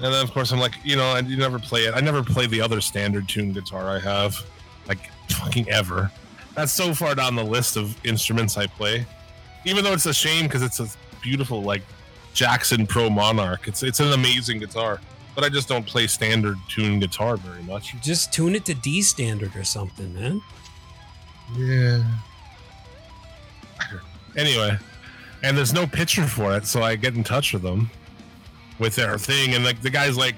[0.03, 1.95] And then, of course, I'm like, you know, I you never play it.
[1.95, 4.37] I never play the other standard tune guitar I have,
[4.89, 4.99] like
[5.31, 6.11] fucking ever.
[6.57, 9.07] That's so far down the list of instruments I play.
[9.65, 10.89] Even though it's a shame because it's a
[11.23, 11.83] beautiful like
[12.33, 13.69] Jackson Pro Monarch.
[13.69, 15.01] It's it's an amazing guitar,
[15.35, 17.95] but I just don't play standard tune guitar very much.
[18.01, 20.41] Just tune it to D standard or something, man.
[21.57, 22.03] Yeah.
[24.37, 24.77] anyway,
[25.43, 27.91] and there's no picture for it, so I get in touch with them
[28.79, 30.35] with their thing, and like the guy's like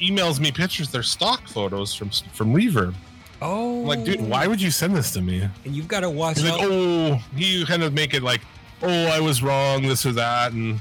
[0.00, 2.94] emails me pictures, they're stock photos from from Reverb.
[3.40, 5.48] Oh, I'm like, dude, why would you send this to me?
[5.64, 6.58] And you've got to watch He's out.
[6.58, 8.40] like, oh, he kind of make it like,
[8.82, 10.80] oh, I was wrong, this or that, and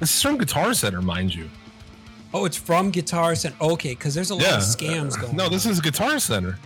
[0.00, 1.50] this is from Guitar Center, mind you.
[2.40, 3.56] Oh, it's from Guitar Center.
[3.60, 5.36] Okay, because there's a lot of scams going.
[5.36, 5.72] No, this on.
[5.72, 6.58] is Guitar Center.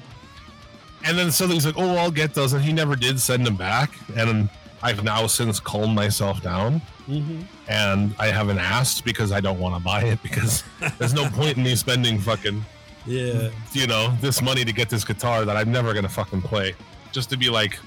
[1.04, 3.56] And then suddenly he's like, "Oh, I'll get those," and he never did send them
[3.56, 3.90] back.
[4.16, 4.48] And
[4.82, 7.44] I've now since calmed myself down, Mhm.
[7.68, 10.62] and I haven't asked because I don't want to buy it because
[10.98, 12.64] there's no point in me spending fucking
[13.06, 13.48] Yeah.
[13.72, 16.74] you know this money to get this guitar that I'm never gonna fucking play
[17.10, 17.78] just to be like,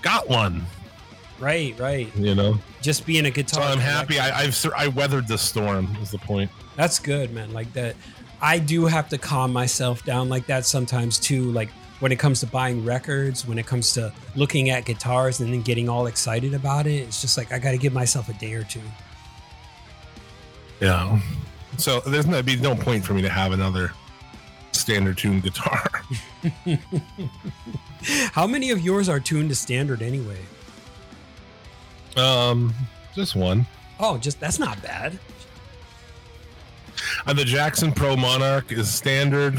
[0.00, 0.64] got one,
[1.38, 2.10] Right, right.
[2.16, 2.58] you know.
[2.80, 3.62] Just being a So guitar.
[3.64, 4.18] I'm happy.
[4.18, 5.94] I, I've I weathered the storm.
[6.02, 6.50] Is the point?
[6.78, 7.52] That's good, man.
[7.52, 7.96] Like that.
[8.40, 11.50] I do have to calm myself down like that sometimes too.
[11.50, 15.52] Like when it comes to buying records, when it comes to looking at guitars and
[15.52, 18.32] then getting all excited about it, it's just like I got to give myself a
[18.34, 18.80] day or two.
[20.80, 21.20] Yeah.
[21.78, 23.90] So there's no be no point for me to have another
[24.70, 25.90] standard tuned guitar.
[28.30, 30.38] How many of yours are tuned to standard anyway?
[32.16, 32.72] Um,
[33.16, 33.66] just one.
[33.98, 35.18] Oh, just that's not bad.
[37.26, 39.58] Uh, the Jackson Pro Monarch is standard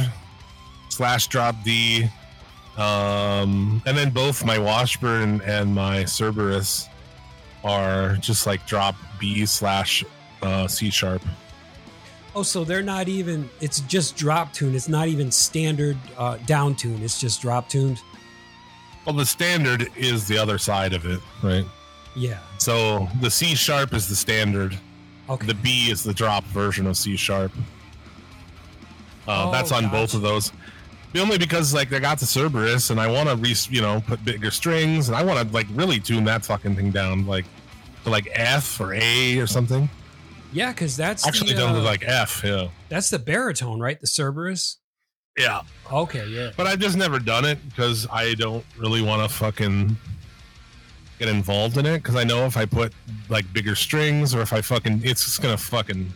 [0.90, 2.10] slash drop D.
[2.78, 6.88] Um, and then both my Washburn and my Cerberus
[7.64, 10.04] are just like drop B slash
[10.42, 11.22] uh, C sharp.
[12.36, 13.50] Oh, so they're not even.
[13.60, 14.76] It's just drop tune.
[14.76, 17.02] It's not even standard uh, down tune.
[17.04, 18.00] It's just drop tuned.
[19.06, 21.66] Well, the standard is the other side of it, right?
[22.16, 22.40] Yeah.
[22.60, 24.78] So the C sharp is the standard.
[25.30, 25.48] Okay.
[25.48, 27.52] The B is the drop version of C sharp.
[29.28, 30.52] Uh, Oh, that's on both of those.
[31.16, 34.24] Only because like I got the Cerberus and I want to re you know put
[34.26, 37.46] bigger strings and I want to like really tune that fucking thing down like
[38.04, 39.90] to like F or A or something.
[40.54, 44.00] yeah, because that's Actually the, down to uh, like F, yeah, that's the baritone, right?
[44.00, 44.78] The Cerberus.
[45.38, 45.62] yeah.
[45.92, 46.26] Okay.
[46.28, 46.52] Yeah.
[46.56, 49.98] But I've just never done it because I don't really want to fucking
[51.20, 52.94] get involved in it because I know if I put
[53.28, 56.12] like bigger strings or if I fucking it's just gonna fucking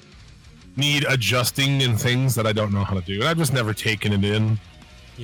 [0.75, 3.19] need adjusting and things that I don't know how to do.
[3.19, 4.57] And I've just never taken it in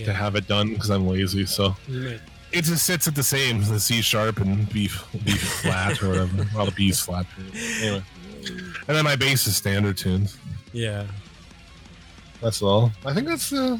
[0.06, 1.46] to have it done because I'm lazy.
[1.46, 1.76] So
[2.52, 4.90] it just sits at the same the C sharp and B
[5.24, 6.46] B flat or whatever.
[6.56, 7.26] Well, the B's flat.
[7.82, 8.04] Anyway,
[8.88, 10.36] and then my bass is standard tuned.
[10.74, 11.06] Yeah.
[12.42, 12.92] That's all.
[13.06, 13.78] I think that's uh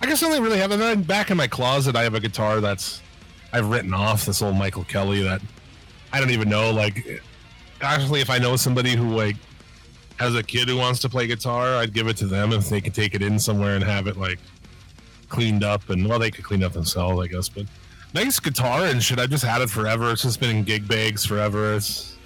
[0.00, 2.20] I guess I only really have and then back in my closet I have a
[2.20, 3.00] guitar that's
[3.54, 5.40] I've written off this old Michael Kelly that
[6.12, 7.22] I don't even know like
[7.80, 9.36] actually if I know somebody who like
[10.18, 12.80] has a kid who wants to play guitar, I'd give it to them if they
[12.80, 14.40] could take it in somewhere and have it like
[15.28, 17.66] cleaned up and well they could clean up themselves, I guess, but
[18.12, 19.20] nice guitar and shit.
[19.20, 20.10] I've just had it forever.
[20.10, 21.74] It's just been in gig bags forever.
[21.74, 22.16] It's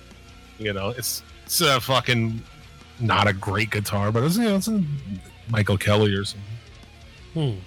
[0.59, 2.43] you know, it's it's a fucking
[3.01, 4.83] not a great guitar, but it's you know it's a
[5.51, 6.49] Michael Kelly or something.
[7.35, 7.59] Hmm.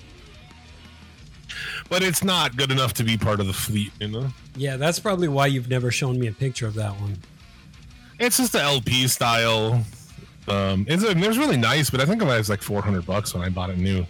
[1.91, 4.29] But it's not good enough to be part of the fleet, you know.
[4.55, 7.17] Yeah, that's probably why you've never shown me a picture of that one.
[8.17, 9.83] It's just the LP style.
[10.47, 13.05] Um, it's a, it was really nice, but I think it was like four hundred
[13.05, 14.05] bucks when I bought it new.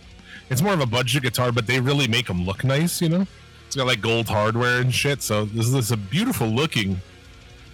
[0.52, 3.26] It's more of a budget guitar, but they really make them look nice, you know.
[3.66, 7.02] It's got like gold hardware and shit, so this is a beautiful looking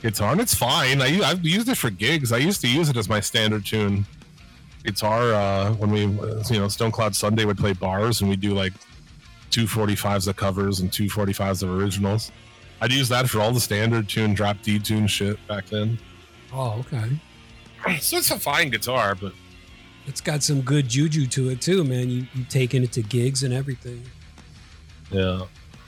[0.02, 1.02] guitar, and it's fine.
[1.02, 2.32] I I've used it for gigs.
[2.32, 4.06] I used to use it as my standard tune
[4.86, 8.54] guitar uh, when we, you know, Stone Cloud Sunday would play bars, and we do
[8.54, 8.72] like
[9.58, 12.32] two forty fives of covers and two forty fives of originals.
[12.80, 15.98] I'd use that for all the standard tune, drop D tune shit back then.
[16.54, 17.10] Oh, okay.
[18.00, 19.34] So it's a fine guitar, but
[20.06, 22.08] It's got some good juju to it too, man.
[22.10, 24.04] You you taking it to gigs and everything.
[25.12, 25.42] yeah.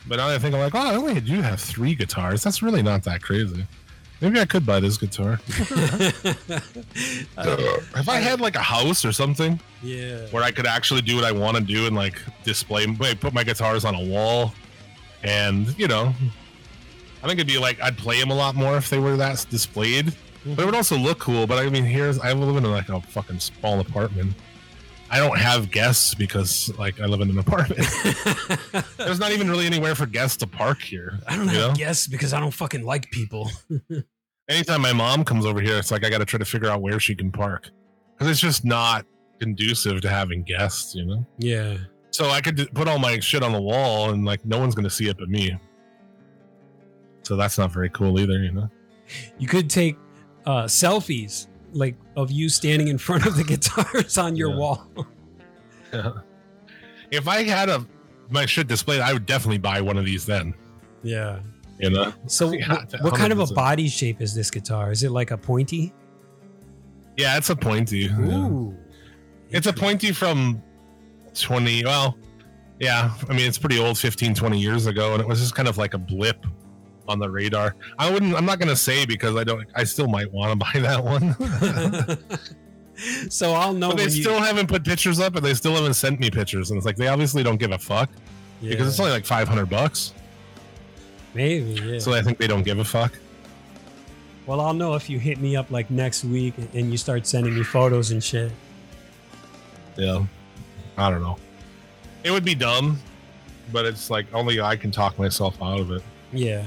[0.08, 2.42] But now I think I'm like, oh, I only do have three guitars.
[2.42, 3.68] That's really not that crazy.
[4.22, 5.40] Maybe I could buy this guitar.
[7.38, 10.26] Uh, if I had like a house or something yeah.
[10.32, 13.46] where I could actually do what I want to do and like display, put my
[13.46, 14.54] guitars on a wall,
[15.24, 16.14] and you know,
[17.24, 19.46] I think it'd be like I'd play them a lot more if they were that
[19.50, 20.14] displayed.
[20.46, 20.76] But it would mm-hmm.
[20.76, 21.48] also look cool.
[21.48, 24.36] But I mean, here's I live in like a fucking small apartment.
[25.12, 27.82] I don't have guests because like I live in an apartment.
[28.98, 31.20] There's not even really anywhere for guests to park here.
[31.28, 31.74] I don't have know?
[31.76, 33.50] guests because I don't fucking like people.
[34.50, 36.82] Anytime my mom comes over here, it's like I got to try to figure out
[36.82, 37.70] where she can park
[38.14, 39.06] because it's just not
[39.40, 40.94] conducive to having guests.
[40.96, 41.28] You know.
[41.40, 41.78] Yeah.
[42.12, 44.90] So I could put all my shit on the wall and like no one's gonna
[44.90, 45.58] see it but me.
[47.24, 48.70] So that's not very cool either, you know.
[49.38, 49.98] You could take
[50.46, 54.58] uh, selfies like of you standing in front of the guitars on your Yeah.
[54.58, 54.88] wall.
[57.12, 57.86] If I had a
[58.30, 60.54] my shit displayed, I would definitely buy one of these then.
[61.02, 61.40] Yeah.
[61.80, 64.92] You know, So, Yeah, wh- what kind of a body shape is this guitar?
[64.92, 65.94] Is it like a pointy?
[67.18, 68.02] yeah, it's a pointy.
[68.02, 68.20] Yeah.
[68.48, 68.78] Ooh,
[69.50, 70.62] It's a pointy from
[71.34, 71.84] 20.
[71.86, 72.16] Well,
[72.80, 75.68] yeah, I mean, it's pretty old, 15, 20 years ago, and it was just kind
[75.68, 76.46] of like a blip
[77.10, 77.76] on the radar.
[77.98, 80.80] I wouldn't, I'm not to say because I don't, I still might want to buy
[80.88, 81.36] that one.
[83.30, 85.74] so I'll know but they when you- still haven't put pictures up and they still
[85.76, 86.70] haven't sent me pictures.
[86.72, 88.10] And it's like, they obviously don't give a fuck
[88.62, 90.14] Yeah, because it's only like 500 bucks.
[91.34, 91.72] maybe.
[91.72, 92.00] Yeah.
[92.00, 93.14] So I think they don't give a fuck.
[94.46, 97.56] well, I'll know if you hit me up like next week and you start sending
[97.56, 98.52] me photos and shit.
[99.98, 100.26] Yeah.
[100.98, 101.38] I don't know.
[102.24, 103.00] It would be dumb,
[103.72, 106.02] but it's like only I can talk myself out of it.
[106.34, 106.66] Yeah.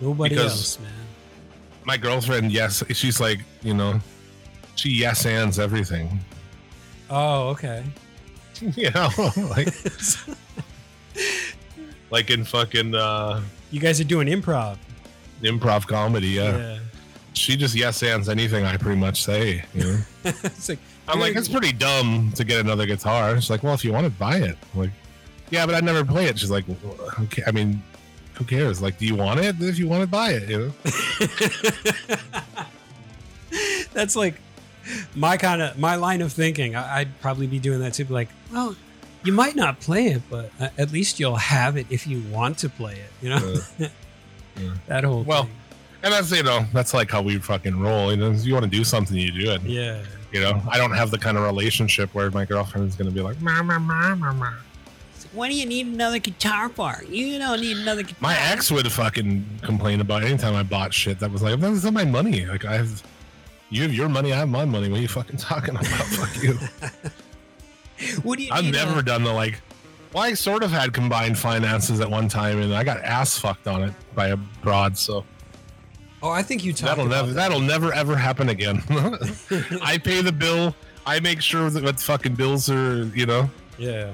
[0.00, 0.92] Nobody Because- else, man.
[1.84, 3.98] My girlfriend, yes, she's like, you know,
[4.74, 6.20] she yes ands everything.
[7.08, 7.82] Oh, okay.
[8.60, 9.08] you know,
[9.50, 9.68] like
[12.10, 14.76] like in fucking uh You guys are doing improv.
[15.42, 16.78] improv comedy, yeah.
[17.32, 19.64] She just yes ands anything I pretty much say.
[19.74, 19.98] You know?
[20.24, 23.34] it's like I'm like, it's pretty dumb to get another guitar.
[23.40, 24.58] She's like, well, if you want to buy it.
[24.74, 24.90] I'm like,
[25.50, 26.38] yeah, but I never play it.
[26.38, 27.82] She's like, well, okay, I mean,
[28.38, 28.80] who cares?
[28.80, 29.56] Like, do you want it?
[29.60, 30.48] If you want it, buy it.
[30.48, 30.72] You know?
[33.92, 34.34] That's like
[35.14, 36.76] my kind of my line of thinking.
[36.76, 38.04] I, I'd probably be doing that too.
[38.04, 38.76] Be like, well,
[39.24, 42.58] you might not play it, but uh, at least you'll have it if you want
[42.58, 43.10] to play it.
[43.22, 43.88] You know, Yeah.
[44.86, 45.52] that whole Well, thing.
[46.04, 48.10] And that's you know, that's like how we fucking roll.
[48.12, 49.62] You know, if you want to do something, you do it.
[49.62, 50.02] yeah.
[50.32, 53.22] You know, I don't have the kind of relationship where my girlfriend is gonna be
[53.22, 54.52] like, ma, ma, ma, ma, ma.
[55.32, 57.02] What do you need another guitar for?
[57.08, 58.18] You don't need another guitar.
[58.20, 61.92] My ex would fucking complain about anytime I bought shit that was like, that's not
[61.92, 62.46] my money.
[62.46, 63.02] Like I have,
[63.70, 64.88] you have your money, I have my money.
[64.88, 65.86] What are you fucking talking about?
[65.86, 66.58] Fuck you.
[68.22, 68.50] What do you?
[68.52, 69.60] I've need never uh, done the like.
[70.12, 73.66] Well, I sort of had combined finances at one time, and I got ass fucked
[73.66, 74.96] on it by a broad.
[74.96, 75.24] So
[76.22, 78.82] oh, I think you talked that'll about never, that'll never ever happen again.
[79.82, 80.74] I pay the bill.
[81.06, 84.12] I make sure that what fucking bills are, you know, Yeah.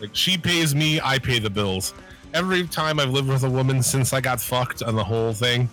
[0.00, 1.94] Like she pays me, I pay the bills.
[2.34, 5.68] Every time I've lived with a woman since I got fucked on the whole thing,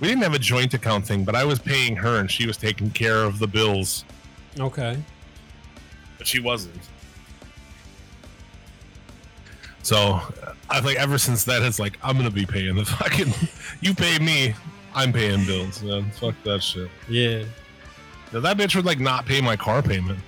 [0.00, 2.56] we didn't have a joint account thing, but I was paying her and she was
[2.56, 4.04] taking care of the bills,
[4.60, 4.96] Okay.
[6.18, 6.80] but she wasn't.
[9.82, 10.20] So
[10.70, 13.32] I think ever since then, it's like I'm gonna be paying the fucking.
[13.80, 14.54] You pay me,
[14.94, 15.82] I'm paying bills.
[15.82, 16.90] Man, fuck that shit.
[17.08, 17.44] Yeah.
[18.32, 20.18] Now, that bitch would like not pay my car payment,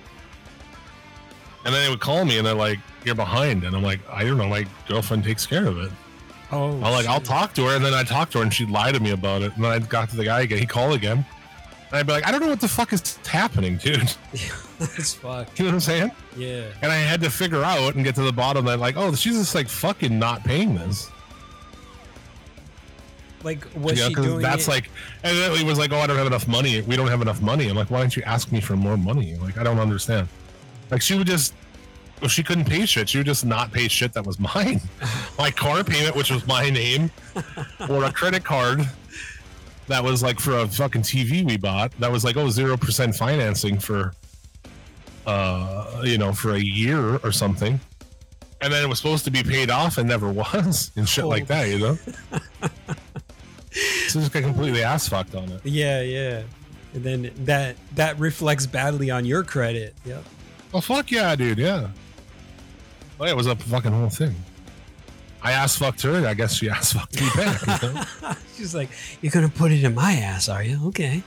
[1.65, 4.23] and then they would call me and they're like, "You're behind," and I'm like, "I
[4.23, 4.47] don't know.
[4.47, 5.91] My girlfriend takes care of it."
[6.51, 6.71] Oh.
[6.71, 8.91] I'm like, I'll talk to her, and then I talked to her, and she'd lie
[8.91, 9.51] to me about it.
[9.55, 10.59] And then I got to the guy again.
[10.59, 11.25] He called again,
[11.89, 14.01] and I'd be like, I don't know what the fuck is happening, dude.
[14.79, 15.57] That's fuck.
[15.57, 16.11] You know what I'm saying?
[16.37, 16.67] Yeah.
[16.81, 19.35] And I had to figure out and get to the bottom that, like, oh, she's
[19.37, 21.09] just like fucking not paying this.
[23.43, 24.71] Like, was You know, she doing that's it?
[24.71, 24.89] like,
[25.23, 26.81] and then he was like, oh, I don't have enough money.
[26.81, 27.67] We don't have enough money.
[27.69, 29.35] I'm like, why don't you ask me for more money?
[29.35, 30.27] Like, I don't understand.
[30.91, 31.53] Like, she would just,
[32.27, 34.81] she couldn't pay shit, she would just not pay shit that was mine.
[35.37, 37.11] my car payment, which was my name,
[37.89, 38.87] or a credit card
[39.87, 41.91] that was like for a fucking TV we bought.
[41.99, 44.13] That was like, oh, 0% financing for,
[45.25, 47.79] uh, you know, for a year or something.
[48.61, 51.47] And then it was supposed to be paid off and never was and shit like
[51.47, 51.95] that, you know?
[54.07, 55.61] so just got completely ass fucked on it.
[55.63, 56.43] Yeah, yeah.
[56.93, 59.93] And then that that reflects badly on your credit.
[60.05, 60.23] Yep.
[60.71, 61.89] Well, fuck yeah, dude, yeah.
[63.17, 64.35] Well, yeah, it was a fucking whole thing.
[65.41, 66.27] I ass fucked her.
[66.27, 67.81] I guess she ass fucked me back.
[67.83, 68.33] You know?
[68.57, 68.89] She's like,
[69.21, 70.79] "You're gonna put it in my ass, are you?
[70.87, 71.23] Okay."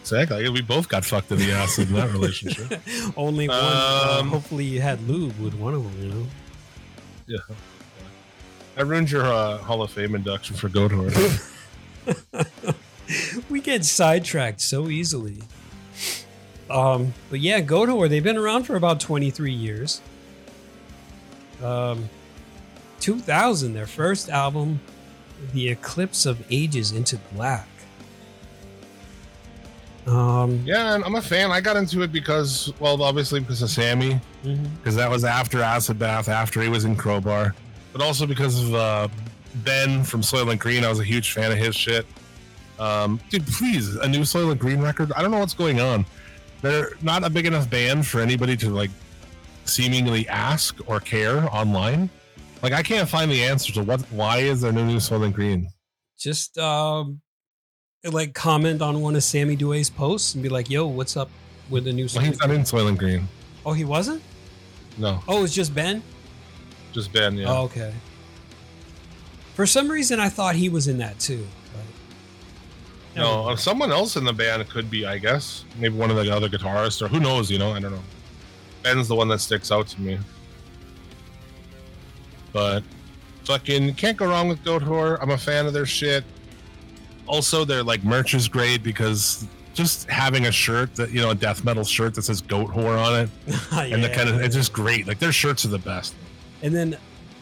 [0.00, 0.48] exactly.
[0.50, 2.80] We both got fucked in the ass in that relationship.
[3.16, 3.56] Only one.
[3.60, 6.02] uh, Um, hopefully, you had lube with one of them.
[6.02, 6.26] You know.
[7.26, 7.56] Yeah.
[8.76, 11.12] I ruined your uh, Hall of Fame induction for Goatwhore.
[13.50, 15.42] we get sidetracked so easily.
[16.72, 20.00] Um, but yeah, Goatwhore, they've been around for about 23 years.
[21.62, 22.08] Um,
[23.00, 24.80] 2000, their first album,
[25.52, 27.68] The Eclipse of Ages into Black.
[30.06, 31.52] Um, yeah, and I'm a fan.
[31.52, 34.66] I got into it because, well, obviously because of Sammy, mhm.
[34.78, 37.54] because that was after Acid Bath, after he was in Crowbar,
[37.92, 39.08] but also because of uh,
[39.56, 40.84] Ben from Soylent Green.
[40.84, 42.06] I was a huge fan of his shit.
[42.80, 45.12] Um, dude, please, a new Soylent Green record.
[45.12, 46.04] I don't know what's going on.
[46.62, 48.90] They're not a big enough band for anybody to like
[49.64, 52.08] seemingly ask or care online.
[52.62, 54.00] Like, I can't find the answer to what.
[54.12, 55.68] Why is there no new Soylent Green?
[56.18, 57.20] just um,
[58.04, 61.28] like comment on one of Sammy Duet's posts and be like, "Yo, what's up
[61.68, 63.26] with the new?" Well, he's not in Soylent Green.
[63.66, 64.22] oh, he wasn't.
[64.98, 66.00] No, Oh, it's just Ben.
[66.92, 67.36] just Ben.
[67.36, 67.50] Yeah.
[67.50, 67.92] Oh, okay.
[69.54, 71.44] For some reason, I thought he was in that too.
[73.14, 75.64] No, uh, someone else in the band could be, I guess.
[75.78, 78.02] Maybe one of the other guitarists, or who knows, you know, I don't know.
[78.82, 80.18] Ben's the one that sticks out to me.
[82.52, 82.82] But
[83.44, 85.18] fucking can't go wrong with Goatwhore.
[85.20, 86.24] I'm a fan of their shit.
[87.26, 91.34] Also, their like merch is great because just having a shirt that you know, a
[91.34, 93.30] death metal shirt that says Goatwhore on it,
[93.92, 95.06] and the kind of it's just great.
[95.06, 96.14] Like their shirts are the best.
[96.62, 96.96] And then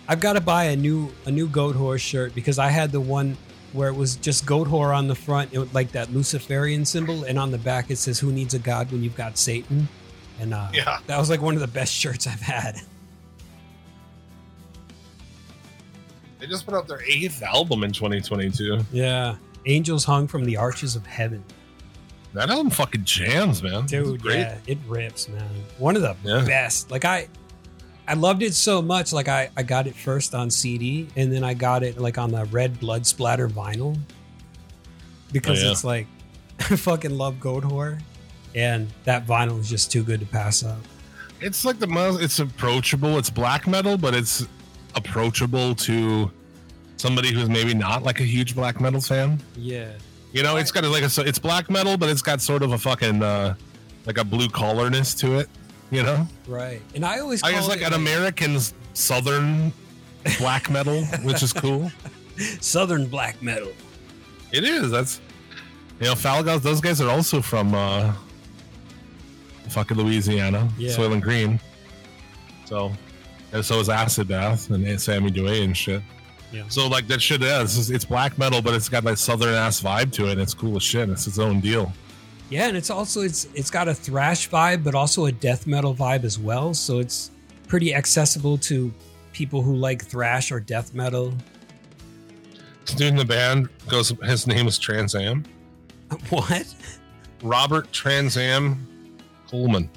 [0.09, 3.01] I've got to buy a new a new goat horse shirt because I had the
[3.01, 3.37] one
[3.73, 7.39] where it was just Goatwhore on the front, it was like that Luciferian symbol, and
[7.39, 9.89] on the back it says "Who needs a god when you've got Satan?"
[10.41, 10.99] And uh, Yeah.
[11.07, 12.81] that was like one of the best shirts I've had.
[16.39, 18.81] They just put out their eighth album in 2022.
[18.93, 19.37] Yeah,
[19.67, 21.45] angels hung from the arches of heaven,
[22.33, 23.87] That album fucking jams, man.
[23.87, 24.23] Dude.
[24.25, 25.51] Yeah, it rips, man.
[25.79, 26.45] One of the Yeah.
[26.47, 26.91] best.
[26.91, 27.29] Like I.
[28.11, 29.13] I loved it so much.
[29.13, 32.31] Like I, I got it first on CD, and then I got it like on
[32.33, 33.97] the red blood splatter vinyl
[35.33, 35.73] because Oh, yeah.
[35.73, 36.07] it's like
[36.59, 38.01] I fucking love Goatwhore,
[38.55, 40.79] and that vinyl is just too good to pass up.
[41.41, 42.21] It's like the most.
[42.21, 43.17] It's approachable.
[43.17, 44.47] It's black metal, but it's
[44.95, 46.31] approachable to
[46.97, 49.41] somebody who's maybe not like a huge black metal fan.
[49.57, 49.93] Yeah,
[50.33, 51.11] You know, it's got a, like a.
[51.27, 53.55] It's black metal, but it's got sort of a fucking uh
[54.05, 55.49] like a blue collarness to it.
[55.91, 56.81] You know, right.
[56.95, 58.59] And I always I guess like an American
[58.95, 59.73] southern
[60.39, 61.91] black metal, which is cool.
[62.61, 63.73] Southern black metal.
[64.53, 64.91] It is.
[64.91, 65.21] That's
[66.01, 66.63] you know, Falgoust.
[66.63, 68.13] Those guys are also from uh
[69.69, 71.19] fucking Louisiana, Yeah.
[71.21, 71.61] Green.
[72.65, 72.93] So,
[73.53, 76.03] and so is Acid Bath and Sammy Duet and shit.
[76.53, 76.65] Yeah.
[76.69, 79.81] So like that shit is it's, it's black metal, but it's got like southern ass
[79.81, 80.33] vibe to it.
[80.33, 81.09] And it's cool as shit.
[81.09, 81.93] It's its own deal.
[82.51, 85.95] Yeah, and it's also it's it's got a thrash vibe, but also a death metal
[85.95, 86.75] vibe as well.
[86.75, 87.31] So it's
[87.69, 88.93] pretty accessible to
[89.33, 91.33] people who like thrash or death metal.
[92.85, 94.09] This dude in the band goes.
[94.25, 95.45] His name is Trans Am.
[96.31, 96.67] What?
[97.43, 98.87] Robert Trans Am
[99.49, 99.89] Coleman.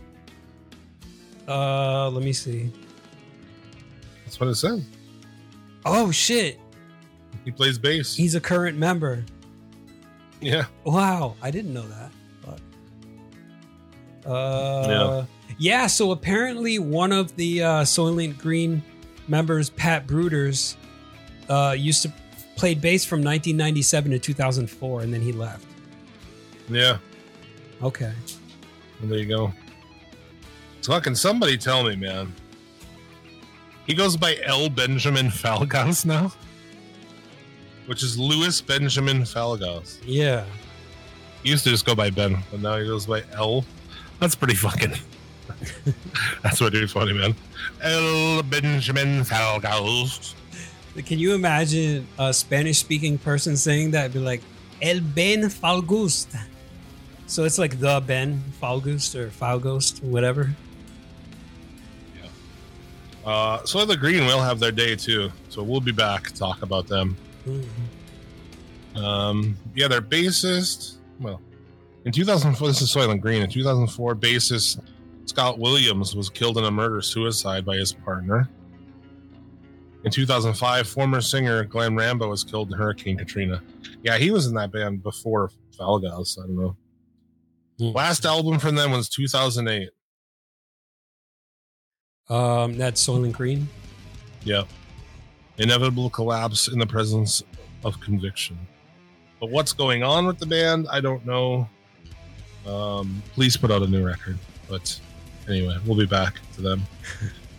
[1.47, 2.71] Uh, let me see.
[4.25, 4.83] That's what it says.
[5.85, 6.59] Oh shit,
[7.43, 8.15] He plays bass.
[8.15, 9.25] he's a current member.
[10.39, 10.65] yeah.
[10.85, 12.02] Wow, I didn't know that.
[14.25, 15.25] Uh,
[15.57, 15.87] yeah.
[15.87, 18.83] So apparently, one of the uh, Soylent Green
[19.27, 20.75] members, Pat Bruders,
[21.49, 22.11] uh, used to
[22.55, 25.65] play bass from 1997 to 2004, and then he left.
[26.69, 26.97] Yeah.
[27.81, 28.13] Okay.
[28.99, 29.53] Well, there you go.
[30.81, 32.33] So fucking somebody tell me, man.
[33.85, 34.69] He goes by L.
[34.69, 36.31] Benjamin Falgoust now,
[37.85, 39.99] which is Louis Benjamin Falgoust.
[40.05, 40.45] Yeah.
[41.43, 43.65] He used to just go by Ben, but now he goes by L.
[44.19, 44.93] That's pretty fucking.
[46.41, 47.35] That's pretty funny, man.
[47.81, 50.35] El Benjamin Falgoust.
[51.05, 54.13] Can you imagine a Spanish-speaking person saying that?
[54.13, 54.41] Be like,
[54.81, 56.27] El Ben Falgoust.
[57.27, 60.55] So it's like the Ben Falgoust or Falgoust, whatever.
[63.25, 66.61] Uh, so the Green will have their day too, so we'll be back to talk
[66.61, 67.15] about them.
[68.95, 70.95] Um, yeah, their bassist.
[71.19, 71.39] Well,
[72.05, 73.41] in 2004, this is Soylent Green.
[73.41, 74.81] In 2004, bassist
[75.25, 78.49] Scott Williams was killed in a murder suicide by his partner.
[80.03, 83.63] In 2005, former singer Glenn Rambo was killed in Hurricane Katrina.
[84.01, 85.49] Yeah, he was in that band before
[85.79, 86.39] Falgoust.
[86.39, 86.75] I don't know.
[87.79, 89.89] Last album from them was 2008.
[92.29, 93.67] Um, that's Soylent Green.
[94.43, 94.67] Yep.
[95.57, 97.43] Inevitable collapse in the presence
[97.85, 98.57] of conviction.
[99.39, 101.69] But what's going on with the band, I don't know.
[102.67, 104.37] Um, please put out a new record.
[104.69, 104.99] But
[105.47, 106.83] anyway, we'll be back to them.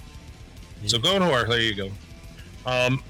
[0.87, 1.49] so Goatwhore.
[1.49, 1.91] There you go.
[2.67, 3.03] Um,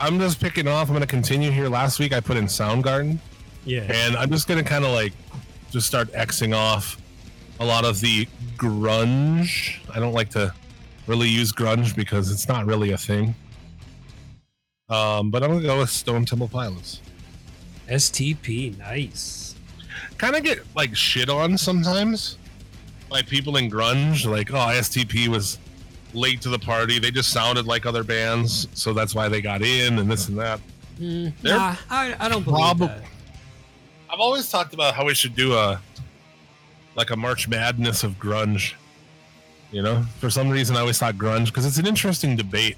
[0.00, 0.88] I'm just picking off.
[0.88, 1.68] I'm going to continue here.
[1.68, 3.18] Last week I put in Soundgarden,
[3.64, 3.82] Yeah.
[3.90, 5.12] and I'm just going to kind of like
[5.70, 6.96] just start Xing off
[7.60, 8.26] a lot of the
[8.56, 9.78] grunge.
[9.92, 10.54] I don't like to
[11.08, 13.34] really use grunge because it's not really a thing.
[14.88, 17.00] Um, but I'm gonna go with Stone Temple Pilots.
[17.88, 18.78] STP.
[18.78, 19.47] Nice.
[20.18, 22.38] Kind of get like shit on sometimes
[23.08, 25.58] by people in grunge, like, oh, STP was
[26.14, 26.98] late to the party.
[26.98, 30.38] They just sounded like other bands, so that's why they got in and this and
[30.38, 30.60] that.
[30.98, 33.02] Mm, nah, I, I don't believe that.
[34.10, 35.80] I've always talked about how we should do a
[36.96, 38.74] like a March Madness of grunge.
[39.70, 42.76] You know, for some reason I always thought grunge because it's an interesting debate.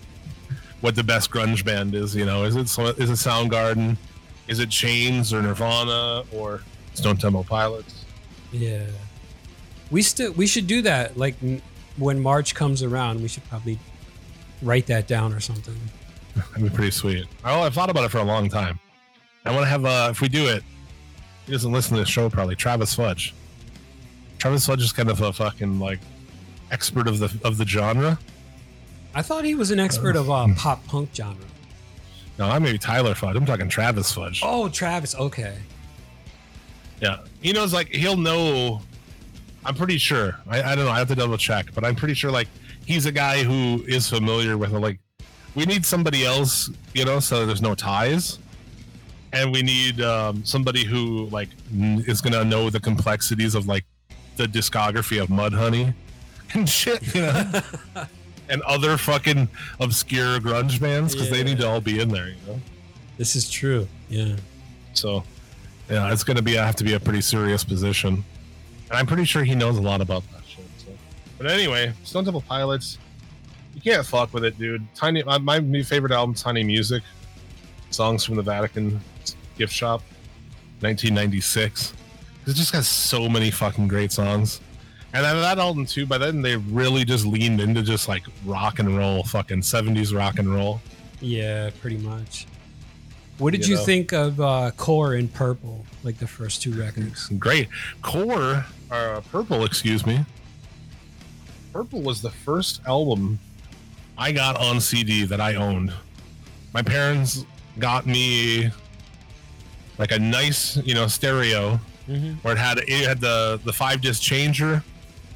[0.81, 3.97] What the best grunge band is, you know, is it is it Soundgarden,
[4.49, 6.63] is it Chains or Nirvana or
[6.95, 8.05] Stone Temple Pilots?
[8.53, 8.85] Yeah.
[9.91, 11.17] We still we should do that.
[11.17, 11.35] Like
[11.97, 13.79] when March comes around, we should probably
[14.63, 15.77] write that down or something.
[16.35, 17.27] That'd be pretty sweet.
[17.45, 18.79] Oh, I've thought about it for a long time.
[19.45, 20.63] I want to have uh if we do it,
[21.47, 22.57] he doesn't listen to the show probably.
[22.57, 23.35] Travis Fudge.
[24.39, 26.01] Travis Fudge is kind of a fucking like
[26.71, 28.19] expert of the of the genre.
[29.15, 31.45] I thought he was an expert of uh, pop punk genre.
[32.39, 33.37] No, I'm maybe Tyler Fudge.
[33.37, 34.41] I'm talking Travis Fudge.
[34.45, 35.15] Oh, Travis.
[35.15, 35.57] Okay.
[37.01, 38.81] Yeah, he knows like he'll know.
[39.65, 40.37] I'm pretty sure.
[40.49, 40.91] I, I don't know.
[40.91, 42.49] I have to double check, but I'm pretty sure like
[42.87, 44.99] he's a guy who is familiar with like
[45.55, 48.39] we need somebody else, you know, so there's no ties,
[49.33, 53.85] and we need um, somebody who like is gonna know the complexities of like
[54.37, 55.93] the discography of Mudhoney
[56.55, 57.61] and shit, you know,
[58.49, 59.49] and other fucking
[59.81, 61.45] obscure grunge bands because they Yeah.
[61.45, 62.61] need to all be in there, you know.
[63.19, 63.87] This is true.
[64.09, 64.37] Yeah.
[64.95, 65.23] So,
[65.91, 68.25] yeah, it's going to be have to be a pretty serious position,
[68.89, 70.65] and I'm pretty sure he knows a lot about that shit.
[70.79, 70.93] So.
[71.37, 72.99] But anyway, Stone Temple Pilots,
[73.75, 74.87] you can't fuck with it, dude.
[74.95, 77.03] Tiny, my, my new favorite album, Tiny Music,
[77.91, 79.01] songs from the Vatican
[79.59, 80.01] gift shop,
[80.81, 81.95] 1996.
[82.47, 84.61] It just got so many fucking great songs.
[85.13, 86.07] And that album too.
[86.07, 90.39] By then, they really just leaned into just like rock and roll, fucking 70s rock
[90.39, 90.81] and roll.
[91.21, 92.47] Yeah, pretty much.
[93.41, 93.85] What did You you, know?
[93.85, 97.29] think of uh, Core and Purple, like the first two records?
[97.39, 97.69] Great.
[98.03, 100.25] Core, uh, Purple, excuse me.
[101.73, 103.39] Purple was the first album
[104.19, 105.93] I got on CD that I owned.
[106.75, 107.45] My parents
[107.79, 108.71] got me
[109.99, 112.33] like a nice, you know, stereo Mm-hmm.
[112.43, 114.83] where it had it had the the five disc changer,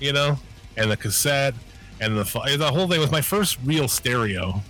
[0.01, 0.37] you know,
[0.77, 1.55] and the cassette
[2.01, 2.25] and the
[2.59, 4.61] the whole thing was my first real stereo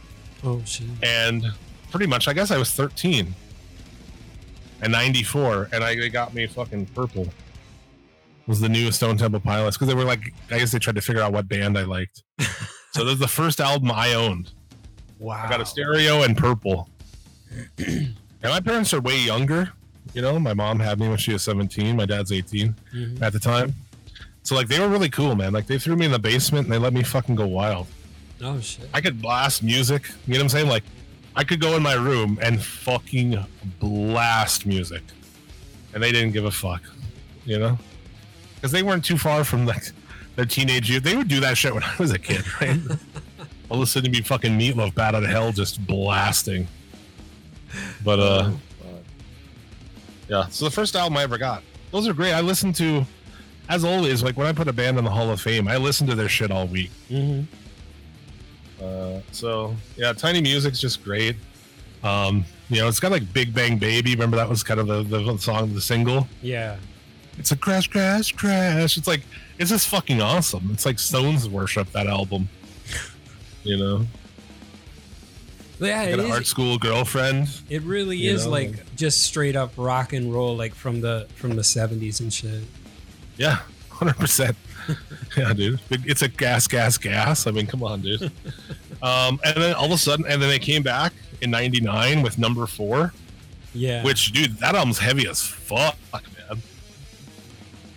[0.44, 0.86] Oh shit.
[1.02, 1.46] and
[1.90, 3.34] pretty much I guess I was 13
[4.82, 7.28] and 94 and I they got me fucking purple
[8.46, 11.00] was the new Stone Temple Pilots because they were like I guess they tried to
[11.02, 12.22] figure out what band I liked
[12.92, 14.52] so this is the first album I owned
[15.20, 15.42] Wow.
[15.44, 16.88] I got a stereo and purple
[17.78, 19.72] and my parents are way younger
[20.12, 23.22] you know my mom had me when she was 17 my dad's 18 Mhm.
[23.22, 23.74] at the time
[24.42, 26.72] so like they were really cool man like they threw me in the basement and
[26.74, 27.86] they let me fucking go wild
[28.42, 28.90] Oh shit.
[28.92, 30.08] I could blast music.
[30.26, 30.68] You know what I'm saying?
[30.68, 30.82] Like,
[31.36, 33.44] I could go in my room and fucking
[33.80, 35.02] blast music,
[35.92, 36.82] and they didn't give a fuck.
[37.44, 37.78] You know,
[38.54, 39.90] because they weren't too far from like
[40.36, 41.02] their teenage years.
[41.02, 42.80] They would do that shit when I was a kid, right?
[43.70, 46.68] All of a sudden, be fucking meatloaf, Bat Out of Hell, just blasting.
[48.04, 48.50] But uh,
[50.28, 50.46] yeah.
[50.48, 52.32] So the first album I ever got, those are great.
[52.32, 53.04] I listened to,
[53.68, 56.06] as always, like when I put a band in the Hall of Fame, I listen
[56.06, 56.90] to their shit all week.
[57.10, 57.42] Mm-hmm.
[58.82, 61.36] Uh, so yeah, Tiny Music's just great.
[62.02, 64.12] Um, you know, it's got like Big Bang Baby.
[64.12, 66.28] Remember that was kind of the, the song, the single.
[66.42, 66.76] Yeah.
[67.38, 68.96] It's a crash, crash, crash.
[68.96, 69.22] It's like
[69.58, 70.70] it's just fucking awesome.
[70.72, 72.48] It's like Stones worship that album.
[73.64, 74.06] You know,
[75.80, 77.48] Yeah, it, an is, art school girlfriend.
[77.70, 81.56] it really is know, like just straight up rock and roll, like from the from
[81.56, 82.62] the seventies and shit.
[83.36, 83.60] Yeah,
[83.94, 84.56] hundred percent.
[85.36, 85.80] Yeah, dude.
[85.90, 87.48] It's a gas, gas, gas.
[87.48, 88.22] I mean, come on, dude.
[89.02, 92.38] um, and then all of a sudden, and then they came back in '99 with
[92.38, 93.12] number four.
[93.72, 94.04] Yeah.
[94.04, 96.62] Which, dude, that album's heavy as fuck, man.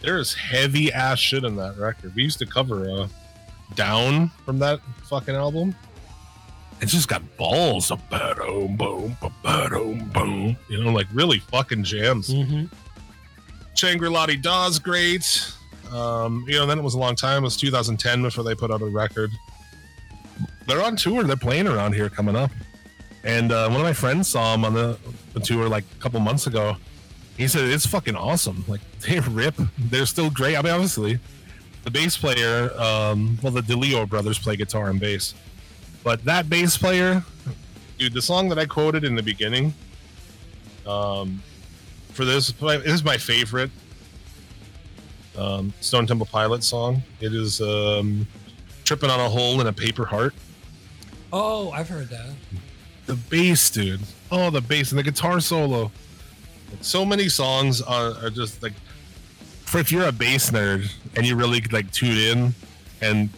[0.02, 2.15] There's heavy ass shit in that record.
[2.15, 3.07] We used to cover uh,
[3.76, 5.76] Down from that fucking album.
[6.82, 10.57] It's just got balls of boom, boom, boom, boom.
[10.69, 12.32] You know, like really fucking jams.
[12.34, 12.65] hmm
[13.76, 15.53] Shangri La Da's great.
[15.91, 17.43] Um, you know, then it was a long time.
[17.43, 19.31] It was 2010 before they put out a record.
[20.68, 21.23] They're on tour.
[21.23, 22.51] They're playing around here coming up.
[23.23, 24.97] And uh, one of my friends saw them on the,
[25.34, 26.77] the tour like a couple months ago.
[27.38, 28.64] He said it's fucking awesome.
[28.68, 29.55] Like they rip.
[29.77, 30.55] They're still great.
[30.57, 31.19] I mean, obviously,
[31.84, 35.34] the bass player, um, well, the DeLeo brothers play guitar and bass,
[36.03, 37.23] but that bass player,
[37.97, 39.73] dude, the song that I quoted in the beginning,
[40.85, 41.41] um,
[42.11, 43.72] for this, this is my favorite
[45.38, 47.01] um, Stone Temple Pilot song.
[47.19, 48.27] It is um,
[48.84, 50.34] "Tripping on a Hole in a Paper Heart."
[51.31, 52.30] Oh, I've heard that.
[53.05, 54.01] The bass, dude.
[54.31, 55.91] Oh, the bass and the guitar solo.
[56.81, 58.73] So many songs are, are just like,
[59.65, 62.55] for if you're a bass nerd and you really like tune in
[63.01, 63.30] and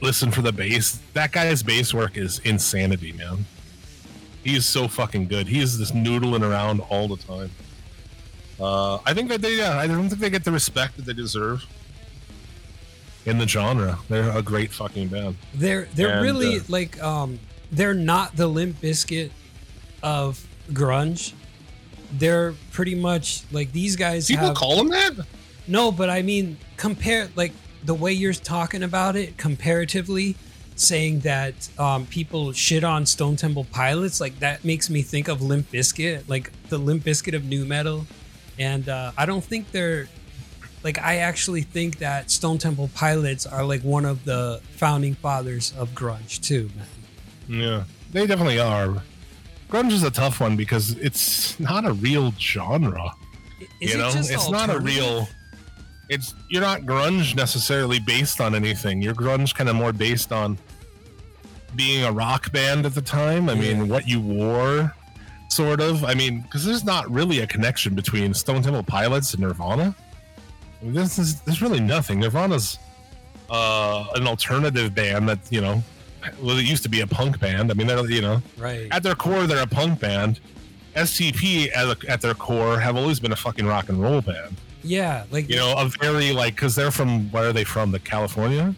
[0.00, 3.46] listen for the bass, that guy's bass work is insanity, man.
[4.44, 5.48] He is so fucking good.
[5.48, 7.50] He is just noodling around all the time.
[8.60, 11.12] Uh, I think that they, yeah, I don't think they get the respect that they
[11.12, 11.64] deserve
[13.26, 13.98] in the genre.
[14.08, 15.36] They're a great fucking band.
[15.54, 17.38] They're they're And, really uh, like um
[17.72, 19.30] they're not the Limp Bizkit
[20.02, 21.32] of grunge.
[22.12, 25.26] They're pretty much like these guys People have call them that?
[25.66, 27.52] no, but I mean compare like
[27.84, 30.36] the way you're talking about it comparatively,
[30.76, 35.42] saying that um, people shit on Stone Temple Pilots, like that makes me think of
[35.42, 38.06] Limp Bizkit, like the Limp Bizkit of nu metal.
[38.58, 40.08] And uh, I don't think they're
[40.82, 45.72] like I actually think that Stone Temple Pilots are like one of the founding fathers
[45.76, 47.60] of grunge too, man.
[47.60, 49.02] Yeah, they definitely are.
[49.68, 53.12] Grunge is a tough one because it's not a real genre.
[53.80, 55.28] Is you know, it's not a real.
[56.08, 59.02] It's you're not grunge necessarily based on anything.
[59.02, 60.56] You're grunge kind of more based on
[61.74, 63.48] being a rock band at the time.
[63.50, 64.94] I mean, what you wore,
[65.56, 66.04] sort of.
[66.04, 69.94] I mean, because there's not really a connection between Stone Temple Pilots and Nirvana.
[70.80, 72.20] I mean, this is there's really nothing.
[72.20, 72.78] Nirvana's
[73.50, 75.82] uh, an alternative band that you know.
[76.42, 77.70] Well, it used to be a punk band.
[77.70, 78.88] I mean, they're you know right?
[78.90, 80.40] at their core they're a punk band.
[80.96, 84.56] STP at, at their core have always been a fucking rock and roll band.
[84.82, 87.92] Yeah, like You know, a very like because they're from where are they from?
[87.92, 88.74] The California,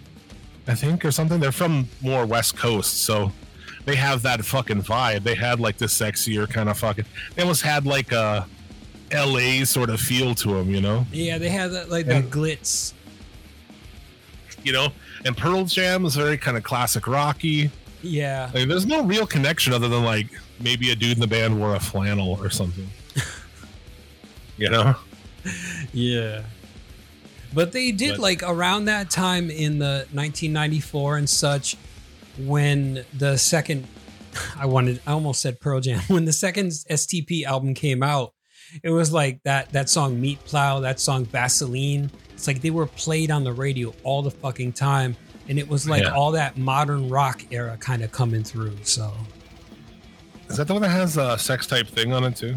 [0.67, 1.39] I think, or something.
[1.41, 3.33] They're from more West Coast, so
[3.89, 5.23] they have that fucking vibe.
[5.25, 7.07] They had like the sexier kind of fucking.
[7.35, 8.47] They almost had like a
[9.11, 9.65] L.A.
[9.65, 11.07] sort of feel to them, you know.
[11.11, 12.93] yeah, they had that like And- that glitz.
[14.65, 14.89] You know,
[15.25, 17.71] and Pearl Jam is very kind of classic rocky.
[18.03, 20.27] Yeah, Like, there's no real connection other than like
[20.61, 22.89] maybe a dude in the band wore a flannel or something.
[24.59, 24.95] you know.
[25.93, 26.43] yeah.
[27.55, 31.77] But they did But- like around that time in the 1994 and such
[32.41, 33.87] when the second
[34.59, 38.35] I wanted I almost said Pearl Jam when the second STP album came out
[38.83, 42.87] it was like that that song Meat Plow that song Vaseline it's like they were
[42.87, 45.17] played on the radio all the fucking time
[45.49, 46.15] and it was like Yeah.
[46.15, 49.13] all that modern rock era kind of coming through so
[50.49, 52.57] Is that the one that has a sex type thing on it too?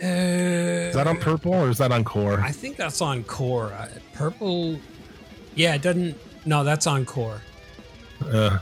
[0.00, 2.40] Is that on purple or is that on core?
[2.40, 3.72] I think that's on core.
[3.72, 4.78] Uh, Purple.
[5.56, 6.16] Yeah, it doesn't.
[6.46, 7.40] No, that's on core.
[8.24, 8.58] Uh,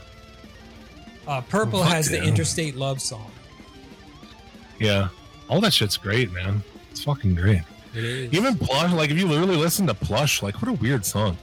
[1.27, 2.23] Uh, Purple Fuck has the yeah.
[2.23, 3.29] Interstate Love song.
[4.79, 5.09] yeah,
[5.49, 6.63] all that shit's great, man.
[6.91, 7.61] It's fucking great.
[7.93, 8.33] It is.
[8.33, 11.37] Even Plush, like if you literally listen to Plush, like what a weird song.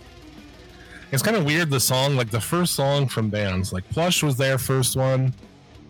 [1.13, 4.37] It's kind of weird the song, like the first song from bands, like Plush was
[4.37, 5.33] their first one.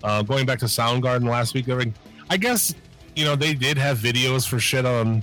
[0.02, 1.66] Uh, going back to Soundgarden last week.
[2.30, 2.74] I guess
[3.16, 5.22] you know they did have videos for shit on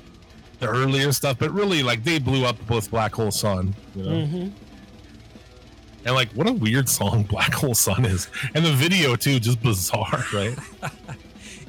[0.59, 3.75] the earlier stuff, but really like they blew up with Black Hole Sun.
[3.95, 4.51] You know, Mhm.
[6.05, 9.61] And like what a weird song Black Hole Sun is, and the video too, just
[9.61, 10.57] bizarre, right?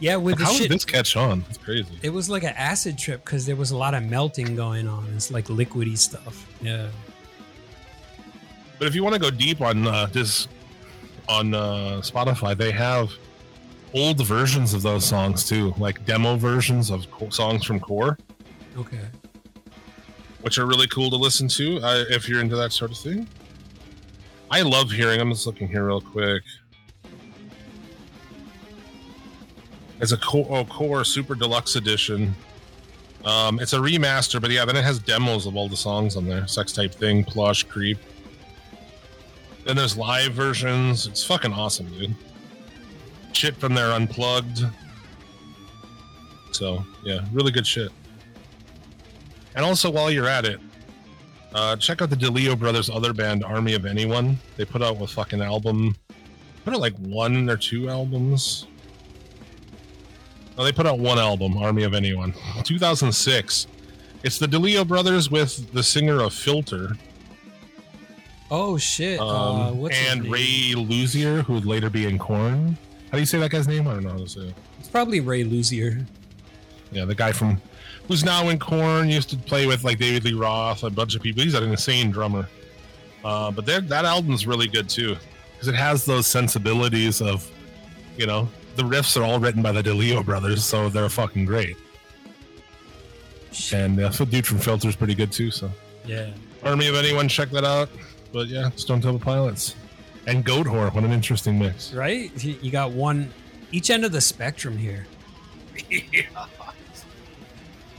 [0.01, 1.45] Yeah, with How did this catch on?
[1.49, 1.87] It's crazy.
[2.03, 5.07] It was like an acid trip because there was a lot of melting going on.
[5.15, 6.45] It's like liquidy stuff.
[6.61, 6.89] Yeah.
[8.81, 10.49] But if you want to go deep on uh, this
[11.29, 13.13] on uh, Spotify, they have
[13.95, 18.19] old versions of those songs too, like demo versions of co- songs from Core,
[18.77, 19.07] Okay.
[20.41, 23.29] which are really cool to listen to uh, if you're into that sort of thing.
[24.53, 25.19] I love hearing.
[25.19, 26.43] I'm just looking here real quick.
[29.99, 32.35] It's a Core, oh, Core Super Deluxe Edition.
[33.25, 36.29] Um, it's a remaster, but yeah, then it has demos of all the songs on
[36.29, 36.47] there.
[36.47, 37.97] Sex Type Thing, Plush, Creep.
[39.65, 41.07] Then there's live versions.
[41.07, 42.15] It's fucking awesome, dude.
[43.33, 44.67] Shit from there unplugged.
[46.51, 47.91] So yeah, really good shit.
[49.55, 50.61] And also, while you're at it,
[51.55, 54.39] uh, check out the DeLeo brothers' other band, Army of Anyone.
[54.57, 55.95] They put out a fucking album.
[56.65, 58.67] Put out like one or two albums.
[60.57, 62.35] No, they put out one album, Army of Anyone,
[62.65, 63.67] 2006.
[64.23, 66.91] It's the DeLeo brothers with the singer of Filter,
[68.51, 69.19] Oh shit.
[69.19, 70.31] um, uh, what's and?
[70.31, 72.77] Ray Luzier, who would later be in Korn.
[73.11, 73.89] How do you say that guy's name?
[73.89, 74.55] I don't know how to say it.
[74.79, 76.05] It's probably Ray Luzier.
[76.93, 77.61] Yeah, the guy from
[78.09, 81.23] who's now in Korn used to play with like David Lee Roth, a bunch of
[81.23, 81.43] people.
[81.43, 82.49] He's an insane drummer.
[83.25, 85.17] Uh, but that that album's really good too
[85.53, 87.49] because it has those sensibilities of,
[88.17, 91.77] you know, the riffs are all written by the DeLeo brothers, so they're fucking great.
[93.73, 95.51] And uh, the dude from Filter's pretty good too.
[95.51, 95.71] So
[96.05, 96.31] Yeah.
[96.65, 97.89] Army of Anyone, check that out.
[98.33, 99.77] But yeah, Stone Temple Pilots
[100.27, 100.93] and Goatwhore.
[100.93, 101.93] What an interesting mix.
[101.93, 102.33] Right?
[102.43, 103.33] You you got one
[103.71, 105.07] each end of the spectrum here.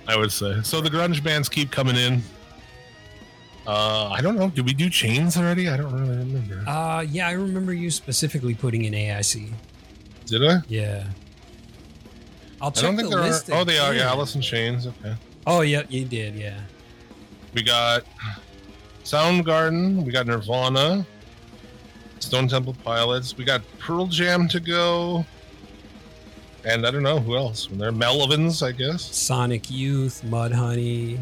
[0.07, 0.61] I would say.
[0.63, 2.21] So the grunge bands keep coming in.
[3.65, 4.49] Uh, I don't know.
[4.49, 5.69] Did we do chains already?
[5.69, 6.69] I don't really remember.
[6.69, 9.51] Uh yeah, I remember you specifically putting in AIC.
[10.25, 10.57] Did I?
[10.67, 11.05] Yeah.
[12.61, 13.29] I'll I check don't think the there are.
[13.29, 13.49] list.
[13.51, 13.93] Oh, they are.
[13.93, 14.85] Yeah, Alice in Chains.
[14.87, 15.15] Okay.
[15.47, 16.59] Oh yeah, you did, yeah.
[17.53, 18.03] We got
[19.03, 20.03] Soundgarden.
[20.03, 21.05] We got Nirvana.
[22.19, 23.37] Stone Temple Pilots.
[23.37, 25.25] We got Pearl Jam to go.
[26.65, 27.67] And I don't know who else.
[27.71, 29.03] They're Melvins, I guess.
[29.15, 31.19] Sonic Youth, Mudhoney.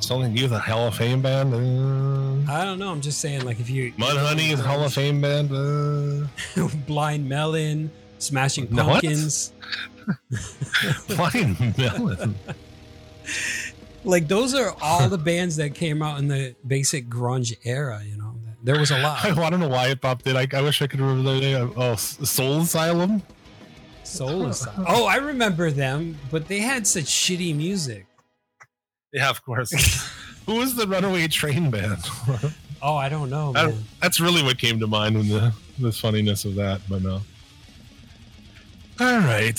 [0.00, 1.54] Sonic you the Hall of Fame band?
[1.54, 2.90] Uh, I don't know.
[2.90, 5.50] I'm just saying, like, if you Mudhoney is Hall of Fame band.
[5.52, 9.52] Uh, Blind Melon, Smashing Pumpkins,
[11.08, 12.34] Blind Melon.
[14.04, 18.02] like those are all the bands that came out in the basic grunge era.
[18.04, 19.24] You know, there was a lot.
[19.24, 20.36] I don't know why it popped in.
[20.36, 21.72] I, I wish I could remember the name.
[21.76, 23.22] Oh, Soul Asylum.
[24.04, 24.84] Soul Asylum.
[24.88, 28.06] Oh, I remember them, but they had such shitty music.
[29.12, 29.70] Yeah, of course.
[30.46, 31.98] Who was the Runaway Train band?
[32.84, 33.64] Oh, I don't know, I man.
[33.70, 36.80] don't- that's really what came to mind when the the funniness of that.
[36.88, 37.20] But no.
[38.98, 39.56] All right.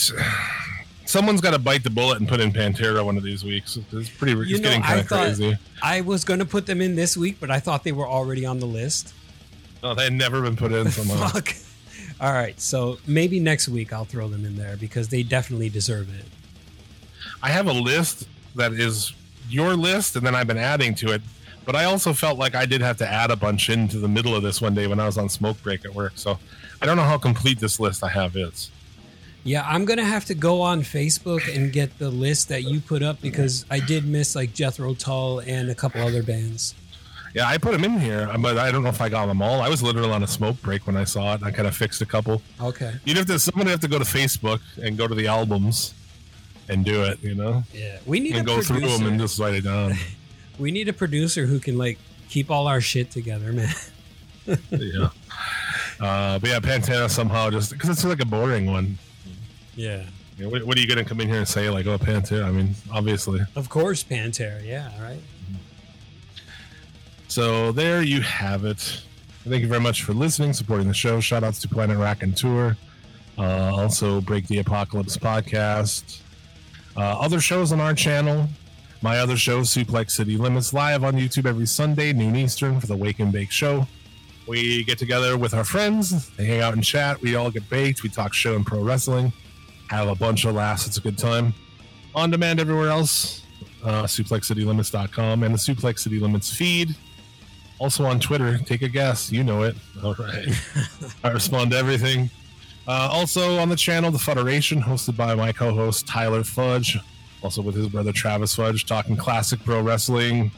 [1.06, 3.78] Someone's got to bite the bullet and put in Pantera one of these weeks.
[3.94, 4.34] It's pretty.
[4.40, 5.57] It's You know, getting kind I of thought- crazy.
[5.82, 8.45] I was going to put them in this week, but I thought they were already
[8.45, 9.14] on the list.
[9.84, 11.28] Oh, they had never been put in somehow.
[11.30, 11.56] Fuck.
[12.24, 16.08] All right, so maybe next week I'll throw them in there because they definitely deserve
[16.18, 16.24] it.
[17.41, 19.12] I have a list that is
[19.50, 21.22] your list, and then I've been adding to it.
[21.66, 24.34] But I also felt like I did have to add a bunch into the middle
[24.38, 26.14] of this one day when I was on smoke break at work.
[26.16, 26.40] So
[26.82, 28.72] I don't know how complete this list I have is.
[29.44, 33.04] Yeah, I'm gonna have to go on Facebook and get the list that you put
[33.04, 36.74] up because I did miss like Jethro Tull and a couple other bands.
[37.34, 39.62] Yeah, I put them in here, but I don't know if I got them all.
[39.62, 41.42] I was literally on a smoke break when I saw it.
[41.42, 42.44] I kind of fixed a couple.
[42.62, 42.94] Okay.
[43.06, 45.96] You'd have to someone have to go to Facebook and go to the albums
[46.70, 49.40] and do it, you know, Yeah, we need and a go through them and just
[49.40, 49.94] write it down.
[50.60, 51.98] we need a producer who can like
[52.30, 53.74] keep all our shit together, man.
[54.70, 55.10] yeah.
[56.00, 58.98] Uh, but yeah, Pantera somehow just because it's like a boring one.
[59.76, 60.04] Yeah.
[60.38, 61.98] You know, what, what are you going to come in here and say like, oh,
[61.98, 62.46] Pantera?
[62.46, 63.42] I mean, obviously.
[63.56, 64.66] Of course, Pantera.
[64.66, 64.90] Yeah.
[65.02, 65.20] Right.
[67.34, 68.78] So there you have it.
[69.44, 71.20] Thank you very much for listening, supporting the show.
[71.20, 72.78] Shout outs to Planet Rack and Tour.
[73.40, 76.22] Uh, also, Break the Apocalypse podcast.
[76.96, 78.48] Uh, other shows on our channel.
[79.02, 82.96] My other show, Suplex City Limits, live on YouTube every Sunday, noon Eastern, for the
[82.96, 83.88] Wake and Bake show.
[84.48, 87.20] We get together with our friends, they hang out and chat.
[87.20, 88.04] We all get baked.
[88.04, 89.34] We talk show and pro wrestling,
[89.90, 90.86] have a bunch of laughs.
[90.86, 91.56] It's a good time.
[92.14, 93.42] On demand everywhere else,
[93.84, 96.96] uh, suplexcitylimits.com and the Suplex City Limits feed.
[97.84, 99.30] Also on Twitter, take a guess.
[99.30, 99.76] You know it.
[100.02, 100.48] All right.
[101.26, 102.30] I respond to everything.
[102.88, 106.98] Uh, also on the channel, The Federation, hosted by my co host Tyler Fudge,
[107.42, 110.50] also with his brother Travis Fudge, talking classic pro wrestling,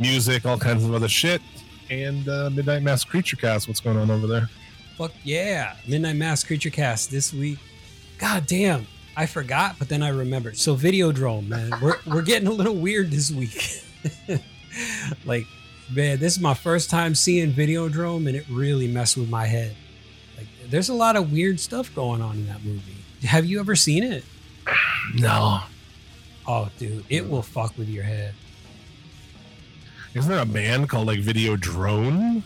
[0.00, 1.42] music, all kinds of other shit.
[1.90, 3.68] And uh, Midnight Mass Creature Cast.
[3.68, 4.48] What's going on over there?
[4.96, 5.76] Fuck yeah.
[5.86, 7.58] Midnight Mass Creature Cast this week.
[8.16, 8.86] God damn.
[9.18, 10.56] I forgot, but then I remembered.
[10.56, 11.74] So Videodrome, man.
[11.82, 13.84] We're we're getting a little weird this week.
[15.26, 15.46] like,
[15.90, 19.76] man, this is my first time seeing Videodrome and it really messed with my head.
[20.36, 22.96] Like there's a lot of weird stuff going on in that movie.
[23.22, 24.24] Have you ever seen it?
[25.14, 25.60] No.
[26.46, 28.34] Oh, dude, it will fuck with your head.
[30.14, 32.42] Isn't there a band called like Video Drone?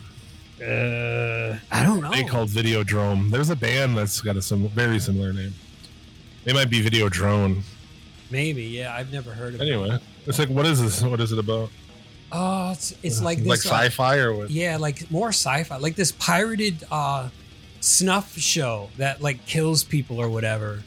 [0.61, 2.11] Uh, I don't know.
[2.11, 3.31] They called Video Drone.
[3.31, 5.55] There's a band that's got a sim- very similar name.
[6.45, 7.63] They might be Video Drone.
[8.31, 8.95] Maybe, yeah.
[8.95, 9.69] I've never heard of it.
[9.69, 11.03] Anyway, it's like, what is this?
[11.03, 11.71] What is it about?
[12.31, 13.67] Oh, it's, it's like like this.
[13.67, 14.51] uh, sci-fi or what?
[14.51, 17.31] Yeah, like more sci-fi, like this pirated uh
[17.81, 20.83] snuff show that like kills people or whatever.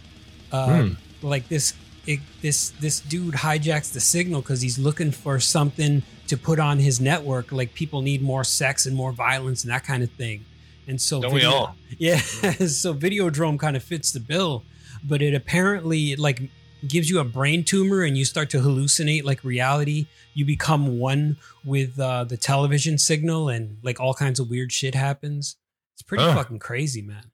[0.52, 0.94] Uh, Hmm.
[1.28, 1.74] Like this,
[2.08, 6.80] it, this this dude hijacks the signal because he's looking for something to put on
[6.80, 7.52] his network.
[7.52, 10.46] Like people need more sex and more violence and that kind of thing.
[10.88, 11.76] And so, Don't we all?
[12.00, 14.64] Yeah, so Videodrome kind of fits the bill,
[15.04, 16.42] but it apparently like
[16.88, 20.08] gives you a brain tumor and you start to hallucinate like reality.
[20.34, 24.96] You become one with uh, the television signal and like all kinds of weird shit
[24.96, 25.58] happens.
[25.94, 27.32] It's pretty fucking crazy, man.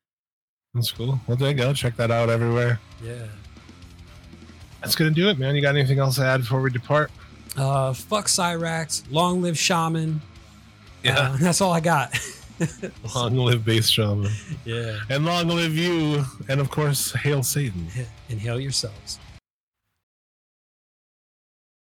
[0.74, 1.20] That's cool.
[1.28, 1.74] Well, there you go.
[1.74, 2.80] Check that out everywhere.
[3.04, 3.28] Yeah.
[4.82, 5.56] That's gonna do it, man.
[5.56, 7.12] You got anything else to add before we depart?
[7.56, 9.04] Uh, fuck Cyrax.
[9.10, 10.22] Long live Shaman.
[11.06, 12.18] Uh, that's all I got.
[13.16, 14.32] long live Bass Shaman,
[14.66, 15.00] yeah.
[15.10, 17.88] and long live you, and of course, hail Satan.
[18.30, 19.20] Inhale yourselves.